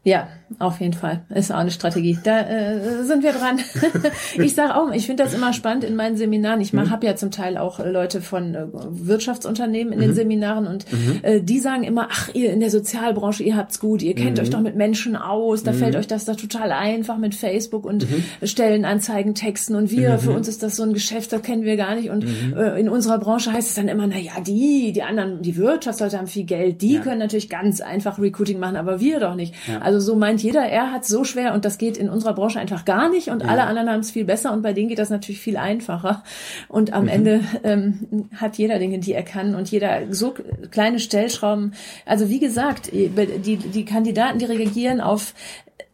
Ja, 0.04 0.28
auf 0.58 0.80
jeden 0.80 0.92
Fall. 0.92 1.22
Ist 1.34 1.52
auch 1.52 1.58
eine 1.58 1.70
Strategie. 1.70 2.18
Da 2.22 2.40
äh, 2.40 3.04
sind 3.04 3.22
wir 3.22 3.32
dran. 3.32 3.58
ich 4.38 4.54
sage 4.54 4.76
auch, 4.76 4.92
ich 4.92 5.06
finde 5.06 5.24
das 5.24 5.34
immer 5.34 5.52
spannend 5.52 5.84
in 5.84 5.96
meinen 5.96 6.16
Seminaren. 6.16 6.60
Ich 6.60 6.72
mhm. 6.72 6.90
habe 6.90 7.06
ja 7.06 7.16
zum 7.16 7.30
Teil 7.30 7.56
auch 7.56 7.78
Leute 7.84 8.20
von 8.20 8.54
äh, 8.54 8.66
Wirtschaftsunternehmen 8.72 9.92
in 9.92 9.98
mhm. 9.98 10.02
den 10.02 10.14
Seminaren 10.14 10.66
und 10.66 10.90
mhm. 10.92 11.20
äh, 11.22 11.40
die 11.40 11.58
sagen 11.58 11.84
immer, 11.84 12.08
ach, 12.10 12.30
ihr 12.34 12.52
in 12.52 12.60
der 12.60 12.70
Sozialbranche, 12.70 13.42
ihr 13.42 13.56
habt's 13.56 13.80
gut, 13.80 14.02
ihr 14.02 14.14
kennt 14.14 14.38
mhm. 14.38 14.42
euch 14.42 14.50
doch 14.50 14.60
mit 14.60 14.76
Menschen 14.76 15.16
aus, 15.16 15.62
da 15.62 15.72
fällt 15.72 15.94
mhm. 15.94 16.00
euch 16.00 16.06
das 16.06 16.24
doch 16.24 16.36
total 16.36 16.72
einfach 16.72 17.18
mit 17.18 17.34
Facebook 17.34 17.84
und 17.84 18.10
mhm. 18.10 18.46
Stellenanzeigen, 18.46 19.34
Texten 19.34 19.74
und 19.74 19.90
wir, 19.90 20.18
für 20.18 20.32
uns 20.32 20.48
ist 20.48 20.62
das 20.62 20.76
so 20.76 20.82
ein 20.82 20.92
Geschäft, 20.92 21.32
das 21.32 21.42
kennen 21.42 21.64
wir 21.64 21.76
gar 21.76 21.94
nicht 21.94 22.10
und 22.10 22.24
äh, 22.56 22.78
in 22.78 22.88
unserer 22.88 23.18
Branche 23.18 23.52
heißt 23.52 23.68
es 23.68 23.74
dann 23.74 23.88
immer, 23.88 24.06
na 24.06 24.18
ja, 24.18 24.40
die, 24.40 24.92
die 24.92 25.02
anderen, 25.02 25.42
die 25.42 25.56
Wirtschaftsleute 25.56 26.18
haben 26.18 26.26
viel 26.26 26.44
Geld, 26.44 26.82
die 26.82 26.94
ja. 26.94 27.00
können 27.00 27.18
natürlich 27.18 27.48
ganz 27.48 27.80
einfach 27.80 28.18
Recruiting 28.18 28.58
machen, 28.58 28.76
aber 28.76 29.00
wir 29.00 29.20
doch 29.20 29.34
nicht. 29.34 29.54
Ja. 29.66 29.78
Also 29.78 30.00
so 30.00 30.16
meint 30.16 30.41
jeder, 30.42 30.62
er 30.62 30.92
hat 30.92 31.04
so 31.04 31.24
schwer 31.24 31.54
und 31.54 31.64
das 31.64 31.78
geht 31.78 31.96
in 31.96 32.08
unserer 32.08 32.34
Branche 32.34 32.60
einfach 32.60 32.84
gar 32.84 33.08
nicht 33.08 33.28
und 33.28 33.42
ja. 33.42 33.48
alle 33.48 33.64
anderen 33.64 33.88
haben 33.88 34.00
es 34.00 34.10
viel 34.10 34.24
besser 34.24 34.52
und 34.52 34.62
bei 34.62 34.72
denen 34.72 34.88
geht 34.88 34.98
das 34.98 35.10
natürlich 35.10 35.40
viel 35.40 35.56
einfacher. 35.56 36.22
Und 36.68 36.92
am 36.92 37.04
mhm. 37.04 37.08
Ende 37.08 37.40
ähm, 37.64 38.28
hat 38.36 38.56
jeder 38.56 38.78
Dinge, 38.78 38.98
die 38.98 39.12
er 39.12 39.22
kann 39.22 39.54
und 39.54 39.70
jeder 39.70 40.12
so 40.12 40.34
kleine 40.70 40.98
Stellschrauben. 40.98 41.74
Also 42.06 42.28
wie 42.28 42.40
gesagt, 42.40 42.92
die, 42.92 43.08
die 43.56 43.84
Kandidaten, 43.84 44.38
die 44.38 44.44
reagieren 44.44 45.00
auf 45.00 45.34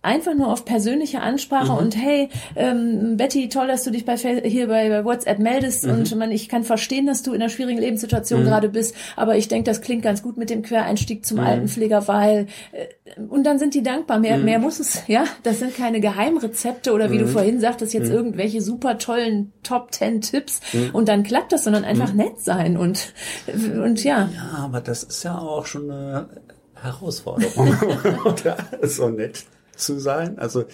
einfach 0.00 0.34
nur 0.34 0.52
auf 0.52 0.64
persönliche 0.64 1.20
Ansprache 1.20 1.72
mhm. 1.72 1.78
und 1.78 1.96
hey, 1.96 2.28
ähm, 2.54 3.16
Betty, 3.16 3.48
toll, 3.48 3.66
dass 3.66 3.82
du 3.82 3.90
dich 3.90 4.04
bei 4.04 4.16
hier 4.16 4.68
bei, 4.68 4.88
bei 4.88 5.04
WhatsApp 5.04 5.40
meldest 5.40 5.84
mhm. 5.84 5.92
und 5.92 6.16
man, 6.16 6.30
ich 6.30 6.48
kann 6.48 6.62
verstehen, 6.62 7.06
dass 7.06 7.22
du 7.22 7.32
in 7.32 7.42
einer 7.42 7.50
schwierigen 7.50 7.80
Lebenssituation 7.80 8.42
mhm. 8.42 8.46
gerade 8.46 8.68
bist, 8.68 8.94
aber 9.16 9.36
ich 9.36 9.48
denke, 9.48 9.68
das 9.68 9.80
klingt 9.80 10.02
ganz 10.02 10.22
gut 10.22 10.36
mit 10.36 10.50
dem 10.50 10.62
Quereinstieg 10.62 11.26
zum 11.26 11.38
mhm. 11.38 11.44
Altenpfleger, 11.44 12.06
weil 12.06 12.46
äh, 12.72 12.86
und 13.28 13.44
dann 13.44 13.58
sind 13.58 13.74
die 13.74 13.82
dankbar. 13.82 14.20
Mehr, 14.20 14.38
mhm. 14.38 14.44
mehr 14.44 14.58
muss 14.60 14.78
es, 14.78 15.02
ja, 15.08 15.24
das 15.42 15.58
sind 15.58 15.76
keine 15.76 16.00
Geheimrezepte 16.00 16.92
oder 16.92 17.10
wie 17.10 17.18
du 17.18 17.26
mhm. 17.26 17.30
vorhin 17.30 17.60
sagtest, 17.60 17.92
jetzt 17.92 18.10
irgendwelche 18.10 18.62
super 18.62 18.98
tollen 18.98 19.52
Top 19.64 19.90
Ten 19.90 20.20
Tipps 20.20 20.60
und 20.92 21.08
dann 21.08 21.24
klappt 21.24 21.52
das, 21.52 21.64
sondern 21.64 21.84
einfach 21.84 22.12
nett 22.12 22.40
sein 22.40 22.76
und 22.76 23.12
und 23.48 24.04
ja. 24.04 24.28
Ja, 24.34 24.58
aber 24.64 24.80
das 24.80 25.02
ist 25.02 25.24
ja 25.24 25.38
auch 25.38 25.66
schon 25.66 25.90
eine 25.90 26.28
Herausforderung. 26.74 27.76
oder 28.24 28.56
so 28.82 29.08
nett 29.08 29.44
zu 29.78 29.98
sein. 29.98 30.38
Also 30.38 30.64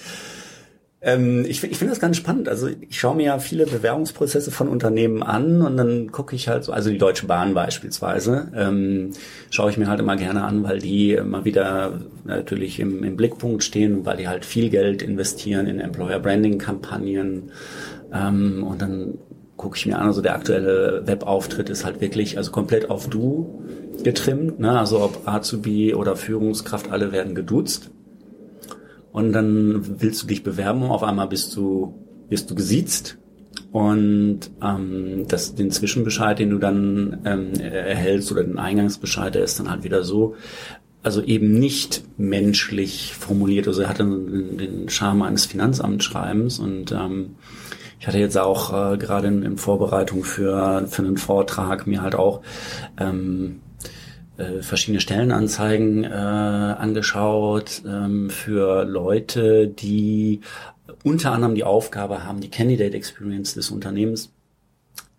ähm, 1.05 1.45
ich, 1.47 1.63
ich 1.63 1.77
finde 1.77 1.93
das 1.93 2.01
ganz 2.01 2.17
spannend. 2.17 2.49
Also 2.49 2.69
ich 2.69 2.99
schaue 2.99 3.15
mir 3.15 3.27
ja 3.27 3.39
viele 3.39 3.67
Bewerbungsprozesse 3.67 4.51
von 4.51 4.69
Unternehmen 4.69 5.23
an 5.23 5.61
und 5.61 5.77
dann 5.77 6.11
gucke 6.11 6.35
ich 6.35 6.49
halt 6.49 6.65
so, 6.65 6.73
also 6.73 6.89
die 6.89 6.97
Deutsche 6.97 7.27
Bahn 7.27 7.53
beispielsweise, 7.53 8.51
ähm, 8.57 9.11
schaue 9.51 9.71
ich 9.71 9.77
mir 9.77 9.87
halt 9.87 10.01
immer 10.01 10.17
gerne 10.17 10.45
an, 10.45 10.65
weil 10.65 10.79
die 10.79 11.13
immer 11.13 11.45
wieder 11.45 12.01
natürlich 12.25 12.81
im, 12.81 13.05
im 13.05 13.17
Blickpunkt 13.17 13.63
stehen, 13.63 14.07
weil 14.07 14.17
die 14.17 14.29
halt 14.29 14.47
viel 14.47 14.71
Geld 14.71 15.03
investieren 15.03 15.67
in 15.67 15.79
Employer 15.79 16.21
Branding 16.21 16.57
Kampagnen 16.57 17.51
ähm, 18.11 18.65
und 18.65 18.81
dann 18.81 19.19
gucke 19.59 19.77
ich 19.77 19.85
mir 19.85 19.99
an, 19.99 20.07
also 20.07 20.23
der 20.23 20.35
aktuelle 20.35 21.03
Webauftritt 21.07 21.69
ist 21.69 21.85
halt 21.85 22.01
wirklich, 22.01 22.39
also 22.39 22.51
komplett 22.51 22.89
auf 22.91 23.09
Du 23.09 23.63
getrimmt, 24.03 24.59
ne? 24.59 24.79
also 24.79 25.01
ob 25.01 25.29
Azubi 25.29 25.95
oder 25.95 26.17
Führungskraft, 26.17 26.91
alle 26.91 27.13
werden 27.13 27.35
geduzt 27.35 27.91
und 29.15 29.33
dann 29.33 30.01
willst 30.01 30.25
du 30.25 30.27
dich 30.27 30.43
bewerben 30.43 30.83
auf 30.83 31.05
einmal 31.05 31.29
bist 31.29 31.55
du, 31.55 31.95
wirst 32.29 32.51
du 32.51 32.57
gesiezt 32.57 33.17
und 33.71 34.41
ähm, 34.61 35.27
das, 35.29 35.55
den 35.55 35.71
Zwischenbescheid, 35.71 36.41
den 36.41 36.51
du 36.51 36.59
dann 36.59 37.21
ähm, 37.25 37.53
erhältst 37.55 38.33
oder 38.33 38.43
den 38.43 38.59
Eingangsbescheid, 38.59 39.33
der 39.33 39.45
ist 39.45 39.61
dann 39.61 39.71
halt 39.71 39.85
wieder 39.85 40.03
so, 40.03 40.35
also 41.05 41.23
eben 41.23 41.53
nicht 41.61 42.03
menschlich 42.17 43.15
formuliert. 43.15 43.69
Also 43.69 43.83
er 43.83 43.89
hatte 43.89 44.03
den, 44.03 44.59
den 44.59 44.89
Charme 44.89 45.23
eines 45.23 45.47
Finanzamtsschreibens 45.47 46.59
und 46.59 46.91
ähm, 46.91 47.37
ich 48.01 48.09
hatte 48.09 48.19
jetzt 48.19 48.37
auch 48.37 48.95
äh, 48.95 48.99
gerade 48.99 49.29
in, 49.29 49.45
in 49.45 49.59
Vorbereitung 49.59 50.25
für, 50.25 50.89
für 50.89 51.03
einen 51.03 51.19
Vortrag 51.19 51.87
mir 51.87 52.03
halt 52.03 52.17
auch 52.17 52.43
ähm, 52.99 53.61
äh, 54.37 54.63
verschiedene 54.63 55.01
Stellenanzeigen 55.01 56.05
äh, 56.05 56.09
angeschaut 56.09 57.83
ähm, 57.87 58.31
für 58.31 58.85
Leute, 58.85 59.69
die 59.69 60.41
unter 61.03 61.33
anderem 61.33 61.55
die 61.55 61.65
Aufgabe 61.65 62.25
haben, 62.25 62.41
die 62.41 62.51
Candidate 62.51 62.97
Experience 62.97 63.55
des 63.55 63.71
Unternehmens 63.71 64.34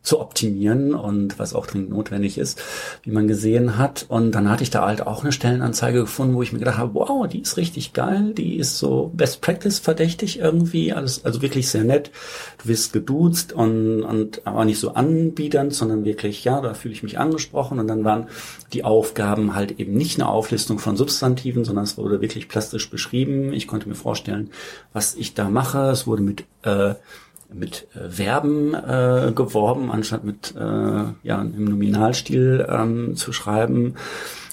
zu 0.05 0.19
optimieren 0.19 0.93
und 0.93 1.39
was 1.39 1.55
auch 1.55 1.65
dringend 1.65 1.89
notwendig 1.89 2.37
ist, 2.37 2.61
wie 3.03 3.11
man 3.11 3.27
gesehen 3.27 3.77
hat. 3.77 4.05
Und 4.07 4.31
dann 4.33 4.49
hatte 4.49 4.63
ich 4.63 4.69
da 4.69 4.85
halt 4.85 5.05
auch 5.05 5.23
eine 5.23 5.31
Stellenanzeige 5.31 6.01
gefunden, 6.01 6.35
wo 6.35 6.43
ich 6.43 6.53
mir 6.53 6.59
gedacht 6.59 6.77
habe, 6.77 6.93
wow, 6.93 7.27
die 7.27 7.41
ist 7.41 7.57
richtig 7.57 7.93
geil, 7.93 8.33
die 8.33 8.57
ist 8.57 8.77
so 8.77 9.11
Best 9.13 9.41
Practice 9.41 9.79
verdächtig 9.79 10.39
irgendwie, 10.39 10.93
alles, 10.93 11.25
also 11.25 11.41
wirklich 11.41 11.69
sehr 11.69 11.83
nett. 11.83 12.11
Du 12.61 12.69
wirst 12.69 12.93
geduzt 12.93 13.51
und, 13.51 14.03
und 14.03 14.45
aber 14.45 14.63
nicht 14.63 14.79
so 14.79 14.93
anbiedernd, 14.93 15.73
sondern 15.73 16.05
wirklich, 16.05 16.43
ja, 16.43 16.61
da 16.61 16.75
fühle 16.75 16.93
ich 16.93 17.03
mich 17.03 17.17
angesprochen. 17.17 17.79
Und 17.79 17.87
dann 17.87 18.03
waren 18.03 18.27
die 18.73 18.83
Aufgaben 18.83 19.55
halt 19.55 19.79
eben 19.79 19.93
nicht 19.93 20.19
eine 20.19 20.29
Auflistung 20.29 20.77
von 20.77 20.97
Substantiven, 20.97 21.65
sondern 21.65 21.83
es 21.83 21.97
wurde 21.97 22.21
wirklich 22.21 22.47
plastisch 22.47 22.89
beschrieben. 22.91 23.53
Ich 23.53 23.67
konnte 23.67 23.89
mir 23.89 23.95
vorstellen, 23.95 24.51
was 24.93 25.15
ich 25.15 25.33
da 25.33 25.49
mache. 25.49 25.89
Es 25.89 26.05
wurde 26.05 26.21
mit 26.21 26.43
äh, 26.61 26.93
mit 27.57 27.87
äh, 27.95 28.09
Verben 28.09 28.73
äh, 28.73 29.31
geworben, 29.33 29.91
anstatt 29.91 30.23
mit 30.23 30.53
äh, 30.55 30.59
ja, 31.23 31.41
im 31.41 31.65
Nominalstil 31.65 32.65
ähm, 32.69 33.15
zu 33.15 33.31
schreiben. 33.33 33.95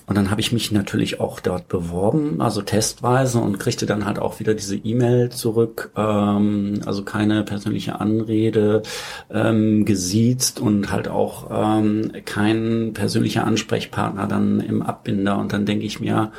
Und 0.06 0.16
dann 0.16 0.30
habe 0.30 0.40
ich 0.40 0.52
mich 0.52 0.72
natürlich 0.72 1.20
auch 1.20 1.40
dort 1.40 1.68
beworben, 1.68 2.40
also 2.40 2.60
testweise 2.60 3.38
und 3.38 3.58
kriegte 3.58 3.86
dann 3.86 4.04
halt 4.04 4.18
auch 4.18 4.40
wieder 4.40 4.52
diese 4.52 4.76
E-Mail 4.76 5.30
zurück, 5.30 5.90
ähm, 5.96 6.80
also 6.84 7.04
keine 7.04 7.44
persönliche 7.44 8.00
Anrede, 8.00 8.82
ähm, 9.30 9.84
gesiezt 9.84 10.60
und 10.60 10.90
halt 10.90 11.08
auch 11.08 11.48
ähm, 11.50 12.12
kein 12.24 12.92
persönlicher 12.94 13.46
Ansprechpartner 13.46 14.26
dann 14.26 14.60
im 14.60 14.82
Abbinder. 14.82 15.38
Und 15.38 15.52
dann 15.52 15.66
denke 15.66 15.86
ich 15.86 16.00
mir, 16.00 16.32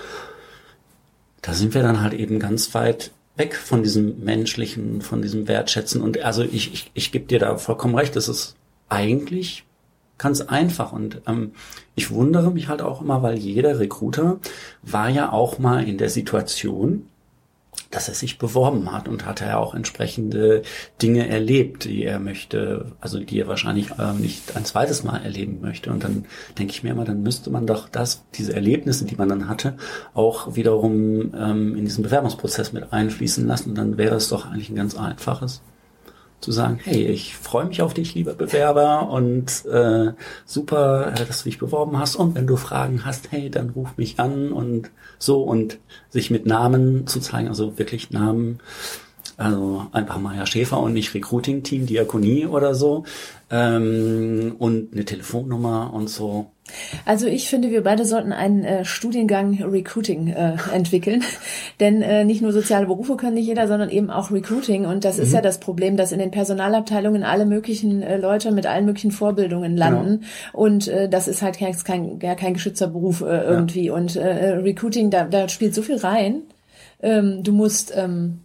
da 1.42 1.54
sind 1.54 1.74
wir 1.74 1.84
dann 1.84 2.02
halt 2.02 2.14
eben 2.14 2.40
ganz 2.40 2.74
weit 2.76 3.12
weg 3.36 3.56
von 3.56 3.84
diesem 3.84 4.24
menschlichen, 4.24 5.02
von 5.02 5.22
diesem 5.22 5.48
Wertschätzen. 5.48 6.02
Und 6.02 6.22
also 6.22 6.44
ich, 6.44 6.74
ich, 6.74 6.92
ich 6.94 7.12
gebe 7.12 7.26
dir 7.26 7.40
da 7.40 7.58
vollkommen 7.58 7.96
recht, 7.96 8.16
das 8.16 8.28
ist 8.28 8.56
eigentlich 8.90 9.66
ganz 10.18 10.42
einfach. 10.42 10.92
Und 10.92 11.22
ähm, 11.28 11.52
ich 11.96 12.12
wundere 12.12 12.52
mich 12.52 12.68
halt 12.68 12.82
auch 12.82 13.02
immer, 13.02 13.24
weil 13.24 13.38
jeder 13.38 13.80
Recruiter 13.80 14.40
war 14.82 15.10
ja 15.10 15.32
auch 15.32 15.60
mal 15.60 15.88
in 15.88 15.98
der 15.98 16.10
Situation, 16.10 17.08
dass 17.94 18.08
er 18.08 18.16
sich 18.16 18.38
beworben 18.38 18.92
hat 18.92 19.08
und 19.08 19.26
hat 19.26 19.42
er 19.42 19.60
auch 19.60 19.76
entsprechende 19.76 20.64
Dinge 21.02 21.28
erlebt, 21.28 21.86
die 21.86 22.04
er 22.04 22.20
möchte, 22.20 22.92
also 23.00 23.20
die 23.20 23.40
er 23.40 23.48
wahrscheinlich 23.48 23.92
äh, 23.92 24.14
nicht 24.14 24.56
ein 24.56 24.66
zweites 24.66 25.04
Mal 25.04 25.24
erleben 25.24 25.60
möchte. 25.62 25.92
Und 25.92 26.04
dann 26.04 26.26
denke 26.58 26.74
ich 26.74 26.84
mir 26.84 26.92
immer, 26.92 27.06
dann 27.06 27.24
müsste 27.24 27.50
man 27.50 27.68
doch 27.68 27.88
das, 27.90 28.26
diese 28.36 28.54
Erlebnisse, 28.54 29.06
die 29.06 29.16
man 29.16 29.30
dann 29.30 29.48
hatte, 29.48 29.76
auch 30.14 30.56
wiederum 30.56 31.34
ähm, 31.36 31.76
in 31.76 31.86
diesen 31.86 32.04
Bewerbungsprozess 32.04 32.74
mit 32.74 32.92
einfließen 32.92 33.46
lassen. 33.46 33.70
Und 33.70 33.78
dann 33.78 33.98
wäre 33.98 34.16
es 34.16 34.30
doch 34.30 34.46
eigentlich 34.46 34.70
ein 34.70 34.76
ganz 34.76 34.96
einfaches 34.96 35.62
zu 36.44 36.52
sagen, 36.52 36.78
hey, 36.84 37.06
ich 37.06 37.38
freue 37.38 37.66
mich 37.66 37.82
auf 37.82 37.94
dich, 37.94 38.16
lieber 38.16 38.34
Bewerber, 38.34 39.10
und 39.10 39.66
äh, 39.66 40.12
super, 40.46 41.14
äh, 41.14 41.26
dass 41.26 41.44
du 41.44 41.46
dich 41.46 41.58
beworben 41.58 41.98
hast. 41.98 42.18
Und 42.18 42.36
wenn 42.36 42.48
du 42.48 42.58
Fragen 42.58 43.06
hast, 43.06 43.32
hey, 43.32 43.50
dann 43.50 43.70
ruf 43.70 43.96
mich 43.96 44.20
an 44.20 44.52
und 44.52 44.92
so 45.20 45.42
und 45.42 45.80
sich 46.10 46.32
mit 46.32 46.46
Namen 46.46 47.08
zu 47.08 47.22
zeigen, 47.22 47.48
also 47.48 47.80
wirklich 47.80 48.12
Namen, 48.12 48.60
also 49.44 49.88
einfach 49.92 50.20
mal 50.20 50.36
Herr 50.36 50.46
Schäfer 50.46 50.80
und 50.80 50.94
nicht 50.94 51.14
Recruiting-Team, 51.14 51.86
Diakonie 51.86 52.46
oder 52.46 52.74
so, 52.76 53.04
ähm, 53.52 54.56
und 54.58 54.94
eine 54.94 55.06
Telefonnummer 55.06 55.94
und 55.94 56.10
so. 56.10 56.48
Also 57.06 57.28
ich 57.28 57.50
finde, 57.50 57.70
wir 57.70 57.84
beide 57.84 58.06
sollten 58.06 58.32
einen 58.32 58.64
äh, 58.64 58.86
Studiengang 58.86 59.62
Recruiting 59.62 60.30
äh, 60.30 60.56
entwickeln, 60.74 61.24
denn 61.80 62.02
äh, 62.02 62.24
nicht 62.24 62.42
nur 62.42 62.52
soziale 62.54 62.88
Berufe 62.88 63.16
können 63.16 63.36
nicht 63.36 63.48
jeder, 63.48 63.68
sondern 63.68 63.90
eben 63.90 64.10
auch 64.10 64.32
Recruiting. 64.32 64.86
Und 64.86 65.06
das 65.06 65.18
mhm. 65.18 65.24
ist 65.24 65.34
ja 65.34 65.42
das 65.42 65.60
Problem, 65.60 65.98
dass 65.98 66.12
in 66.12 66.20
den 66.20 66.32
Personalabteilungen 66.32 67.24
alle 67.24 67.46
möglichen 67.46 68.02
äh, 68.02 68.18
Leute 68.18 68.52
mit 68.52 68.66
allen 68.66 68.86
möglichen 68.86 69.12
Vorbildungen 69.12 69.78
landen. 69.78 70.22
Genau. 70.22 70.64
Und 70.64 70.88
äh, 70.88 71.10
das 71.10 71.28
ist 71.28 71.42
halt 71.42 71.60
kein, 71.60 71.76
kein, 71.84 72.20
ja, 72.22 72.36
kein 72.36 72.54
geschützter 72.54 72.88
Beruf 72.88 73.22
äh, 73.22 73.44
irgendwie. 73.44 73.88
Ja. 73.88 73.94
Und 73.94 74.16
äh, 74.16 74.56
Recruiting, 74.56 75.10
da, 75.12 75.26
da 75.26 75.50
spielt 75.50 75.76
so 75.76 75.82
viel 75.82 75.98
rein. 75.98 76.44
Ähm, 77.02 77.44
du 77.44 77.52
musst 77.52 77.94
ähm, 77.96 78.40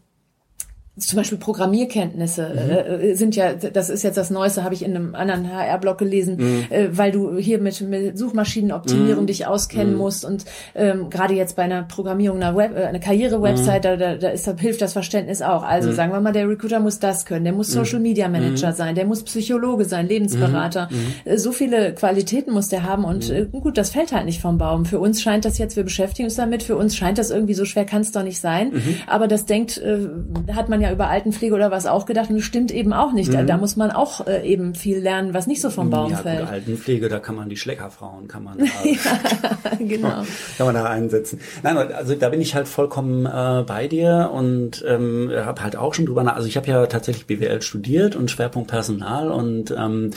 zum 0.99 1.17
Beispiel 1.17 1.39
Programmierkenntnisse 1.39 2.49
mhm. 2.49 3.03
äh, 3.11 3.15
sind 3.15 3.37
ja, 3.37 3.53
das 3.55 3.91
ist 3.91 4.03
jetzt 4.03 4.17
das 4.17 4.31
Neueste, 4.31 4.65
habe 4.65 4.75
ich 4.75 4.85
in 4.85 4.95
einem 4.95 5.15
anderen 5.15 5.53
HR-Blog 5.53 5.99
gelesen, 5.99 6.37
mhm. 6.37 6.65
äh, 6.71 6.89
weil 6.91 7.13
du 7.13 7.37
hier 7.39 7.59
mit, 7.59 7.81
mit 7.81 8.19
Suchmaschinenoptimierung 8.19 9.23
mhm. 9.23 9.27
dich 9.27 9.47
auskennen 9.47 9.93
mhm. 9.93 9.99
musst 9.99 10.25
und 10.25 10.45
ähm, 10.75 11.11
gerade 11.11 11.35
jetzt 11.35 11.57
bei 11.57 11.63
einer 11.63 11.83
Programmierung 11.83 12.39
einer 12.39 12.57
Web, 12.57 12.77
äh, 12.77 12.85
einer 12.85 12.99
Karriere-Website, 12.99 13.85
mhm. 13.85 13.89
da, 13.89 13.97
da, 13.97 14.15
da, 14.17 14.29
ist, 14.29 14.47
da 14.47 14.57
hilft 14.57 14.83
das 14.83 14.93
Verständnis 14.93 15.43
auch. 15.43 15.63
Also 15.63 15.91
mhm. 15.91 15.95
sagen 15.95 16.13
wir 16.13 16.21
mal, 16.21 16.33
der 16.33 16.49
Recruiter 16.49 16.81
muss 16.81 16.99
das 16.99 17.25
können, 17.25 17.45
der 17.45 17.53
muss 17.53 17.69
Social 17.69 18.01
Media 18.01 18.29
Manager 18.29 18.73
sein, 18.73 18.95
der 18.95 19.07
muss 19.07 19.23
Psychologe 19.23 19.85
sein, 19.85 20.09
Lebensberater. 20.09 20.89
Äh, 21.25 21.39
so 21.39 21.53
viele 21.53 21.95
Qualitäten 21.95 22.53
muss 22.53 22.69
der 22.69 22.83
haben 22.83 23.05
und 23.05 23.31
äh, 23.31 23.47
gut, 23.47 23.79
das 23.79 23.91
fällt 23.91 24.13
halt 24.13 24.27
nicht 24.27 24.41
vom 24.41 24.59
Baum. 24.59 24.85
Für 24.85 24.99
uns 24.99 25.23
scheint 25.23 25.45
das 25.45 25.59
jetzt, 25.59 25.77
wir 25.77 25.85
beschäftigen 25.85 26.27
uns 26.27 26.37
damit, 26.37 26.63
für 26.63 26.77
uns 26.77 26.97
scheint 26.97 27.19
das 27.19 27.31
irgendwie 27.31 27.55
so 27.55 27.65
schwer, 27.65 27.85
kann 27.85 28.03
es 28.03 28.13
doch 28.13 28.23
nicht 28.23 28.41
sein. 28.41 28.73
Aber 29.07 29.29
das 29.29 29.47
denkt, 29.47 29.79
äh, 29.79 30.09
hat 30.55 30.69
man 30.69 30.81
ja 30.81 30.88
ja 30.89 30.93
über 30.95 31.09
Altenpflege 31.09 31.55
oder 31.55 31.71
was 31.71 31.87
auch 31.87 32.07
gedacht 32.07 32.31
und 32.31 32.37
das 32.37 32.45
stimmt 32.45 32.71
eben 32.71 32.93
auch 32.93 33.13
nicht. 33.13 33.29
Mhm. 33.29 33.35
Da, 33.35 33.43
da, 33.45 33.57
muss 33.57 33.77
man 33.77 33.91
auch 33.91 34.27
äh, 34.27 34.47
eben 34.47 34.75
viel 34.75 34.99
lernen, 34.99 35.35
was 35.35 35.47
nicht 35.47 35.61
so 35.61 35.71
vom 35.71 35.91
Baum 35.91 36.11
ja, 36.11 36.19
fällt. 36.19 36.49
Altenpflege, 36.49 37.09
da 37.09 37.19
kann 37.19 37.37
man 37.37 37.49
die 37.49 37.57
Schleckerfrauen, 37.57 38.29
kann 38.29 38.45
man 38.45 38.59
da, 38.59 38.65
ja, 38.85 39.77
genau. 39.79 40.09
kann 40.57 40.67
man 40.67 40.75
da 40.75 40.85
einsetzen. 40.85 41.41
Nein, 41.63 41.77
also 41.77 42.15
da 42.15 42.29
bin 42.29 42.41
ich 42.41 42.55
halt 42.55 42.69
vollkommen 42.69 43.27
äh, 43.27 43.65
bei 43.67 43.89
dir 43.89 44.31
und 44.33 44.85
ähm, 44.87 45.31
habe 45.35 45.63
halt 45.63 45.77
auch 45.77 45.95
schon 45.95 46.07
drüber 46.07 46.23
nach, 46.23 46.37
also 46.37 46.49
ich 46.49 46.57
habe 46.57 46.69
ja 46.69 46.87
tatsächlich 46.87 47.27
BWL 47.27 47.63
studiert 47.63 48.17
und 48.17 48.31
Schwerpunkt 48.31 48.71
Personal 48.71 49.31
und 49.31 49.71
ähm, 49.77 50.11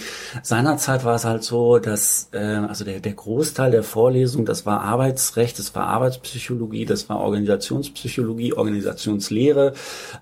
seinerzeit 0.43 1.03
war 1.05 1.15
es 1.15 1.25
halt 1.25 1.43
so, 1.43 1.79
dass 1.79 2.29
äh, 2.31 2.37
also 2.39 2.85
der, 2.85 2.99
der 2.99 3.13
Großteil 3.13 3.71
der 3.71 3.83
Vorlesung, 3.83 4.45
das 4.45 4.65
war 4.65 4.81
Arbeitsrecht, 4.81 5.59
das 5.59 5.75
war 5.75 5.87
Arbeitspsychologie, 5.87 6.85
das 6.85 7.09
war 7.09 7.19
Organisationspsychologie, 7.19 8.53
Organisationslehre, 8.53 9.73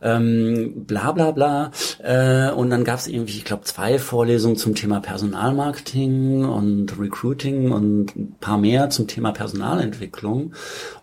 ähm, 0.01 0.38
bla 0.88 1.12
bla 1.12 1.32
bla. 1.32 1.71
Äh, 1.99 2.52
und 2.52 2.69
dann 2.69 2.84
gab 2.84 2.99
es 2.99 3.08
irgendwie, 3.08 3.38
ich 3.38 3.45
glaube, 3.45 3.63
zwei 3.63 3.99
Vorlesungen 3.99 4.58
zum 4.58 4.75
Thema 4.75 4.99
Personalmarketing 4.99 6.45
und 6.45 6.99
Recruiting 6.99 7.71
und 7.71 8.15
ein 8.15 8.36
paar 8.39 8.58
mehr 8.58 8.89
zum 8.89 9.08
Thema 9.08 9.32
Personalentwicklung. 9.32 10.54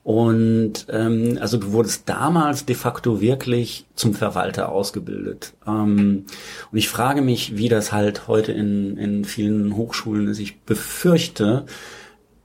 Und 0.02 0.86
ähm, 0.90 1.38
also 1.40 1.56
du 1.56 1.72
wurdest 1.72 2.08
damals 2.08 2.64
de 2.64 2.76
facto 2.76 3.20
wirklich 3.20 3.86
zum 3.94 4.14
Verwalter 4.14 4.70
ausgebildet. 4.70 5.54
Ähm, 5.66 6.26
und 6.70 6.78
ich 6.78 6.88
frage 6.88 7.22
mich, 7.22 7.56
wie 7.56 7.68
das 7.68 7.92
halt 7.92 8.28
heute 8.28 8.52
in, 8.52 8.96
in 8.96 9.24
vielen 9.24 9.76
Hochschulen 9.76 10.28
ist. 10.28 10.38
Ich 10.38 10.60
befürchte, 10.60 11.66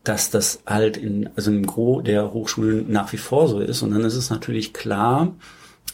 dass 0.03 0.31
das 0.31 0.63
halt 0.65 0.97
in, 0.97 1.29
also 1.35 1.51
im 1.51 1.65
Gros 1.65 2.03
der 2.03 2.33
Hochschulen 2.33 2.91
nach 2.91 3.13
wie 3.13 3.17
vor 3.17 3.47
so 3.47 3.59
ist. 3.59 3.81
Und 3.81 3.91
dann 3.91 4.03
ist 4.03 4.15
es 4.15 4.29
natürlich 4.29 4.73
klar, 4.73 5.35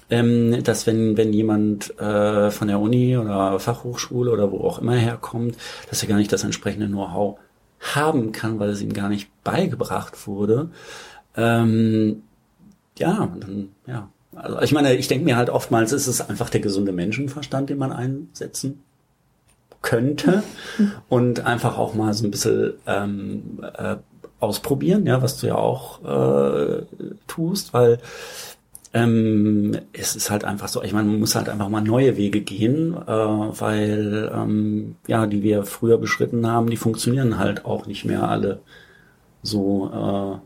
ähm, 0.09 0.63
dass 0.63 0.87
wenn, 0.87 1.17
wenn 1.17 1.33
jemand 1.33 1.99
äh, 1.99 2.49
von 2.51 2.67
der 2.67 2.79
Uni 2.79 3.17
oder 3.17 3.59
Fachhochschule 3.59 4.31
oder 4.31 4.51
wo 4.51 4.61
auch 4.61 4.79
immer 4.79 4.95
herkommt, 4.95 5.57
dass 5.89 6.01
er 6.01 6.09
gar 6.09 6.17
nicht 6.17 6.31
das 6.31 6.43
entsprechende 6.43 6.87
Know-how 6.87 7.37
haben 7.79 8.31
kann, 8.31 8.59
weil 8.59 8.69
es 8.69 8.81
ihm 8.81 8.93
gar 8.93 9.09
nicht 9.09 9.29
beigebracht 9.43 10.27
wurde. 10.27 10.69
Ähm, 11.35 12.23
ja, 12.97 13.29
dann, 13.39 13.69
ja. 13.85 14.09
Also 14.35 14.61
ich 14.61 14.71
meine, 14.71 14.95
ich 14.95 15.07
denke 15.07 15.25
mir 15.25 15.35
halt 15.35 15.49
oftmals, 15.49 15.91
ist 15.91 16.07
es 16.07 16.21
einfach 16.21 16.49
der 16.49 16.61
gesunde 16.61 16.91
Menschenverstand, 16.91 17.69
den 17.69 17.77
man 17.77 17.91
einsetzen 17.91 18.83
könnte 19.81 20.43
und 21.09 21.45
einfach 21.45 21.77
auch 21.77 21.93
mal 21.93 22.13
so 22.13 22.25
ein 22.25 22.31
bisschen 22.31 22.73
ähm, 22.85 23.59
äh, 23.77 23.97
ausprobieren, 24.39 25.05
ja, 25.05 25.21
was 25.21 25.39
du 25.39 25.47
ja 25.47 25.55
auch 25.55 26.03
äh, 26.03 26.83
tust, 27.27 27.73
weil 27.73 27.99
ähm, 28.97 29.77
es 29.93 30.15
ist 30.15 30.31
halt 30.31 30.43
einfach 30.43 30.67
so, 30.67 30.81
ich 30.81 30.93
meine, 30.93 31.07
man 31.07 31.19
muss 31.19 31.35
halt 31.35 31.49
einfach 31.49 31.69
mal 31.69 31.81
neue 31.81 32.17
Wege 32.17 32.41
gehen, 32.41 32.95
äh, 32.95 33.07
weil 33.07 34.31
ähm, 34.33 34.95
ja, 35.07 35.27
die 35.27 35.43
wir 35.43 35.63
früher 35.63 35.97
beschritten 35.97 36.47
haben, 36.47 36.69
die 36.69 36.77
funktionieren 36.77 37.37
halt 37.37 37.65
auch 37.65 37.85
nicht 37.85 38.05
mehr 38.05 38.27
alle 38.27 38.59
so 39.43 39.91
äh, 39.93 40.39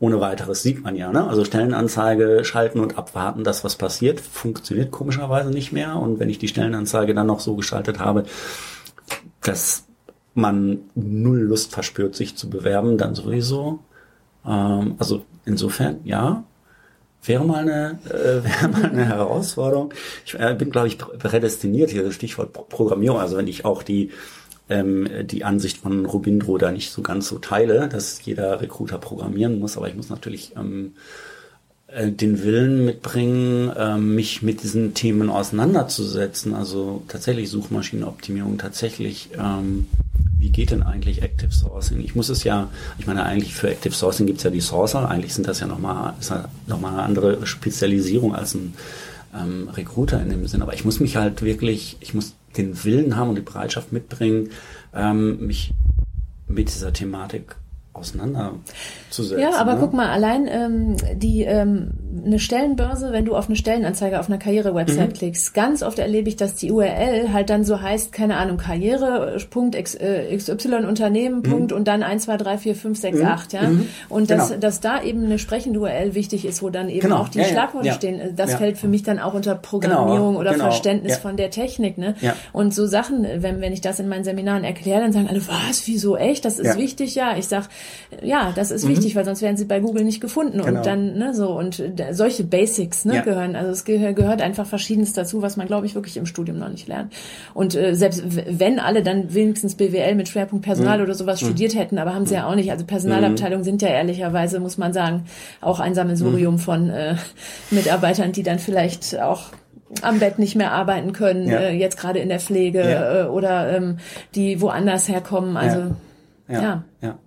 ohne 0.00 0.20
weiteres 0.20 0.62
sieht 0.62 0.82
man 0.82 0.96
ja. 0.96 1.12
Ne? 1.12 1.28
Also 1.28 1.44
Stellenanzeige 1.44 2.44
schalten 2.44 2.80
und 2.80 2.96
abwarten, 2.98 3.44
dass 3.44 3.64
was 3.64 3.76
passiert, 3.76 4.20
funktioniert 4.20 4.90
komischerweise 4.90 5.50
nicht 5.50 5.72
mehr. 5.72 5.96
Und 5.96 6.18
wenn 6.18 6.30
ich 6.30 6.38
die 6.38 6.48
Stellenanzeige 6.48 7.14
dann 7.14 7.26
noch 7.26 7.40
so 7.40 7.54
geschaltet 7.54 8.00
habe, 8.00 8.24
dass 9.42 9.84
man 10.34 10.78
null 10.94 11.40
Lust 11.40 11.72
verspürt, 11.72 12.14
sich 12.14 12.36
zu 12.36 12.48
bewerben, 12.48 12.96
dann 12.96 13.14
sowieso. 13.14 13.80
Ähm, 14.46 14.94
also 14.98 15.22
insofern, 15.44 16.00
ja, 16.04 16.44
wäre 17.22 17.44
mal 17.44 17.60
eine, 17.60 17.98
äh, 18.08 18.44
wäre 18.44 18.68
mal 18.68 18.84
eine 18.84 19.04
Herausforderung. 19.06 19.92
Ich 20.24 20.38
äh, 20.38 20.54
bin, 20.58 20.70
glaube 20.70 20.88
ich, 20.88 20.98
prädestiniert 20.98 21.90
hier, 21.90 22.10
Stichwort 22.12 22.52
Programmierung. 22.52 23.18
Also 23.18 23.36
wenn 23.36 23.48
ich 23.48 23.64
auch 23.64 23.82
die 23.82 24.10
ähm, 24.68 25.08
die 25.24 25.44
Ansicht 25.44 25.78
von 25.78 26.06
Robindro 26.06 26.56
da 26.56 26.70
nicht 26.70 26.92
so 26.92 27.02
ganz 27.02 27.28
so 27.28 27.38
teile, 27.38 27.88
dass 27.88 28.24
jeder 28.24 28.60
Recruiter 28.60 28.98
programmieren 28.98 29.58
muss, 29.58 29.76
aber 29.76 29.88
ich 29.88 29.96
muss 29.96 30.08
natürlich 30.08 30.52
ähm, 30.56 30.94
äh, 30.94 31.00
den 31.92 32.42
Willen 32.44 32.84
mitbringen, 32.84 33.70
äh, 33.70 33.96
mich 33.96 34.42
mit 34.42 34.62
diesen 34.62 34.94
Themen 34.94 35.28
auseinanderzusetzen. 35.28 36.54
Also 36.54 37.02
tatsächlich 37.08 37.50
Suchmaschinenoptimierung, 37.50 38.58
tatsächlich, 38.58 39.30
ähm, 39.38 39.86
wie 40.38 40.50
geht 40.50 40.70
denn 40.70 40.82
eigentlich 40.82 41.22
Active 41.22 41.52
Sourcing? 41.52 42.00
Ich 42.00 42.14
muss 42.14 42.28
es 42.28 42.44
ja, 42.44 42.70
ich 42.98 43.06
meine 43.06 43.24
eigentlich 43.24 43.54
für 43.54 43.70
Active 43.70 43.92
Sourcing 43.92 44.26
gibt's 44.26 44.42
ja 44.42 44.50
die 44.50 44.60
Sourcer, 44.60 45.08
eigentlich 45.08 45.34
sind 45.34 45.48
das 45.48 45.60
ja 45.60 45.66
nochmal 45.66 46.14
ja 46.28 46.48
noch 46.66 46.82
eine 46.82 47.02
andere 47.02 47.46
Spezialisierung 47.46 48.34
als 48.34 48.54
ein 48.54 48.74
ähm, 49.34 49.68
Recruiter 49.68 50.22
in 50.22 50.30
dem 50.30 50.46
Sinn. 50.46 50.62
Aber 50.62 50.74
ich 50.74 50.84
muss 50.84 51.00
mich 51.00 51.16
halt 51.16 51.42
wirklich, 51.42 51.96
ich 52.00 52.14
muss 52.14 52.34
den 52.56 52.84
Willen 52.84 53.16
haben 53.16 53.30
und 53.30 53.36
die 53.36 53.42
Bereitschaft 53.42 53.92
mitbringen, 53.92 54.50
ähm, 54.94 55.46
mich 55.46 55.72
mit 56.48 56.68
dieser 56.68 56.92
Thematik 56.92 57.56
auseinanderzusetzen. 59.10 59.40
Ja, 59.40 59.58
aber 59.58 59.74
ne? 59.74 59.80
guck 59.80 59.92
mal, 59.92 60.10
allein 60.10 60.46
ähm, 60.46 60.96
die 61.14 61.42
ähm, 61.42 61.90
eine 62.24 62.38
Stellenbörse, 62.38 63.12
wenn 63.12 63.24
du 63.24 63.36
auf 63.36 63.46
eine 63.46 63.56
Stellenanzeige 63.56 64.20
auf 64.20 64.28
einer 64.28 64.38
Karriere-Website 64.38 65.10
mhm. 65.10 65.12
klickst, 65.14 65.54
ganz 65.54 65.82
oft 65.82 65.98
erlebe 65.98 66.28
ich, 66.28 66.36
dass 66.36 66.54
die 66.54 66.70
URL 66.70 67.32
halt 67.32 67.50
dann 67.50 67.64
so 67.64 67.80
heißt, 67.80 68.12
keine 68.12 68.36
Ahnung, 68.36 68.56
Karriere, 68.58 69.36
Punkt 69.48 69.74
X, 69.74 69.94
äh, 69.94 70.36
XY 70.36 70.86
Unternehmen, 70.86 71.38
mhm. 71.38 71.42
Punkt 71.42 71.72
und 71.72 71.88
dann 71.88 72.02
1, 72.02 72.24
2, 72.24 72.36
3, 72.36 72.58
4, 72.58 72.74
5, 72.74 72.98
6, 72.98 73.18
mhm. 73.18 73.24
8, 73.24 73.52
ja. 73.52 73.62
Mhm. 73.62 73.88
Und 74.08 74.30
dass, 74.30 74.48
genau. 74.48 74.60
dass 74.60 74.80
da 74.80 75.02
eben 75.02 75.24
eine 75.24 75.38
sprechende 75.38 75.80
URL 75.80 76.14
wichtig 76.14 76.44
ist, 76.44 76.62
wo 76.62 76.70
dann 76.70 76.88
eben 76.88 77.00
genau. 77.00 77.18
auch 77.18 77.28
die 77.28 77.38
ja, 77.38 77.44
Schlagworte 77.44 77.88
ja. 77.88 77.94
stehen. 77.94 78.34
Das 78.36 78.52
ja. 78.52 78.56
fällt 78.58 78.78
für 78.78 78.88
mich 78.88 79.02
dann 79.02 79.18
auch 79.18 79.34
unter 79.34 79.54
Programmierung 79.54 80.30
genau. 80.30 80.40
oder 80.40 80.52
genau. 80.52 80.64
Verständnis 80.64 81.16
von 81.16 81.36
der 81.36 81.50
Technik, 81.50 81.98
ne? 81.98 82.14
Und 82.52 82.74
so 82.74 82.86
Sachen, 82.86 83.26
wenn, 83.36 83.60
wenn 83.60 83.72
ich 83.72 83.80
das 83.80 84.00
in 84.00 84.08
meinen 84.08 84.24
Seminaren 84.24 84.64
erkläre, 84.64 85.00
dann 85.00 85.12
sagen 85.12 85.28
alle, 85.28 85.40
was, 85.46 85.86
wieso 85.86 86.16
echt? 86.16 86.44
Das 86.44 86.58
ist 86.58 86.76
wichtig, 86.76 87.14
ja. 87.14 87.36
Ich 87.36 87.48
sag, 87.48 87.68
ja, 88.22 88.52
das 88.54 88.70
ist 88.70 88.84
mhm. 88.84 88.90
Wichtig, 89.00 89.16
weil 89.16 89.24
sonst 89.24 89.42
werden 89.42 89.56
sie 89.56 89.64
bei 89.64 89.80
Google 89.80 90.04
nicht 90.04 90.20
gefunden. 90.20 90.60
Und 90.60 90.66
genau. 90.66 90.82
dann, 90.82 91.14
ne, 91.18 91.34
so, 91.34 91.50
und 91.50 91.82
solche 92.12 92.44
Basics 92.44 93.04
ne, 93.04 93.16
ja. 93.16 93.22
gehören. 93.22 93.56
Also 93.56 93.70
es 93.70 93.84
gehört 93.84 94.42
einfach 94.42 94.66
Verschiedenes 94.66 95.12
dazu, 95.12 95.42
was 95.42 95.56
man, 95.56 95.66
glaube 95.66 95.86
ich, 95.86 95.94
wirklich 95.94 96.16
im 96.16 96.26
Studium 96.26 96.58
noch 96.58 96.68
nicht 96.68 96.88
lernt. 96.88 97.12
Und 97.54 97.74
äh, 97.74 97.94
selbst 97.94 98.22
wenn 98.26 98.78
alle 98.78 99.02
dann 99.02 99.34
wenigstens 99.34 99.74
BWL 99.74 100.14
mit 100.14 100.28
Schwerpunkt 100.28 100.64
Personal 100.64 100.98
mhm. 100.98 101.04
oder 101.04 101.14
sowas 101.14 101.40
mhm. 101.42 101.46
studiert 101.46 101.74
hätten, 101.74 101.98
aber 101.98 102.14
haben 102.14 102.26
sie 102.26 102.34
ja 102.34 102.46
auch 102.46 102.54
nicht. 102.54 102.70
Also 102.70 102.84
Personalabteilungen 102.84 103.64
sind 103.64 103.82
ja 103.82 103.88
ehrlicherweise, 103.88 104.60
muss 104.60 104.78
man 104.78 104.92
sagen, 104.92 105.24
auch 105.60 105.80
ein 105.80 105.94
Sammelsurium 105.94 106.54
mhm. 106.54 106.58
von 106.58 106.90
äh, 106.90 107.16
Mitarbeitern, 107.70 108.32
die 108.32 108.42
dann 108.42 108.58
vielleicht 108.58 109.20
auch 109.20 109.50
am 110.02 110.20
Bett 110.20 110.38
nicht 110.38 110.54
mehr 110.54 110.72
arbeiten 110.72 111.12
können, 111.12 111.48
ja. 111.48 111.58
äh, 111.58 111.72
jetzt 111.72 111.98
gerade 111.98 112.20
in 112.20 112.28
der 112.28 112.40
Pflege 112.40 112.78
ja. 112.78 113.22
äh, 113.22 113.26
oder 113.26 113.76
ähm, 113.76 113.98
die 114.34 114.60
woanders 114.60 115.08
herkommen. 115.08 115.56
Also 115.56 115.96
ja. 116.48 116.84
ja. 117.00 117.18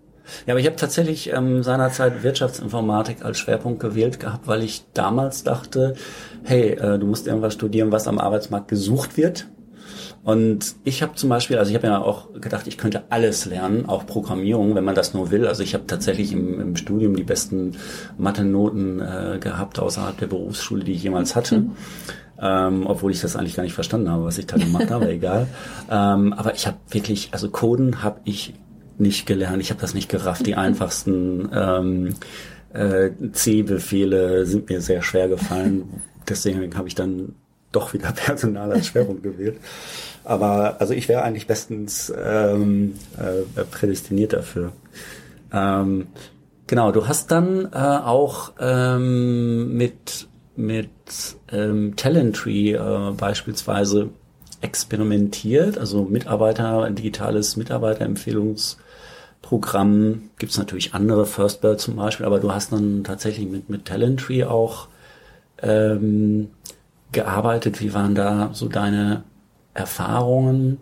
Ja. 0.46 0.54
Aber 0.54 0.60
ich 0.60 0.66
habe 0.66 0.76
tatsächlich 0.76 1.32
ähm, 1.34 1.64
seinerzeit 1.64 2.24
Wirtschaftsinformatik 2.24 3.24
als 3.24 3.40
Schwerpunkt 3.40 3.80
gewählt 3.80 4.20
gehabt, 4.20 4.48
weil 4.48 4.64
ich 4.64 4.86
damals 4.94 5.44
dachte, 5.44 5.96
hey, 6.44 6.72
äh, 6.72 7.00
du 7.00 7.06
musst 7.06 7.28
irgendwas 7.28 7.54
studieren, 7.54 7.92
was 7.92 8.08
am 8.08 8.20
Arbeitsmarkt 8.20 8.68
gesucht 8.68 9.18
wird. 9.18 9.48
Und 10.24 10.76
ich 10.86 11.04
habe 11.04 11.16
zum 11.16 11.30
Beispiel, 11.30 11.58
also 11.58 11.70
ich 11.70 11.76
habe 11.76 11.88
ja 11.88 12.02
auch 12.02 12.32
gedacht, 12.40 12.66
ich 12.68 12.78
könnte 12.78 13.04
alles 13.10 13.46
lernen, 13.46 13.88
auch 13.88 14.06
Programmierung, 14.06 14.74
wenn 14.74 14.86
man 14.86 14.96
das 14.96 15.14
nur 15.14 15.32
will. 15.32 15.46
Also 15.46 15.64
ich 15.64 15.74
habe 15.74 15.86
tatsächlich 15.86 16.32
im, 16.32 16.62
im, 16.62 16.76
Studium 16.78 17.16
die 17.16 17.24
besten 17.24 17.76
Mathe-Noten 18.18 19.02
äh, 19.02 19.40
gehabt 19.40 19.80
außerhalb 19.80 20.18
der 20.18 20.28
Berufsschule, 20.28 20.86
die 20.86 20.94
ich 20.94 21.04
jemals 21.04 21.36
hatte. 21.36 21.60
Mhm. 21.60 21.72
Ähm, 22.40 22.88
obwohl 22.88 23.12
ich 23.12 23.22
das 23.22 23.36
eigentlich 23.36 23.56
gar 23.56 23.64
nicht 23.64 23.74
verstanden 23.74 24.10
habe, 24.10 24.24
was 24.24 24.38
ich 24.38 24.48
da 24.48 24.58
gemacht 24.58 24.92
habe, 24.92 25.10
egal. 25.12 25.48
Ähm, 25.92 26.32
aber 26.34 26.56
ich 26.56 26.68
habe 26.68 26.78
wirklich, 26.90 27.30
also 27.32 27.50
Coden 27.50 28.02
habe 28.02 28.22
ich 28.24 28.54
nicht 29.04 29.28
gelernt, 29.28 29.62
ich 29.62 29.70
habe 29.70 29.80
das 29.80 29.94
nicht 29.94 30.10
gerafft. 30.10 30.48
Die 30.48 30.56
einfachsten 30.56 31.50
ähm, 31.54 32.16
äh, 32.74 33.12
C-Befehle 33.32 34.46
sind 34.48 34.70
mir 34.70 34.82
sehr 34.82 35.04
schwer 35.04 35.28
gefallen. 35.28 36.02
Deswegen 36.28 36.76
habe 36.76 36.88
ich 36.88 36.96
dann 36.96 37.36
doch 37.72 37.94
wieder 37.94 38.12
Personal 38.16 38.72
als 38.72 38.88
Schwerpunkt 38.88 39.22
gewählt. 39.22 39.58
Aber 40.24 40.80
also 40.80 40.94
ich 40.94 41.08
wäre 41.08 41.24
eigentlich 41.24 41.48
bestens 41.48 42.12
ähm, 42.18 42.96
äh, 43.18 43.64
prädestiniert 43.66 44.34
dafür. 44.34 44.72
Ähm, 45.52 46.08
genau, 46.66 46.92
du 46.92 47.08
hast 47.08 47.30
dann 47.30 47.66
äh, 47.74 47.78
auch 47.78 48.54
ähm, 48.60 49.78
mit 49.78 50.28
mit 50.56 50.90
ähm, 51.52 51.96
Talentry 51.96 52.74
äh, 52.74 53.12
beispielsweise 53.18 54.10
experimentiert, 54.62 55.78
also 55.78 56.04
Mitarbeiter, 56.04 56.84
ein 56.84 56.96
digitales 56.96 57.58
Mitarbeiterempfehlungsprogramm. 59.44 60.30
Gibt 60.38 60.52
es 60.52 60.58
natürlich 60.58 60.94
andere, 60.94 61.26
First 61.26 61.62
Bird 61.62 61.80
zum 61.80 61.96
Beispiel, 61.96 62.26
aber 62.26 62.40
du 62.40 62.52
hast 62.52 62.72
dann 62.72 63.04
tatsächlich 63.04 63.48
mit, 63.50 63.70
mit 63.70 63.86
Talentry 63.86 64.44
auch 64.44 64.88
ähm, 65.62 66.50
gearbeitet. 67.12 67.82
Wie 67.82 67.94
waren 67.94 68.16
da 68.16 68.50
so 68.54 68.68
deine 68.68 69.24
Erfahrungen? 69.74 70.80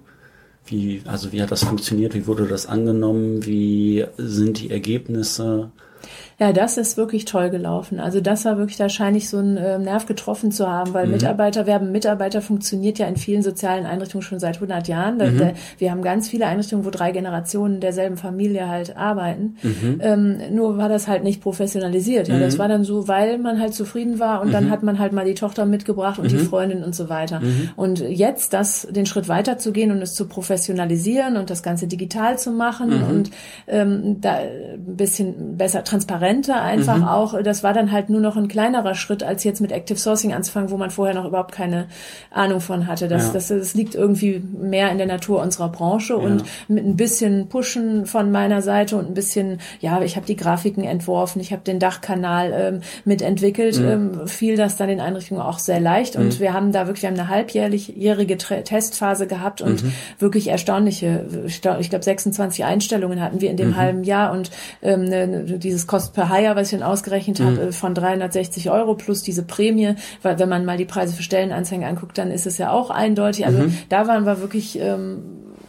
Wie, 0.65 1.01
also 1.05 1.31
wie 1.31 1.41
hat 1.41 1.51
das 1.51 1.63
funktioniert? 1.63 2.13
Wie 2.13 2.27
wurde 2.27 2.47
das 2.47 2.65
angenommen? 2.65 3.45
Wie 3.45 4.05
sind 4.17 4.59
die 4.59 4.71
Ergebnisse? 4.71 5.71
Ja, 6.41 6.53
das 6.53 6.77
ist 6.77 6.97
wirklich 6.97 7.25
toll 7.25 7.51
gelaufen. 7.51 7.99
Also 7.99 8.19
das 8.19 8.45
war 8.45 8.57
wirklich, 8.57 8.75
da 8.75 8.89
scheine 8.89 9.19
ich 9.19 9.29
so 9.29 9.37
einen 9.37 9.57
äh, 9.57 9.77
Nerv 9.77 10.07
getroffen 10.07 10.51
zu 10.51 10.67
haben, 10.67 10.91
weil 10.91 11.05
mhm. 11.05 11.11
Mitarbeiter 11.11 11.67
werben 11.67 11.91
Mitarbeiter 11.91 12.41
funktioniert 12.41 12.97
ja 12.97 13.05
in 13.05 13.15
vielen 13.15 13.43
sozialen 13.43 13.85
Einrichtungen 13.85 14.23
schon 14.23 14.39
seit 14.39 14.55
100 14.55 14.87
Jahren. 14.87 15.17
Mhm. 15.17 15.37
Da, 15.37 15.51
wir 15.77 15.91
haben 15.91 16.01
ganz 16.01 16.29
viele 16.29 16.47
Einrichtungen, 16.47 16.83
wo 16.83 16.89
drei 16.89 17.11
Generationen 17.11 17.79
derselben 17.79 18.17
Familie 18.17 18.67
halt 18.67 18.97
arbeiten. 18.97 19.57
Mhm. 19.61 19.99
Ähm, 20.01 20.37
nur 20.49 20.79
war 20.79 20.89
das 20.89 21.07
halt 21.07 21.23
nicht 21.23 21.43
professionalisiert. 21.43 22.27
Ja, 22.27 22.39
das 22.39 22.55
mhm. 22.55 22.59
war 22.59 22.67
dann 22.69 22.83
so, 22.85 23.07
weil 23.07 23.37
man 23.37 23.59
halt 23.59 23.75
zufrieden 23.75 24.17
war 24.17 24.41
und 24.41 24.51
dann 24.51 24.65
mhm. 24.65 24.69
hat 24.71 24.81
man 24.81 24.97
halt 24.97 25.13
mal 25.13 25.25
die 25.25 25.35
Tochter 25.35 25.67
mitgebracht 25.67 26.17
und 26.17 26.31
die 26.31 26.37
mhm. 26.37 26.47
Freundin 26.47 26.83
und 26.83 26.95
so 26.95 27.07
weiter. 27.07 27.39
Und 27.75 27.99
jetzt 27.99 28.53
das, 28.53 28.87
den 28.89 29.05
Schritt 29.05 29.27
weiter 29.27 29.59
zu 29.59 29.71
gehen 29.71 29.91
und 29.91 30.01
es 30.01 30.15
zu 30.15 30.27
professionalisieren 30.27 31.37
und 31.37 31.51
das 31.51 31.61
Ganze 31.61 31.85
digital 31.85 32.39
zu 32.39 32.49
machen 32.49 33.03
und 33.03 33.29
ähm, 33.67 34.21
da 34.21 34.37
ein 34.39 34.95
bisschen 34.97 35.55
besser 35.55 35.83
transparenter 36.31 36.61
einfach 36.61 36.97
mhm. 36.97 37.03
auch. 37.03 37.43
Das 37.43 37.63
war 37.63 37.73
dann 37.73 37.91
halt 37.91 38.09
nur 38.09 38.21
noch 38.21 38.37
ein 38.37 38.47
kleinerer 38.47 38.95
Schritt, 38.95 39.23
als 39.23 39.43
jetzt 39.43 39.61
mit 39.61 39.71
Active 39.71 39.97
Sourcing 39.97 40.33
anzufangen, 40.33 40.69
wo 40.69 40.77
man 40.77 40.91
vorher 40.91 41.15
noch 41.15 41.25
überhaupt 41.25 41.51
keine 41.51 41.87
Ahnung 42.29 42.61
von 42.61 42.87
hatte. 42.87 43.07
Das, 43.07 43.27
ja. 43.27 43.33
das, 43.33 43.47
das 43.49 43.73
liegt 43.73 43.95
irgendwie 43.95 44.39
mehr 44.39 44.91
in 44.91 44.97
der 44.97 45.07
Natur 45.07 45.41
unserer 45.41 45.69
Branche 45.69 46.13
ja. 46.13 46.19
und 46.19 46.43
mit 46.67 46.85
ein 46.85 46.95
bisschen 46.95 47.49
Pushen 47.49 48.05
von 48.05 48.31
meiner 48.31 48.61
Seite 48.61 48.97
und 48.97 49.09
ein 49.09 49.13
bisschen, 49.13 49.59
ja, 49.79 50.01
ich 50.01 50.15
habe 50.15 50.25
die 50.25 50.35
Grafiken 50.35 50.83
entworfen, 50.83 51.41
ich 51.41 51.51
habe 51.51 51.63
den 51.63 51.79
Dachkanal 51.79 52.53
ähm, 52.53 52.81
mitentwickelt, 53.05 53.79
mhm. 53.79 53.87
ähm, 53.87 54.27
fiel 54.27 54.57
das 54.57 54.77
dann 54.77 54.89
in 54.89 54.99
Einrichtungen 54.99 55.41
auch 55.41 55.59
sehr 55.59 55.79
leicht 55.79 56.15
und 56.15 56.39
mhm. 56.39 56.39
wir 56.39 56.53
haben 56.53 56.71
da 56.71 56.87
wirklich 56.87 57.01
wir 57.01 57.09
haben 57.09 57.19
eine 57.19 57.29
halbjährige 57.29 58.37
Testphase 58.37 59.25
gehabt 59.25 59.61
und 59.61 59.83
mhm. 59.83 59.91
wirklich 60.19 60.49
erstaunliche, 60.49 61.25
ich 61.47 61.61
glaube 61.61 62.03
26 62.03 62.63
Einstellungen 62.63 63.21
hatten 63.21 63.41
wir 63.41 63.49
in 63.49 63.57
dem 63.57 63.69
mhm. 63.69 63.77
halben 63.77 64.03
Jahr 64.03 64.31
und 64.31 64.51
ähm, 64.81 65.05
ne, 65.05 65.43
dieses 65.57 65.87
Cost 65.87 66.13
per 66.21 66.29
Hire, 66.29 66.55
was 66.55 66.71
ich 66.71 66.79
dann 66.79 66.87
ausgerechnet 66.87 67.39
mhm. 67.39 67.45
habe, 67.45 67.73
von 67.73 67.95
360 67.95 68.69
Euro 68.69 68.95
plus 68.95 69.23
diese 69.23 69.43
Prämie, 69.43 69.95
weil 70.21 70.37
wenn 70.39 70.49
man 70.49 70.65
mal 70.65 70.77
die 70.77 70.85
Preise 70.85 71.15
für 71.15 71.23
Stellenanzeigen 71.23 71.85
anguckt, 71.85 72.17
dann 72.17 72.31
ist 72.31 72.45
es 72.45 72.57
ja 72.57 72.71
auch 72.71 72.89
eindeutig. 72.89 73.45
Also 73.45 73.59
mhm. 73.59 73.77
da 73.89 74.07
waren 74.07 74.25
wir 74.25 74.39
wirklich 74.39 74.79
ähm, 74.79 75.23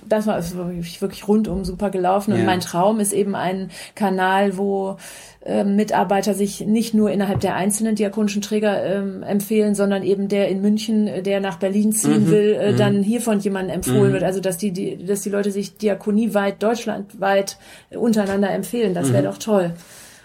das 0.08 0.26
war 0.26 0.42
wirklich, 0.54 1.00
wirklich 1.00 1.26
rundum 1.26 1.64
super 1.64 1.88
gelaufen. 1.88 2.34
Und 2.34 2.40
ja. 2.40 2.44
mein 2.44 2.60
Traum 2.60 3.00
ist 3.00 3.14
eben 3.14 3.34
ein 3.34 3.70
Kanal, 3.94 4.58
wo 4.58 4.98
ähm, 5.42 5.74
Mitarbeiter 5.74 6.34
sich 6.34 6.60
nicht 6.60 6.92
nur 6.92 7.10
innerhalb 7.10 7.40
der 7.40 7.54
einzelnen 7.54 7.94
diakonischen 7.94 8.42
Träger 8.42 8.84
ähm, 8.84 9.22
empfehlen, 9.22 9.74
sondern 9.74 10.02
eben 10.02 10.28
der 10.28 10.48
in 10.48 10.60
München, 10.60 11.06
äh, 11.06 11.22
der 11.22 11.40
nach 11.40 11.56
Berlin 11.56 11.92
ziehen 11.92 12.26
mhm. 12.26 12.30
will, 12.30 12.58
äh, 12.60 12.72
mhm. 12.72 12.76
dann 12.76 13.02
hier 13.02 13.22
von 13.22 13.40
jemandem 13.40 13.76
empfohlen 13.76 14.10
mhm. 14.10 14.12
wird. 14.12 14.24
Also 14.24 14.40
dass 14.40 14.58
die, 14.58 14.72
die, 14.72 15.02
dass 15.02 15.22
die 15.22 15.30
Leute 15.30 15.50
sich 15.50 15.78
diakonieweit, 15.78 16.62
deutschlandweit 16.62 17.56
untereinander 17.90 18.50
empfehlen. 18.50 18.92
Das 18.92 19.12
wäre 19.12 19.22
mhm. 19.22 19.26
doch 19.26 19.38
toll. 19.38 19.72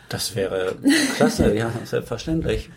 Das 0.10 0.36
wäre 0.36 0.76
klasse, 1.16 1.54
ja, 1.56 1.72
selbstverständlich. 1.84 2.70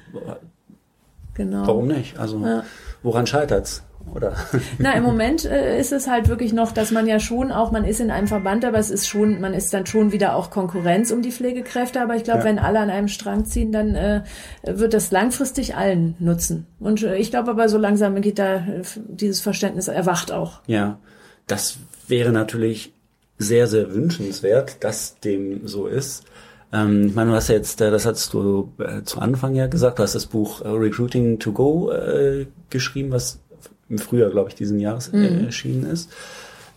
Genau. 1.35 1.67
Warum 1.67 1.87
nicht? 1.87 2.19
Also 2.19 2.39
ja. 2.45 2.65
woran 3.03 3.27
scheitert's? 3.27 3.83
Oder? 4.15 4.35
Na, 4.79 4.95
im 4.95 5.03
Moment 5.03 5.45
äh, 5.45 5.79
ist 5.79 5.93
es 5.93 6.09
halt 6.09 6.29
wirklich 6.29 6.53
noch, 6.53 6.73
dass 6.73 6.91
man 6.91 7.07
ja 7.07 7.21
schon 7.21 7.53
auch, 7.53 7.71
man 7.71 7.85
ist 7.85 8.01
in 8.01 8.11
einem 8.11 8.27
Verband, 8.27 8.65
aber 8.65 8.79
es 8.79 8.91
ist 8.91 9.07
schon, 9.07 9.41
man 9.41 9.55
ist 9.55 9.73
dann 9.73 9.87
schon 9.87 10.11
wieder 10.11 10.35
auch 10.35 10.51
Konkurrenz 10.51 11.11
um 11.11 11.23
die 11.23 11.31
Pflegekräfte. 11.31 12.01
Aber 12.01 12.17
ich 12.17 12.25
glaube, 12.25 12.41
ja. 12.41 12.45
wenn 12.47 12.59
alle 12.59 12.81
an 12.81 12.91
einem 12.91 13.09
Strang 13.09 13.45
ziehen, 13.45 13.73
dann 13.73 13.95
äh, 13.95 14.23
wird 14.65 14.95
das 14.95 15.11
langfristig 15.11 15.77
allen 15.77 16.17
nutzen. 16.19 16.67
Und 16.81 17.03
äh, 17.03 17.17
ich 17.17 17.31
glaube 17.31 17.51
aber, 17.51 17.69
so 17.69 17.79
langsam 17.79 18.21
geht 18.21 18.39
da 18.39 18.65
dieses 19.07 19.41
Verständnis 19.41 19.89
erwacht 19.89 20.33
auch. 20.33 20.61
Ja, 20.67 20.99
das 21.47 21.77
wäre 22.09 22.33
natürlich 22.33 22.93
sehr, 23.39 23.67
sehr 23.67 23.95
wünschenswert, 23.95 24.83
dass 24.83 25.21
dem 25.21 25.67
so 25.67 25.87
ist. 25.87 26.25
Ähm, 26.73 27.07
ich 27.09 27.15
meine, 27.15 27.31
du 27.31 27.37
hast 27.37 27.49
ja 27.49 27.57
jetzt, 27.57 27.81
äh, 27.81 27.91
das 27.91 28.07
hast 28.07 28.33
du 28.33 28.73
äh, 28.79 29.03
zu 29.03 29.21
Anfang 29.21 29.55
ja 29.55 29.67
gesagt, 29.67 29.99
du 29.99 30.03
hast 30.03 30.15
das 30.15 30.27
Buch 30.27 30.63
äh, 30.63 30.69
Recruiting 30.69 31.39
to 31.39 31.53
Go 31.53 31.91
äh, 31.91 32.47
geschrieben, 32.71 33.11
was 33.11 33.41
im 33.89 33.99
Frühjahr, 33.99 34.31
glaube 34.31 34.51
ich, 34.51 34.55
diesen 34.55 34.79
Jahres 34.79 35.13
mhm. 35.13 35.45
erschienen 35.47 35.91
ist. 35.91 36.11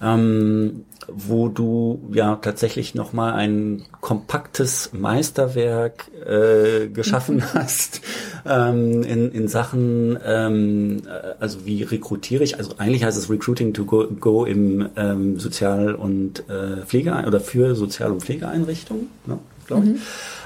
Ähm, 0.02 0.86
wo 1.08 1.50
du 1.50 2.02
ja 2.14 2.36
tatsächlich 2.38 2.96
nochmal 2.96 3.34
ein 3.34 3.84
kompaktes 4.02 4.92
Meisterwerk 4.94 6.10
äh, 6.26 6.88
geschaffen 6.88 7.38
mhm. 7.38 7.54
hast 7.54 8.02
ähm, 8.46 9.04
in, 9.04 9.32
in 9.32 9.48
Sachen, 9.48 10.18
ähm, 10.26 11.02
also 11.40 11.66
wie 11.66 11.84
rekrutiere 11.84 12.44
ich, 12.44 12.58
also 12.58 12.76
eigentlich 12.78 13.04
heißt 13.04 13.18
es 13.18 13.30
Recruiting 13.30 13.74
to 13.74 13.86
Go, 13.86 14.08
go 14.20 14.46
im 14.46 14.90
ähm, 14.96 15.40
Sozial- 15.40 15.96
und 15.96 16.48
äh, 16.50 16.86
Pflege 16.86 17.12
oder 17.28 17.40
für 17.40 17.76
Sozial- 17.76 18.12
und 18.12 18.22
Pflegeeinrichtungen, 18.22 19.10
ne, 19.26 19.40
glaube 19.68 19.86
ich. 19.86 19.92
Mhm. 19.92 20.02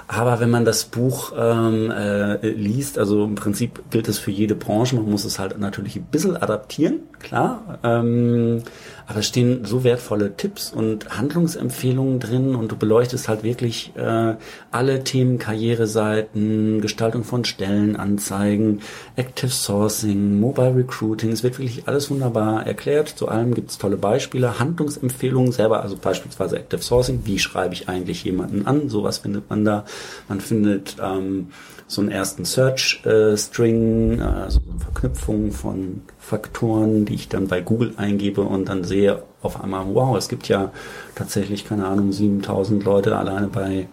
Aber 0.08 0.40
wenn 0.40 0.50
man 0.50 0.64
das 0.64 0.86
Buch 0.86 1.34
ähm, 1.38 1.92
äh, 1.92 2.38
liest, 2.50 2.98
also 2.98 3.26
im 3.26 3.36
Prinzip 3.36 3.82
gilt 3.92 4.08
es 4.08 4.18
für 4.20 4.32
jede 4.32 4.56
Branche, 4.56 4.96
man 4.96 5.10
muss 5.10 5.26
es 5.26 5.38
halt 5.38 5.60
natürlich 5.60 5.98
ein 5.98 6.06
bisschen 6.06 6.38
adaptieren, 6.38 7.02
klar. 7.20 7.80
Ähm, 7.84 8.64
aber 9.08 9.20
es 9.20 9.28
stehen 9.28 9.64
so 9.64 9.86
wertvolle 9.86 10.36
Tipps 10.36 10.72
und 10.72 11.18
Handlungsempfehlungen 11.18 12.20
drin 12.20 12.56
und 12.56 12.72
du 12.72 12.76
beleuchtest 12.76 13.30
halt 13.30 13.42
wirklich 13.44 13.94
äh, 13.96 14.36
alle 14.70 15.04
Themen, 15.06 15.40
Karriereseiten, 15.40 16.82
Gestaltung 16.82 17.24
von 17.24 17.46
Stellenanzeigen, 17.46 18.82
Active 19.16 19.50
Sourcing, 19.50 20.42
Mobile 20.42 20.76
Recruiting. 20.76 21.32
Es 21.32 21.42
wird 21.42 21.58
wirklich 21.58 21.88
alles 21.88 22.10
wunderbar 22.12 22.68
erklärt. 22.68 23.08
Zu 23.08 23.30
allem 23.30 23.54
gibt 23.54 23.72
es 23.72 23.78
tolle 23.78 23.96
Beispiele, 23.96 24.60
Handlungsempfehlungen 24.60 25.54
selber, 25.54 25.82
also 25.82 25.96
beispielsweise 25.96 26.58
Active 26.58 26.82
Sourcing. 26.82 27.22
Wie 27.24 27.40
schreibe 27.40 27.74
ich 27.74 27.88
eigentlich 27.88 28.26
jemanden 28.26 28.68
an? 28.68 28.90
Sowas 28.90 29.20
findet 29.20 29.50
man 29.50 29.64
da. 29.64 29.86
Man 30.28 30.42
findet 30.42 30.98
ähm, 31.02 31.48
so 31.88 32.02
einen 32.02 32.12
ersten 32.12 32.44
Search-String, 32.46 34.20
äh, 34.20 34.24
also 34.24 34.60
eine 34.70 34.80
Verknüpfung 34.80 35.52
von 35.52 36.02
Faktoren, 36.20 37.06
die 37.06 37.16
ich 37.16 37.30
dann 37.30 37.48
bei 37.48 37.62
Google 37.62 37.94
eingebe 37.98 38.42
und 38.42 38.68
dann 38.68 38.84
sehe 38.84 39.24
auf 39.42 39.64
einmal, 39.64 39.86
wow, 39.94 40.18
es 40.18 40.28
gibt 40.28 40.50
ja 40.50 40.72
tatsächlich, 41.16 41.66
keine 41.66 41.88
Ahnung, 41.88 42.12
7000 42.12 42.84
Leute 42.84 43.16
alleine 43.18 43.48
bei, 43.48 43.88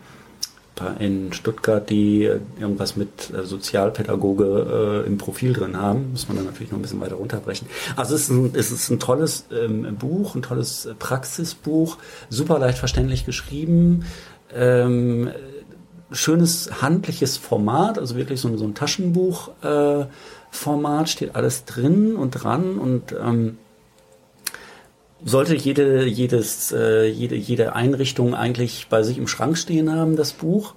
in 0.99 1.32
Stuttgart, 1.32 1.88
die 1.88 2.28
irgendwas 2.59 2.97
mit 2.97 3.32
äh, 3.32 3.45
Sozialpädagoge 3.45 5.05
äh, 5.05 5.07
im 5.07 5.18
Profil 5.18 5.53
drin 5.53 5.80
haben. 5.80 6.11
Muss 6.11 6.26
man 6.26 6.36
dann 6.36 6.47
natürlich 6.47 6.72
noch 6.72 6.78
ein 6.78 6.82
bisschen 6.82 7.01
weiter 7.01 7.14
runterbrechen. 7.14 7.68
Also 7.95 8.16
es 8.16 8.22
ist 8.22 8.30
ein, 8.30 8.51
es 8.55 8.72
ist 8.72 8.90
ein 8.90 8.99
tolles 8.99 9.47
ähm, 9.53 9.97
Buch, 9.97 10.34
ein 10.34 10.42
tolles 10.42 10.88
Praxisbuch, 10.99 11.99
super 12.28 12.59
leicht 12.59 12.78
verständlich 12.78 13.24
geschrieben. 13.24 14.05
Ähm, 14.53 15.30
schönes 16.11 16.82
handliches 16.82 17.36
Format, 17.36 17.98
also 17.98 18.16
wirklich 18.16 18.40
so, 18.40 18.57
so 18.57 18.64
ein 18.64 18.74
Taschenbuch-Format, 18.74 21.07
äh, 21.07 21.11
steht 21.11 21.34
alles 21.34 21.64
drin 21.64 22.16
und 22.16 22.30
dran 22.30 22.78
und 22.78 23.12
ähm, 23.12 23.59
sollte 25.24 25.55
jede, 25.55 26.05
jedes, 26.05 26.72
äh, 26.72 27.07
jede, 27.07 27.36
jede 27.36 27.74
Einrichtung 27.74 28.34
eigentlich 28.34 28.88
bei 28.90 29.02
sich 29.02 29.18
im 29.18 29.26
Schrank 29.26 29.57
stehen 29.57 29.90
haben, 29.90 30.16
das 30.16 30.32
Buch. 30.32 30.74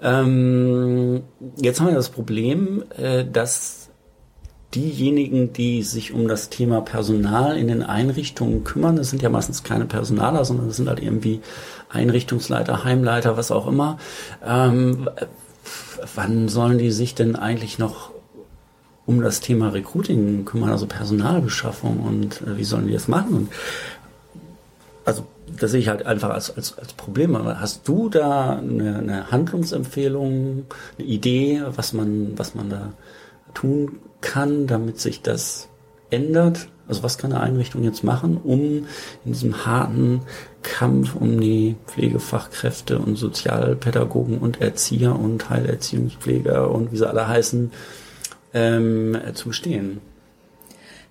Ähm, 0.00 1.22
jetzt 1.56 1.80
haben 1.80 1.88
wir 1.88 1.94
das 1.94 2.10
Problem, 2.10 2.84
äh, 2.96 3.24
dass 3.24 3.88
diejenigen, 4.74 5.52
die 5.52 5.82
sich 5.82 6.12
um 6.12 6.28
das 6.28 6.48
Thema 6.48 6.80
Personal 6.80 7.56
in 7.56 7.68
den 7.68 7.82
Einrichtungen 7.82 8.64
kümmern, 8.64 8.96
das 8.96 9.10
sind 9.10 9.22
ja 9.22 9.28
meistens 9.28 9.64
keine 9.64 9.86
Personaler, 9.86 10.44
sondern 10.44 10.68
das 10.68 10.76
sind 10.76 10.88
halt 10.88 11.02
irgendwie 11.02 11.40
Einrichtungsleiter, 11.90 12.84
Heimleiter, 12.84 13.36
was 13.36 13.50
auch 13.50 13.66
immer. 13.66 13.98
Ähm, 14.44 15.08
wann 16.14 16.48
sollen 16.48 16.78
die 16.78 16.90
sich 16.90 17.14
denn 17.14 17.36
eigentlich 17.36 17.78
noch 17.78 18.10
um 19.06 19.20
das 19.22 19.40
Thema 19.40 19.70
Recruiting 19.70 20.44
kümmern, 20.44 20.70
also 20.70 20.86
Personalbeschaffung 20.86 22.00
und 22.00 22.42
äh, 22.42 22.56
wie 22.56 22.64
sollen 22.64 22.86
die 22.86 22.92
das 22.92 23.08
machen? 23.08 23.34
Und 23.34 23.48
also 25.04 25.24
das 25.58 25.72
sehe 25.72 25.80
ich 25.80 25.88
halt 25.88 26.06
einfach 26.06 26.30
als, 26.30 26.56
als, 26.56 26.78
als 26.78 26.92
Problem. 26.92 27.36
Hast 27.36 27.88
du 27.88 28.08
da 28.08 28.58
eine, 28.58 28.98
eine 28.98 29.30
Handlungsempfehlung, 29.30 30.66
eine 30.98 31.06
Idee, 31.06 31.62
was 31.74 31.92
man, 31.92 32.38
was 32.38 32.54
man 32.54 32.70
da 32.70 32.92
tun 33.54 33.98
kann, 34.20 34.66
damit 34.66 35.00
sich 35.00 35.22
das 35.22 35.68
ändert? 36.10 36.68
Also 36.90 37.04
was 37.04 37.18
kann 37.18 37.32
eine 37.32 37.42
Einrichtung 37.42 37.84
jetzt 37.84 38.02
machen, 38.02 38.36
um 38.42 38.60
in 39.24 39.32
diesem 39.32 39.64
harten 39.64 40.22
Kampf 40.62 41.14
um 41.14 41.40
die 41.40 41.76
Pflegefachkräfte 41.86 42.98
und 42.98 43.16
Sozialpädagogen 43.16 44.38
und 44.38 44.60
Erzieher 44.60 45.16
und 45.16 45.48
Heilerziehungspfleger 45.48 46.70
und 46.70 46.92
wie 46.92 46.96
sie 46.96 47.08
alle 47.08 47.28
heißen, 47.28 47.70
ähm, 48.52 49.16
zu 49.34 49.48
bestehen? 49.48 50.00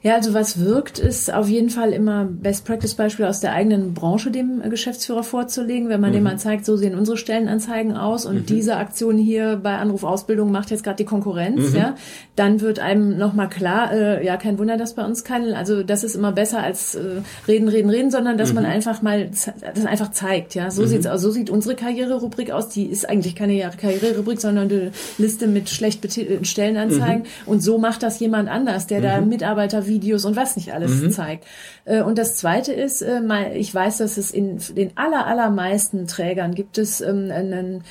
Ja, 0.02 0.16
also 0.16 0.34
was 0.34 0.62
wirkt, 0.62 0.98
ist 0.98 1.34
auf 1.34 1.50
jeden 1.50 1.70
Fall 1.70 1.92
immer 1.92 2.24
Best 2.24 2.64
Practice 2.64 2.94
Beispiel 2.94 3.26
aus 3.26 3.42
der 3.42 3.52
eigenen 3.52 3.94
Branche 3.94 4.32
dem 4.32 4.62
Geschäftsführer 4.70 5.24
vorzulegen, 5.24 5.90
wenn 5.90 6.00
man 6.00 6.12
mhm. 6.12 6.16
dem 6.16 6.24
mal 6.24 6.40
zeigt, 6.40 6.64
so 6.64 6.78
sehen 6.78 6.98
unsere 6.98 7.18
Stellenanzeigen 7.18 7.98
aus 7.98 8.26
und 8.26 8.36
mhm. 8.36 8.46
diese 8.46 8.78
Aktion 8.78 9.18
hier 9.18 9.60
bei 9.62 9.76
Anruf 9.76 10.06
Ausbildung 10.06 10.52
macht 10.52 10.72
jetzt 10.72 10.86
gerade 10.86 10.96
die 10.96 11.06
Konkurrenz, 11.06 11.72
mhm. 11.72 11.76
ja, 11.76 11.96
dann 12.38 12.62
wird 12.62 12.80
einem 12.80 13.18
nochmal 13.18 13.50
klar, 13.50 13.92
äh, 13.92 14.26
ja, 14.26 14.38
kein 14.38 14.58
Wunder, 14.58 14.78
dass 14.78 14.96
bei 14.96 15.04
uns 15.04 15.26
kein, 15.26 15.54
also 15.54 15.84
das 15.84 16.06
ist 16.06 16.16
immer 16.16 16.32
besser 16.32 16.64
als 16.64 16.96
äh, 16.96 17.22
reden, 17.50 17.68
reden, 17.68 17.90
reden, 17.90 18.10
sondern 18.10 18.38
dass 18.38 18.54
man 18.54 18.64
mhm. 18.64 18.70
einfach 18.70 19.02
mal 19.02 19.30
das 19.30 19.86
einfach 19.86 20.12
zeigt, 20.12 20.56
ja, 20.56 20.72
so 20.72 20.84
mhm. 20.84 20.88
sieht's 20.88 21.08
aus, 21.08 21.22
so 21.22 21.30
sieht 21.30 21.50
unsere 21.50 21.76
Karriererubrik 21.76 22.52
aus, 22.52 22.70
die 22.70 22.86
ist 22.86 23.10
eigentlich 23.10 23.36
keine 23.36 23.70
Karriererubrik, 23.78 24.40
sondern 24.40 24.72
eine 24.72 24.92
Liste 25.18 25.48
mit 25.48 25.70
schlecht 25.70 26.00
betitelten 26.00 26.46
Stellenanzeigen 26.46 27.24
mhm. 27.24 27.52
und 27.52 27.62
so 27.62 27.80
macht 27.80 28.02
das 28.02 28.18
jemand 28.22 28.48
anders, 28.48 28.88
der 28.88 29.02
da 29.02 29.20
Mitarbeiter 29.20 29.89
Videos 29.90 30.24
und 30.24 30.38
was 30.38 30.56
nicht 30.56 30.74
alles 30.74 30.92
mhm. 30.92 31.12
zeigt. 31.12 31.46
Äh, 31.84 32.02
und 32.02 32.18
das 32.18 32.38
Zweite 32.38 32.72
ist, 32.72 33.02
äh, 33.02 33.22
ich 33.56 33.76
weiß, 33.76 33.98
dass 33.98 34.18
es 34.18 34.32
in 34.32 34.60
den 34.76 34.96
aller, 34.96 35.28
allermeisten 35.28 36.08
Trägern 36.08 36.56
gibt 36.56 36.78
es 36.78 37.02
ähm, 37.02 37.30
einen 37.32 37.84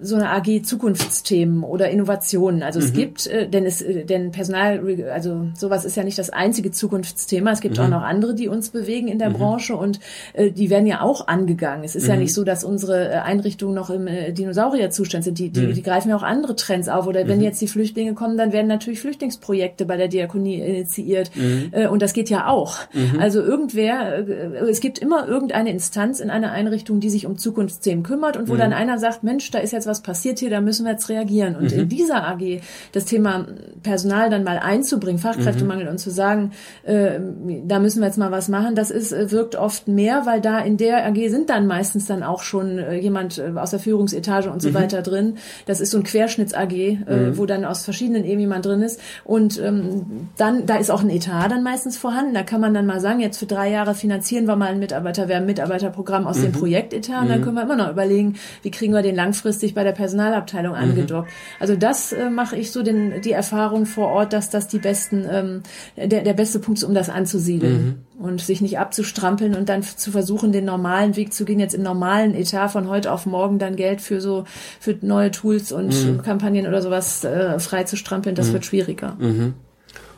so 0.00 0.16
eine 0.16 0.30
AG 0.30 0.62
Zukunftsthemen 0.62 1.62
oder 1.62 1.90
Innovationen. 1.90 2.62
Also 2.62 2.80
mhm. 2.80 2.86
es 2.86 2.92
gibt, 2.92 3.26
äh, 3.26 3.48
denn 3.48 3.64
es, 3.64 3.82
äh, 3.82 4.04
denn 4.04 4.32
Personal, 4.32 4.82
also 5.12 5.48
sowas 5.54 5.84
ist 5.84 5.96
ja 5.96 6.02
nicht 6.02 6.18
das 6.18 6.30
einzige 6.30 6.70
Zukunftsthema. 6.70 7.52
Es 7.52 7.60
gibt 7.60 7.78
mhm. 7.78 7.84
auch 7.84 7.88
noch 7.88 8.02
andere, 8.02 8.34
die 8.34 8.48
uns 8.48 8.70
bewegen 8.70 9.08
in 9.08 9.18
der 9.18 9.30
mhm. 9.30 9.34
Branche 9.34 9.76
und 9.76 10.00
äh, 10.32 10.50
die 10.50 10.70
werden 10.70 10.86
ja 10.86 11.02
auch 11.02 11.28
angegangen. 11.28 11.84
Es 11.84 11.94
ist 11.94 12.08
ja 12.08 12.14
mhm. 12.14 12.22
nicht 12.22 12.34
so, 12.34 12.44
dass 12.44 12.64
unsere 12.64 13.10
äh, 13.10 13.16
Einrichtungen 13.18 13.74
noch 13.74 13.90
im 13.90 14.06
äh, 14.06 14.32
Dinosaurierzustand 14.32 15.24
sind. 15.24 15.38
Die, 15.38 15.50
die, 15.50 15.60
mhm. 15.60 15.74
die 15.74 15.82
greifen 15.82 16.08
ja 16.08 16.16
auch 16.16 16.22
andere 16.22 16.56
Trends 16.56 16.88
auf. 16.88 17.06
Oder 17.06 17.28
wenn 17.28 17.40
jetzt 17.40 17.60
die 17.60 17.68
Flüchtlinge 17.68 18.14
kommen, 18.14 18.36
dann 18.36 18.52
werden 18.52 18.66
natürlich 18.66 19.00
Flüchtlingsprojekte 19.00 19.84
bei 19.84 19.96
der 19.96 20.08
Diakonie 20.08 20.60
initiiert. 20.60 21.30
Äh, 21.70 21.86
und 21.86 22.02
das 22.02 22.12
geht 22.12 22.30
ja 22.30 22.48
auch. 22.48 22.78
Also 23.18 23.40
irgendwer, 23.40 24.18
äh, 24.18 24.68
es 24.68 24.80
gibt 24.80 24.98
immer 24.98 25.28
irgendeine 25.28 25.70
Instanz 25.70 26.20
in 26.20 26.30
einer 26.30 26.50
Einrichtung, 26.52 27.00
die 27.00 27.10
sich 27.10 27.26
um 27.26 27.38
Zukunftsthemen 27.38 28.02
kümmert 28.02 28.36
und 28.36 28.48
wo 28.48 28.56
dann 28.56 28.72
einer 28.72 28.98
sagt, 28.98 29.22
Mensch, 29.22 29.50
da 29.50 29.59
ist 29.62 29.72
jetzt 29.72 29.86
was 29.86 30.02
passiert 30.02 30.38
hier, 30.38 30.50
da 30.50 30.60
müssen 30.60 30.84
wir 30.84 30.92
jetzt 30.92 31.08
reagieren. 31.08 31.56
Und 31.56 31.72
mhm. 31.72 31.80
in 31.80 31.88
dieser 31.88 32.26
AG 32.26 32.60
das 32.92 33.04
Thema 33.04 33.46
Personal 33.82 34.30
dann 34.30 34.44
mal 34.44 34.58
einzubringen, 34.58 35.18
Fachkräftemangel 35.18 35.84
mhm. 35.84 35.92
und 35.92 35.98
zu 35.98 36.10
sagen, 36.10 36.52
äh, 36.82 37.18
da 37.66 37.78
müssen 37.78 38.00
wir 38.00 38.06
jetzt 38.06 38.18
mal 38.18 38.30
was 38.30 38.48
machen, 38.48 38.74
das 38.74 38.90
ist, 38.90 39.12
äh, 39.12 39.30
wirkt 39.30 39.56
oft 39.56 39.88
mehr, 39.88 40.26
weil 40.26 40.40
da 40.40 40.58
in 40.58 40.76
der 40.76 41.06
AG 41.06 41.28
sind 41.28 41.50
dann 41.50 41.66
meistens 41.66 42.06
dann 42.06 42.22
auch 42.22 42.42
schon 42.42 42.78
äh, 42.78 42.96
jemand 42.96 43.38
äh, 43.38 43.52
aus 43.56 43.70
der 43.70 43.80
Führungsetage 43.80 44.50
und 44.50 44.60
so 44.60 44.70
mhm. 44.70 44.74
weiter 44.74 45.02
drin. 45.02 45.36
Das 45.66 45.80
ist 45.80 45.90
so 45.90 45.98
ein 45.98 46.04
Querschnitts-AG, 46.04 46.72
äh, 46.72 46.94
mhm. 46.94 47.38
wo 47.38 47.46
dann 47.46 47.64
aus 47.64 47.84
verschiedenen 47.84 48.24
Ebenen 48.24 48.40
jemand 48.40 48.66
drin 48.66 48.82
ist. 48.82 49.00
Und 49.24 49.60
ähm, 49.60 50.28
dann, 50.36 50.66
da 50.66 50.76
ist 50.76 50.90
auch 50.90 51.02
ein 51.02 51.10
Etat 51.10 51.48
dann 51.50 51.62
meistens 51.62 51.96
vorhanden. 51.96 52.34
Da 52.34 52.42
kann 52.42 52.60
man 52.60 52.74
dann 52.74 52.86
mal 52.86 53.00
sagen, 53.00 53.20
jetzt 53.20 53.38
für 53.38 53.46
drei 53.46 53.70
Jahre 53.70 53.94
finanzieren 53.94 54.46
wir 54.46 54.56
mal 54.56 54.68
ein 54.68 54.78
Mitarbeiter, 54.78 55.28
wir 55.28 55.36
haben 55.36 55.44
ein 55.44 55.46
Mitarbeiterprogramm 55.46 56.26
aus 56.26 56.40
dem 56.40 56.52
mhm. 56.52 56.56
Projektetat. 56.56 57.22
Und 57.22 57.28
dann 57.28 57.40
mhm. 57.40 57.44
können 57.44 57.56
wir 57.56 57.62
immer 57.62 57.76
noch 57.76 57.90
überlegen, 57.90 58.34
wie 58.62 58.70
kriegen 58.70 58.92
wir 58.92 59.02
den 59.02 59.14
langfristig 59.14 59.49
kurzfristig 59.50 59.74
bei 59.74 59.84
der 59.84 59.92
Personalabteilung 59.92 60.72
mhm. 60.72 60.78
angedockt. 60.78 61.28
Mhm. 61.28 61.34
Also 61.58 61.76
das 61.76 62.12
äh, 62.12 62.30
mache 62.30 62.56
ich 62.56 62.70
so 62.70 62.82
den, 62.82 63.20
die 63.22 63.32
Erfahrung 63.32 63.86
vor 63.86 64.08
Ort, 64.08 64.32
dass 64.32 64.50
das 64.50 64.68
die 64.68 64.78
besten, 64.78 65.26
ähm, 65.30 65.62
der, 65.96 66.22
der 66.22 66.34
beste 66.34 66.60
Punkt 66.60 66.78
ist, 66.78 66.84
um 66.84 66.94
das 66.94 67.08
anzusiedeln 67.08 68.04
mhm. 68.18 68.24
und 68.24 68.40
sich 68.40 68.60
nicht 68.60 68.78
abzustrampeln 68.78 69.54
und 69.54 69.68
dann 69.68 69.82
zu 69.82 70.10
versuchen, 70.12 70.52
den 70.52 70.64
normalen 70.64 71.16
Weg 71.16 71.32
zu 71.32 71.44
gehen, 71.44 71.58
jetzt 71.58 71.74
im 71.74 71.82
normalen 71.82 72.34
Etat 72.34 72.68
von 72.68 72.88
heute 72.88 73.12
auf 73.12 73.26
morgen 73.26 73.58
dann 73.58 73.76
Geld 73.76 74.00
für 74.00 74.20
so 74.20 74.44
für 74.78 74.96
neue 75.00 75.30
Tools 75.30 75.72
und 75.72 75.88
mhm. 75.88 76.22
Kampagnen 76.22 76.66
oder 76.66 76.82
sowas 76.82 77.24
äh, 77.24 77.58
frei 77.58 77.84
zu 77.84 77.96
strampeln, 77.96 78.34
das 78.34 78.48
mhm. 78.48 78.52
wird 78.54 78.64
schwieriger. 78.64 79.16
Mhm. 79.18 79.54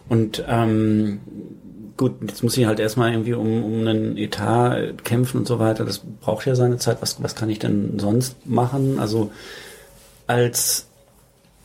Und 0.09 0.45
ähm, 0.47 1.21
gut, 1.97 2.15
jetzt 2.23 2.43
muss 2.43 2.57
ich 2.57 2.67
halt 2.67 2.81
erstmal 2.81 3.13
irgendwie 3.13 3.35
um, 3.35 3.65
um 3.65 3.87
einen 3.87 4.17
Etat 4.17 5.05
kämpfen 5.05 5.39
und 5.39 5.47
so 5.47 5.59
weiter. 5.59 5.85
Das 5.85 6.01
braucht 6.21 6.47
ja 6.47 6.55
seine 6.55 6.79
Zeit. 6.79 6.99
Was, 7.01 7.23
was 7.23 7.35
kann 7.35 7.51
ich 7.51 7.59
denn 7.59 7.99
sonst 7.99 8.47
machen? 8.47 8.99
Also 8.99 9.31
als 10.27 10.87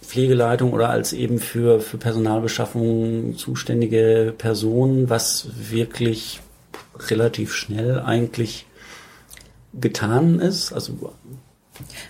Pflegeleitung 0.01 0.73
oder 0.73 0.89
als 0.89 1.13
eben 1.13 1.39
für, 1.39 1.80
für 1.80 1.97
Personalbeschaffung 1.97 3.36
zuständige 3.38 4.34
Person, 4.38 5.09
was 5.09 5.49
wirklich 5.69 6.39
relativ 7.09 7.53
schnell 7.53 7.99
eigentlich 7.99 8.65
getan 9.73 10.39
ist. 10.39 10.71
Also 10.71 11.13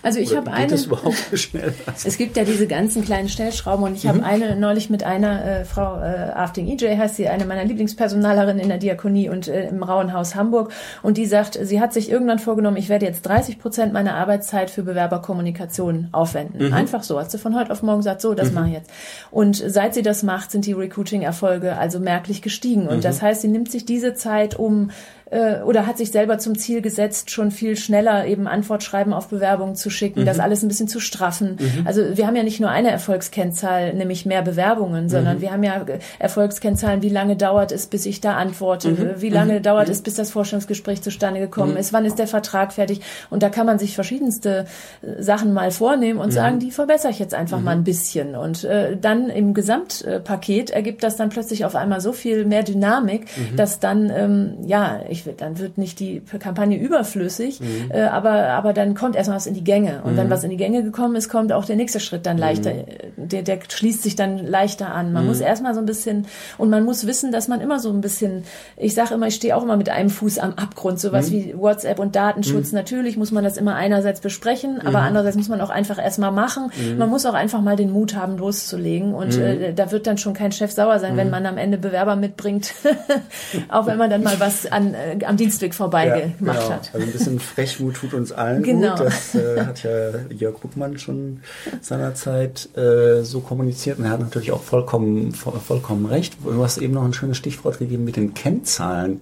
also 0.02 0.18
ich 0.18 0.36
habe 0.36 0.50
eine. 0.50 0.68
Das 0.68 0.86
überhaupt 0.86 1.16
schnell? 1.34 1.74
Es 2.04 2.16
gibt 2.16 2.36
ja 2.36 2.44
diese 2.44 2.66
ganzen 2.66 3.04
kleinen 3.04 3.28
Stellschrauben 3.28 3.84
und 3.84 3.94
ich 3.94 4.04
mhm. 4.04 4.08
habe 4.08 4.24
eine 4.24 4.56
neulich 4.56 4.88
mit 4.90 5.04
einer 5.04 5.44
äh, 5.44 5.64
Frau 5.64 6.00
äh, 6.00 6.30
Afting 6.34 6.68
EJ 6.68 6.96
heißt 6.96 7.16
sie, 7.16 7.28
eine 7.28 7.44
meiner 7.44 7.64
Lieblingspersonalerinnen 7.64 8.60
in 8.60 8.68
der 8.68 8.78
Diakonie 8.78 9.28
und 9.28 9.48
äh, 9.48 9.68
im 9.68 9.82
Rauenhaus 9.82 10.34
Hamburg 10.34 10.72
und 11.02 11.16
die 11.16 11.26
sagt, 11.26 11.58
sie 11.60 11.80
hat 11.80 11.92
sich 11.92 12.10
irgendwann 12.10 12.38
vorgenommen, 12.38 12.76
ich 12.76 12.88
werde 12.88 13.06
jetzt 13.06 13.22
30 13.22 13.58
Prozent 13.58 13.92
meiner 13.92 14.14
Arbeitszeit 14.14 14.70
für 14.70 14.82
Bewerberkommunikation 14.82 16.08
aufwenden. 16.12 16.68
Mhm. 16.68 16.72
Einfach 16.72 17.02
so, 17.02 17.18
hat 17.18 17.30
sie 17.30 17.38
von 17.38 17.54
heute 17.54 17.72
auf 17.72 17.82
morgen 17.82 17.98
gesagt, 17.98 18.20
so, 18.20 18.34
das 18.34 18.50
mhm. 18.50 18.54
mache 18.54 18.68
ich 18.68 18.74
jetzt. 18.74 18.90
Und 19.30 19.56
seit 19.56 19.94
sie 19.94 20.02
das 20.02 20.22
macht, 20.22 20.50
sind 20.50 20.66
die 20.66 20.72
Recruiting-Erfolge 20.72 21.76
also 21.76 22.00
merklich 22.00 22.42
gestiegen 22.42 22.86
und 22.86 22.98
mhm. 22.98 23.02
das 23.02 23.22
heißt, 23.22 23.42
sie 23.42 23.48
nimmt 23.48 23.70
sich 23.70 23.84
diese 23.84 24.14
Zeit, 24.14 24.58
um 24.58 24.90
äh, 25.30 25.60
oder 25.62 25.86
hat 25.86 25.98
sich 25.98 26.10
selber 26.10 26.38
zum 26.38 26.56
Ziel 26.56 26.80
gesetzt, 26.80 27.30
schon 27.30 27.50
viel 27.50 27.76
schneller 27.76 28.26
eben 28.26 28.46
Antwortschreiben 28.46 29.12
auf 29.12 29.28
Bewerbungen 29.28 29.76
zu 29.76 29.90
schicken, 29.90 30.20
mhm. 30.20 30.26
das 30.26 30.38
alles 30.38 30.62
ein 30.62 30.68
bisschen 30.68 30.88
zu 30.88 31.00
straffen. 31.00 31.58
Mhm. 31.60 31.86
Also 31.86 32.16
wir 32.16 32.26
haben 32.26 32.36
ja 32.36 32.42
nicht 32.42 32.60
nur 32.60 32.70
eine 32.70 32.90
Erfolgskennzahl, 32.90 33.94
nämlich 33.94 34.26
mehr 34.26 34.42
Bewerbungen, 34.42 35.08
sondern 35.08 35.38
mhm. 35.38 35.40
wir 35.42 35.52
haben 35.52 35.62
ja 35.62 35.84
Erfolgskennzahlen, 36.18 37.02
wie 37.02 37.08
lange 37.08 37.36
dauert 37.36 37.72
es, 37.72 37.86
bis 37.86 38.06
ich 38.06 38.20
da 38.20 38.36
antworte, 38.36 38.90
mhm. 38.90 39.10
wie 39.18 39.30
lange 39.30 39.58
mhm. 39.58 39.62
dauert 39.62 39.88
es, 39.88 40.02
bis 40.02 40.14
das 40.14 40.30
Vorstellungsgespräch 40.30 41.02
zustande 41.02 41.40
gekommen 41.40 41.76
ist, 41.76 41.92
wann 41.92 42.04
ist 42.04 42.18
der 42.18 42.26
Vertrag 42.28 42.72
fertig. 42.72 43.00
Und 43.30 43.42
da 43.42 43.50
kann 43.50 43.66
man 43.66 43.78
sich 43.78 43.94
verschiedenste 43.94 44.66
äh, 45.02 45.22
Sachen 45.22 45.52
mal 45.52 45.70
vornehmen 45.70 46.18
und 46.18 46.32
sagen, 46.32 46.58
die 46.58 46.70
verbessere 46.70 47.10
ich 47.10 47.18
jetzt 47.18 47.34
einfach 47.34 47.60
mal 47.60 47.72
ein 47.72 47.84
bisschen. 47.84 48.34
Und 48.34 48.64
äh, 48.64 48.96
dann 48.96 49.28
im 49.28 49.54
Gesamtpaket 49.54 50.70
ergibt 50.70 51.02
das 51.02 51.16
dann 51.16 51.28
plötzlich 51.28 51.64
auf 51.64 51.74
einmal 51.74 52.00
so 52.00 52.12
viel 52.12 52.44
mehr 52.44 52.62
Dynamik, 52.62 53.26
dass 53.56 53.80
dann, 53.80 54.10
ähm, 54.10 54.58
ja, 54.64 55.00
ich 55.08 55.17
ich, 55.18 55.36
dann 55.36 55.58
wird 55.58 55.78
nicht 55.78 56.00
die 56.00 56.20
Kampagne 56.38 56.78
überflüssig, 56.78 57.60
mhm. 57.60 57.90
äh, 57.90 58.02
aber, 58.02 58.48
aber 58.48 58.72
dann 58.72 58.94
kommt 58.94 59.16
erstmal 59.16 59.36
was 59.36 59.46
in 59.46 59.54
die 59.54 59.64
Gänge. 59.64 60.02
Und 60.04 60.12
mhm. 60.12 60.16
wenn 60.16 60.30
was 60.30 60.44
in 60.44 60.50
die 60.50 60.56
Gänge 60.56 60.82
gekommen 60.82 61.16
ist, 61.16 61.28
kommt 61.28 61.52
auch 61.52 61.64
der 61.64 61.76
nächste 61.76 62.00
Schritt 62.00 62.26
dann 62.26 62.38
leichter, 62.38 62.72
mhm. 62.72 63.28
der, 63.28 63.42
der 63.42 63.58
schließt 63.68 64.02
sich 64.02 64.16
dann 64.16 64.46
leichter 64.46 64.94
an. 64.94 65.12
Man 65.12 65.26
muss 65.26 65.38
mhm. 65.38 65.46
erstmal 65.46 65.74
so 65.74 65.80
ein 65.80 65.86
bisschen, 65.86 66.26
und 66.56 66.70
man 66.70 66.84
muss 66.84 67.06
wissen, 67.06 67.32
dass 67.32 67.48
man 67.48 67.60
immer 67.60 67.80
so 67.80 67.90
ein 67.90 68.00
bisschen, 68.00 68.44
ich 68.76 68.94
sage 68.94 69.14
immer, 69.14 69.26
ich 69.26 69.34
stehe 69.34 69.56
auch 69.56 69.62
immer 69.62 69.76
mit 69.76 69.88
einem 69.88 70.10
Fuß 70.10 70.38
am 70.38 70.54
Abgrund, 70.54 71.00
sowas 71.00 71.30
mhm. 71.30 71.34
wie 71.34 71.58
WhatsApp 71.58 71.98
und 71.98 72.16
Datenschutz. 72.16 72.72
Mhm. 72.72 72.78
Natürlich 72.78 73.16
muss 73.16 73.32
man 73.32 73.44
das 73.44 73.56
immer 73.56 73.74
einerseits 73.74 74.20
besprechen, 74.20 74.80
aber 74.84 75.00
andererseits 75.00 75.36
muss 75.36 75.48
man 75.48 75.60
auch 75.60 75.70
einfach 75.70 76.02
erstmal 76.02 76.32
machen. 76.32 76.70
Man 76.96 77.08
muss 77.08 77.26
auch 77.26 77.34
einfach 77.34 77.60
mal 77.60 77.76
den 77.76 77.90
Mut 77.90 78.14
haben, 78.14 78.38
loszulegen. 78.38 79.14
Und 79.14 79.36
äh, 79.36 79.72
da 79.74 79.90
wird 79.90 80.06
dann 80.06 80.18
schon 80.18 80.34
kein 80.34 80.52
Chef 80.52 80.72
sauer 80.72 80.98
sein, 80.98 81.16
wenn 81.16 81.30
man 81.30 81.46
am 81.46 81.58
Ende 81.58 81.78
Bewerber 81.78 82.16
mitbringt, 82.16 82.74
auch 83.68 83.86
wenn 83.86 83.98
man 83.98 84.10
dann 84.10 84.22
mal 84.22 84.38
was 84.38 84.70
an 84.70 84.94
äh, 85.08 85.24
am 85.24 85.36
Dienstweg 85.36 85.74
vorbei 85.74 86.06
ja, 86.06 86.14
gemacht 86.14 86.38
genau. 86.38 86.70
hat. 86.70 86.90
Also 86.92 87.06
ein 87.06 87.12
bisschen 87.12 87.40
Frechmut 87.40 87.96
tut 87.96 88.14
uns 88.14 88.32
allen 88.32 88.62
genau. 88.62 88.96
gut. 88.96 89.06
Das 89.06 89.34
äh, 89.34 89.60
hat 89.66 89.82
ja 89.82 90.10
Jörg 90.30 90.58
Buckmann 90.60 90.98
schon 90.98 91.40
seinerzeit 91.80 92.68
äh, 92.76 93.22
so 93.22 93.40
kommuniziert 93.40 93.98
und 93.98 94.04
er 94.04 94.12
hat 94.12 94.20
natürlich 94.20 94.52
auch 94.52 94.62
vollkommen, 94.62 95.32
vollkommen 95.32 96.06
recht. 96.06 96.36
Du 96.44 96.62
hast 96.62 96.78
eben 96.78 96.94
noch 96.94 97.04
ein 97.04 97.12
schönes 97.12 97.36
Stichwort 97.36 97.78
gegeben 97.78 98.04
mit 98.04 98.16
den 98.16 98.34
Kennzahlen. 98.34 99.20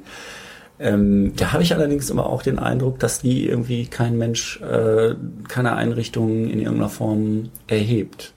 Ähm, 0.79 1.33
da 1.37 1.53
habe 1.53 1.63
ich 1.63 1.75
allerdings 1.75 2.11
immer 2.11 2.27
auch 2.27 2.43
den 2.43 2.59
Eindruck, 2.59 2.99
dass 2.99 3.21
die 3.21 3.47
irgendwie 3.47 3.87
kein 3.87 4.19
Mensch, 4.19 4.61
äh, 4.61 5.15
keine 5.49 5.75
Einrichtung 5.75 6.49
in 6.49 6.59
irgendeiner 6.61 6.91
Form 6.91 7.49
erhebt. 7.67 8.35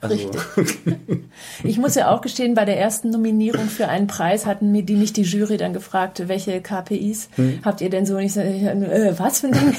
Also. 0.00 0.14
Richtig. 0.14 0.42
Ich 1.64 1.78
muss 1.78 1.94
ja 1.94 2.10
auch 2.10 2.20
gestehen, 2.20 2.54
bei 2.54 2.64
der 2.64 2.78
ersten 2.78 3.10
Nominierung 3.10 3.66
für 3.68 3.88
einen 3.88 4.06
Preis 4.06 4.46
hatten 4.46 4.72
mir 4.72 4.82
die 4.82 4.94
nicht 4.94 5.16
die 5.16 5.22
Jury 5.22 5.56
dann 5.56 5.72
gefragt, 5.72 6.22
welche 6.28 6.60
KPIs 6.60 7.28
hm. 7.36 7.60
habt 7.64 7.80
ihr 7.80 7.90
denn 7.90 8.06
so? 8.06 8.16
Und 8.16 8.22
ich 8.22 8.32
sage, 8.32 8.48
äh, 8.48 9.14
was 9.18 9.40
für 9.40 9.48
ein 9.48 9.52
Ding? 9.52 9.74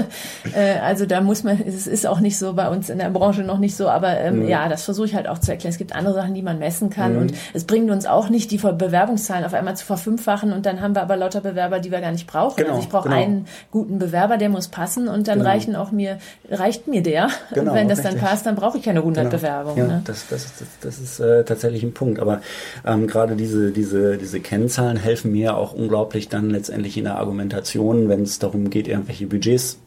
äh, 0.54 0.78
also 0.80 1.06
da 1.06 1.20
muss 1.20 1.44
man, 1.44 1.60
es 1.66 1.86
ist 1.86 2.06
auch 2.06 2.20
nicht 2.20 2.38
so 2.38 2.54
bei 2.54 2.68
uns 2.68 2.90
in 2.90 2.98
der 2.98 3.10
Branche 3.10 3.42
noch 3.42 3.58
nicht 3.58 3.76
so, 3.76 3.88
aber 3.88 4.18
ähm, 4.18 4.42
hm. 4.42 4.48
ja, 4.48 4.68
das 4.68 4.84
versuche 4.84 5.06
ich 5.06 5.14
halt 5.14 5.28
auch 5.28 5.38
zu 5.38 5.50
erklären. 5.50 5.72
Es 5.72 5.78
gibt 5.78 5.94
andere 5.94 6.14
Sachen, 6.14 6.34
die 6.34 6.42
man 6.42 6.58
messen 6.58 6.90
kann 6.90 7.14
hm. 7.14 7.22
und 7.22 7.34
es 7.52 7.64
bringt 7.64 7.90
uns 7.90 8.06
auch 8.06 8.28
nicht, 8.28 8.50
die 8.50 8.58
Bewerbungszahlen 8.58 9.44
auf 9.44 9.54
einmal 9.54 9.76
zu 9.76 9.84
verfünffachen 9.84 10.52
und 10.52 10.66
dann 10.66 10.80
haben 10.80 10.94
wir 10.94 11.02
aber 11.02 11.16
lauter 11.16 11.40
Bewerber, 11.40 11.80
die 11.80 11.90
wir 11.90 12.00
gar 12.00 12.12
nicht 12.12 12.26
brauchen. 12.26 12.56
Genau, 12.56 12.70
also 12.70 12.82
ich 12.82 12.88
brauche 12.88 13.08
genau. 13.08 13.20
einen 13.20 13.46
guten 13.70 13.98
Bewerber, 13.98 14.36
der 14.36 14.48
muss 14.48 14.68
passen 14.68 15.08
und 15.08 15.28
dann 15.28 15.38
genau. 15.38 15.50
reichen 15.50 15.76
auch 15.76 15.92
mir, 15.92 16.18
reicht 16.50 16.88
mir 16.88 17.02
der. 17.02 17.28
Genau, 17.52 17.70
und 17.70 17.76
wenn 17.76 17.88
das 17.88 17.98
richtig. 17.98 18.20
dann 18.20 18.28
passt, 18.28 18.46
dann 18.46 18.56
brauche 18.56 18.78
ich 18.78 18.84
keine 18.84 19.00
100 19.00 19.30
genau. 19.36 19.62
Bewerbung. 19.64 19.78
Ja, 19.78 19.86
ne? 19.86 20.02
das, 20.04 20.28
das, 20.28 20.52
das, 20.58 20.68
das 20.80 20.98
ist 20.98 21.20
äh, 21.20 21.44
tatsächlich 21.44 21.82
ein 21.82 21.94
Punkt. 21.94 22.20
Aber 22.20 22.42
ähm, 22.84 23.06
gerade 23.06 23.36
diese, 23.36 23.70
diese, 23.70 24.18
diese 24.18 24.40
Kennzahlen 24.40 24.96
helfen 24.96 25.32
mir 25.32 25.56
auch 25.56 25.72
unglaublich 25.72 26.28
dann 26.28 26.50
letztendlich 26.50 26.96
in 26.96 27.04
der 27.04 27.16
Argumentation, 27.16 28.08
wenn 28.08 28.22
es 28.22 28.38
darum 28.38 28.70
geht, 28.70 28.88
irgendwelche 28.88 29.26
Budgets 29.26 29.78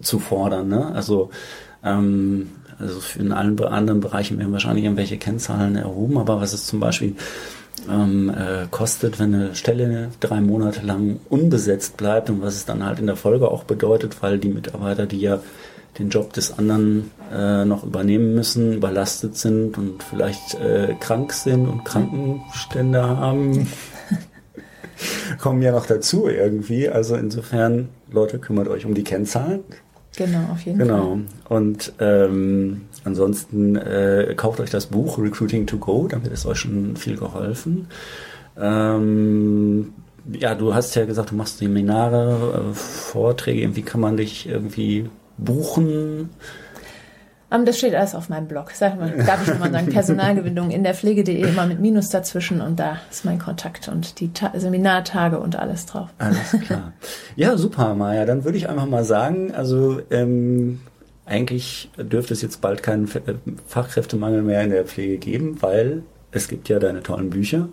zu 0.00 0.18
fordern. 0.18 0.68
Ne? 0.68 0.92
Also 0.94 1.30
ähm, 1.84 2.50
also 2.78 3.00
in 3.18 3.32
allen 3.32 3.58
anderen 3.60 4.00
Bereichen 4.00 4.38
werden 4.38 4.52
wahrscheinlich 4.52 4.84
irgendwelche 4.84 5.18
Kennzahlen 5.18 5.76
erhoben, 5.76 6.18
aber 6.18 6.40
was 6.40 6.52
es 6.52 6.66
zum 6.66 6.80
Beispiel 6.80 7.14
ähm, 7.88 8.30
äh, 8.30 8.66
kostet, 8.70 9.18
wenn 9.18 9.34
eine 9.34 9.54
Stelle 9.54 10.08
drei 10.20 10.40
Monate 10.40 10.84
lang 10.84 11.20
unbesetzt 11.28 11.96
bleibt 11.96 12.30
und 12.30 12.42
was 12.42 12.54
es 12.54 12.64
dann 12.64 12.84
halt 12.84 12.98
in 12.98 13.06
der 13.06 13.16
Folge 13.16 13.48
auch 13.50 13.64
bedeutet, 13.64 14.22
weil 14.22 14.38
die 14.38 14.48
Mitarbeiter, 14.48 15.06
die 15.06 15.20
ja 15.20 15.40
den 15.98 16.08
Job 16.08 16.32
des 16.32 16.58
anderen 16.58 17.10
äh, 17.32 17.64
noch 17.64 17.84
übernehmen 17.84 18.34
müssen, 18.34 18.74
überlastet 18.74 19.36
sind 19.36 19.76
und 19.76 20.02
vielleicht 20.02 20.54
äh, 20.54 20.94
krank 20.98 21.32
sind 21.32 21.68
und 21.68 21.84
Krankenstände 21.84 23.02
haben, 23.02 23.68
kommen 25.38 25.60
ja 25.62 25.72
noch 25.72 25.86
dazu 25.86 26.28
irgendwie. 26.28 26.88
Also 26.88 27.16
insofern, 27.16 27.90
Leute, 28.10 28.38
kümmert 28.38 28.68
euch 28.68 28.86
um 28.86 28.94
die 28.94 29.04
Kennzahlen. 29.04 29.60
Genau, 30.16 30.52
auf 30.52 30.60
jeden 30.60 30.78
genau. 30.78 30.96
Fall. 30.96 31.16
Genau. 31.16 31.56
Und 31.56 31.92
ähm, 32.00 32.82
ansonsten 33.04 33.76
äh, 33.76 34.34
kauft 34.36 34.60
euch 34.60 34.70
das 34.70 34.86
Buch 34.86 35.18
Recruiting 35.18 35.66
to 35.66 35.78
Go, 35.78 36.06
damit 36.08 36.32
ist 36.32 36.46
euch 36.46 36.58
schon 36.58 36.96
viel 36.96 37.16
geholfen. 37.16 37.88
Ähm, 38.58 39.92
ja, 40.30 40.54
du 40.54 40.74
hast 40.74 40.94
ja 40.94 41.04
gesagt, 41.04 41.30
du 41.30 41.34
machst 41.34 41.58
Seminare, 41.58 42.70
äh, 42.70 42.74
Vorträge. 42.74 43.74
Wie 43.74 43.82
kann 43.82 44.00
man 44.00 44.16
dich 44.16 44.48
irgendwie 44.48 45.08
buchen? 45.44 46.30
Ähm, 47.52 47.64
das 47.64 47.78
steht 47.78 47.94
alles 47.94 48.14
auf 48.14 48.28
meinem 48.28 48.48
Blog. 48.48 48.70
Sag 48.72 48.98
mal, 48.98 49.10
darf 49.26 49.42
ich 49.42 49.48
schon 49.48 49.58
mal 49.58 49.70
sagen, 49.70 49.88
Personalgewinnung 49.88 50.70
in 50.70 50.82
der 50.82 50.94
Pflege.de 50.94 51.40
immer 51.42 51.66
mit 51.66 51.80
Minus 51.80 52.08
dazwischen 52.08 52.60
und 52.60 52.80
da 52.80 52.98
ist 53.10 53.24
mein 53.24 53.38
Kontakt 53.38 53.88
und 53.88 54.20
die 54.20 54.32
Ta 54.32 54.52
Seminartage 54.54 55.38
und 55.38 55.56
alles 55.56 55.86
drauf. 55.86 56.08
Alles 56.18 56.56
klar. 56.64 56.92
Ja, 57.36 57.56
super, 57.56 57.94
Maja. 57.94 58.24
Dann 58.24 58.44
würde 58.44 58.58
ich 58.58 58.68
einfach 58.68 58.86
mal 58.86 59.04
sagen, 59.04 59.52
also 59.54 60.00
ähm, 60.10 60.80
eigentlich 61.26 61.90
dürfte 61.96 62.34
es 62.34 62.42
jetzt 62.42 62.60
bald 62.60 62.82
keinen 62.82 63.04
äh, 63.06 63.34
Fachkräftemangel 63.66 64.42
mehr 64.42 64.62
in 64.62 64.70
der 64.70 64.84
Pflege 64.84 65.18
geben, 65.18 65.58
weil 65.60 66.02
es 66.30 66.48
gibt 66.48 66.68
ja 66.68 66.78
deine 66.78 67.02
tollen 67.02 67.30
Bücher 67.30 67.68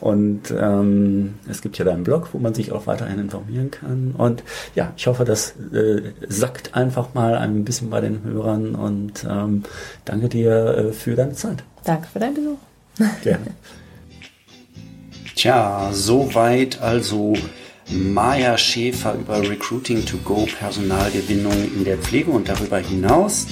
und 0.00 0.52
ähm, 0.56 1.34
es 1.48 1.62
gibt 1.62 1.78
ja 1.78 1.84
deinen 1.84 2.04
Blog, 2.04 2.28
wo 2.32 2.38
man 2.38 2.54
sich 2.54 2.72
auch 2.72 2.86
weiterhin 2.86 3.18
informieren 3.18 3.70
kann. 3.70 4.14
Und 4.16 4.42
ja, 4.74 4.92
ich 4.96 5.06
hoffe, 5.06 5.24
das 5.24 5.54
äh, 5.72 6.12
sackt 6.28 6.74
einfach 6.74 7.14
mal 7.14 7.36
ein 7.36 7.64
bisschen 7.64 7.90
bei 7.90 8.00
den 8.00 8.22
Hörern 8.24 8.74
und 8.74 9.26
ähm, 9.28 9.62
danke 10.04 10.28
dir 10.28 10.52
äh, 10.76 10.92
für 10.92 11.14
deine 11.14 11.32
Zeit. 11.32 11.64
Danke 11.84 12.08
für 12.12 12.18
deinen 12.18 12.34
Besuch. 12.34 12.58
Gerne. 13.22 13.46
Tja, 15.36 15.90
soweit 15.92 16.80
also 16.80 17.34
Maja 17.90 18.56
Schäfer 18.56 19.14
über 19.14 19.42
Recruiting 19.42 20.04
to 20.06 20.16
Go, 20.18 20.46
Personalgewinnung 20.58 21.52
in 21.52 21.84
der 21.84 21.98
Pflege 21.98 22.30
und 22.30 22.48
darüber 22.48 22.78
hinaus. 22.78 23.46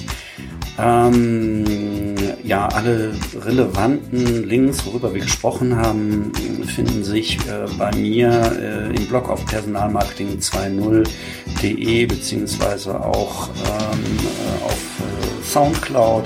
Ähm, 0.79 2.15
ja, 2.43 2.67
alle 2.67 3.13
relevanten 3.39 4.47
Links, 4.47 4.85
worüber 4.85 5.11
wir 5.13 5.21
gesprochen 5.21 5.77
haben, 5.77 6.31
finden 6.75 7.03
sich 7.03 7.37
äh, 7.47 7.65
bei 7.77 7.95
mir 7.95 8.51
äh, 8.59 8.95
im 8.95 9.07
Blog 9.07 9.29
auf 9.29 9.45
personalmarketing20.de 9.45 12.05
beziehungsweise 12.05 12.99
auch 12.99 13.49
ähm, 13.49 14.19
äh, 14.19 14.63
auf 14.65 14.73
äh, 14.73 15.43
Soundcloud. 15.49 16.25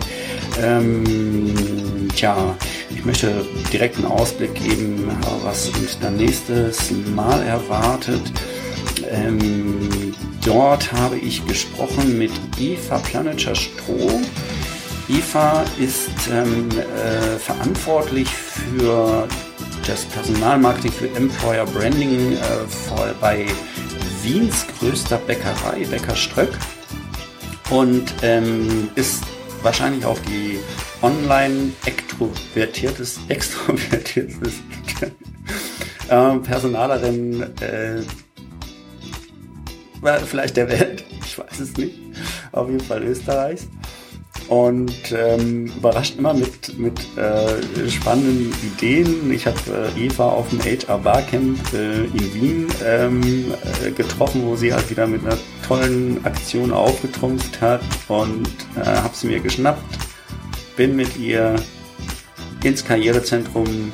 Ähm, 0.62 2.08
tja, 2.16 2.56
ich 2.90 3.04
möchte 3.06 3.46
direkt 3.72 3.98
einen 3.98 4.06
Ausblick 4.06 4.56
geben, 4.56 5.12
was 5.44 5.70
uns 5.70 6.00
dann 6.00 6.18
nächstes 6.18 6.92
Mal 7.16 7.44
erwartet. 7.44 8.32
Ähm, 9.12 10.16
dort 10.44 10.92
habe 10.92 11.18
ich 11.18 11.46
gesprochen 11.46 12.18
mit 12.18 12.32
Eva 12.60 12.98
Planetscher-Stroh. 12.98 14.20
Eva 15.10 15.64
ist 15.80 16.10
ähm, 16.30 16.70
äh, 16.70 17.38
verantwortlich 17.38 18.28
für 18.28 19.28
das 19.86 20.04
Personalmarketing 20.06 20.92
für 20.92 21.08
Employer 21.16 21.66
Branding 21.66 22.34
äh, 22.34 23.14
bei 23.22 23.46
Wiens 24.22 24.66
größter 24.80 25.18
Bäckerei, 25.20 25.86
Bäcker 25.90 26.16
Ströck. 26.16 26.52
Und 27.70 28.14
ähm, 28.22 28.90
ist 28.96 29.24
wahrscheinlich 29.62 30.06
auch 30.06 30.20
die 30.20 30.60
online 31.02 31.72
extrovertiertes, 31.86 33.20
extrovertiertes 33.30 34.56
äh, 36.10 36.38
Personalerin 36.40 37.46
vielleicht 40.26 40.58
der 40.58 40.70
Welt, 40.70 41.04
ich 41.26 41.38
weiß 41.38 41.60
es 41.60 41.78
nicht, 41.78 41.98
auf 42.52 42.70
jeden 42.70 42.84
Fall 42.84 43.04
Österreichs. 43.04 43.68
Und 44.48 45.12
ähm, 45.12 45.66
überrascht 45.66 46.16
immer 46.18 46.34
mit, 46.34 46.78
mit 46.80 47.00
äh, 47.18 47.90
spannenden 47.90 48.54
Ideen. 48.64 49.32
Ich 49.32 49.46
habe 49.46 49.92
äh, 49.98 50.06
Eva 50.06 50.30
auf 50.30 50.50
dem 50.50 50.60
HR 50.62 51.00
Barcamp 51.00 51.60
äh, 51.74 52.06
in 52.06 52.34
Wien 52.34 52.68
ähm, 52.86 53.54
äh, 53.86 53.92
getroffen, 53.92 54.44
wo 54.46 54.56
sie 54.56 54.74
halt 54.74 54.90
wieder 54.90 55.06
mit 55.06 55.26
einer 55.26 55.38
tollen 55.68 56.24
Aktion 56.26 56.72
aufgetrumpft 56.72 57.60
hat 57.60 57.82
und 58.08 58.48
äh, 58.82 58.86
habe 58.86 59.14
sie 59.14 59.28
mir 59.28 59.42
geschnappt, 59.42 59.84
bin 60.78 60.96
mit 60.96 61.18
ihr 61.18 61.56
ins 62.64 62.86
Karrierezentrum 62.86 63.92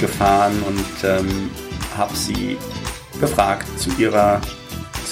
gefahren 0.00 0.64
und 0.66 1.08
ähm, 1.08 1.50
habe 1.96 2.14
sie 2.16 2.56
befragt 3.20 3.66
zu 3.78 3.90
ihrer 3.98 4.40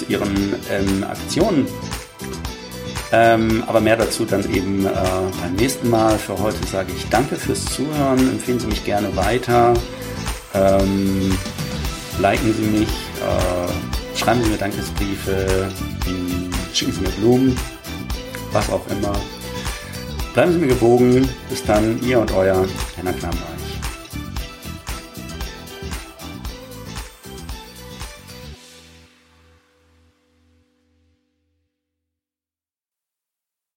zu 0.01 0.05
ihren 0.11 0.55
ähm, 0.69 1.03
Aktionen. 1.03 1.67
Ähm, 3.13 3.63
aber 3.67 3.81
mehr 3.81 3.97
dazu 3.97 4.25
dann 4.25 4.49
eben 4.53 4.85
äh, 4.85 4.89
beim 5.41 5.53
nächsten 5.55 5.89
Mal. 5.89 6.17
Für 6.17 6.37
heute 6.39 6.65
sage 6.65 6.91
ich 6.95 7.07
danke 7.09 7.35
fürs 7.35 7.65
Zuhören. 7.65 8.19
Empfehlen 8.29 8.59
Sie 8.59 8.67
mich 8.67 8.85
gerne 8.85 9.13
weiter. 9.15 9.73
Ähm, 10.53 11.37
liken 12.19 12.53
Sie 12.53 12.79
mich. 12.79 12.89
Äh, 12.89 14.17
schreiben 14.17 14.43
Sie 14.43 14.49
mir 14.49 14.57
Dankesbriefe. 14.57 15.69
Schicken 16.73 16.93
Sie 16.93 17.01
mir 17.01 17.09
Blumen. 17.09 17.57
Was 18.53 18.69
auch 18.69 18.85
immer. 18.89 19.13
Bleiben 20.33 20.53
Sie 20.53 20.59
mir 20.59 20.67
gewogen. 20.67 21.27
Bis 21.49 21.63
dann, 21.65 22.01
ihr 22.03 22.19
und 22.19 22.31
euer 22.31 22.65
Henna 22.95 23.11
Klamreich. 23.11 23.70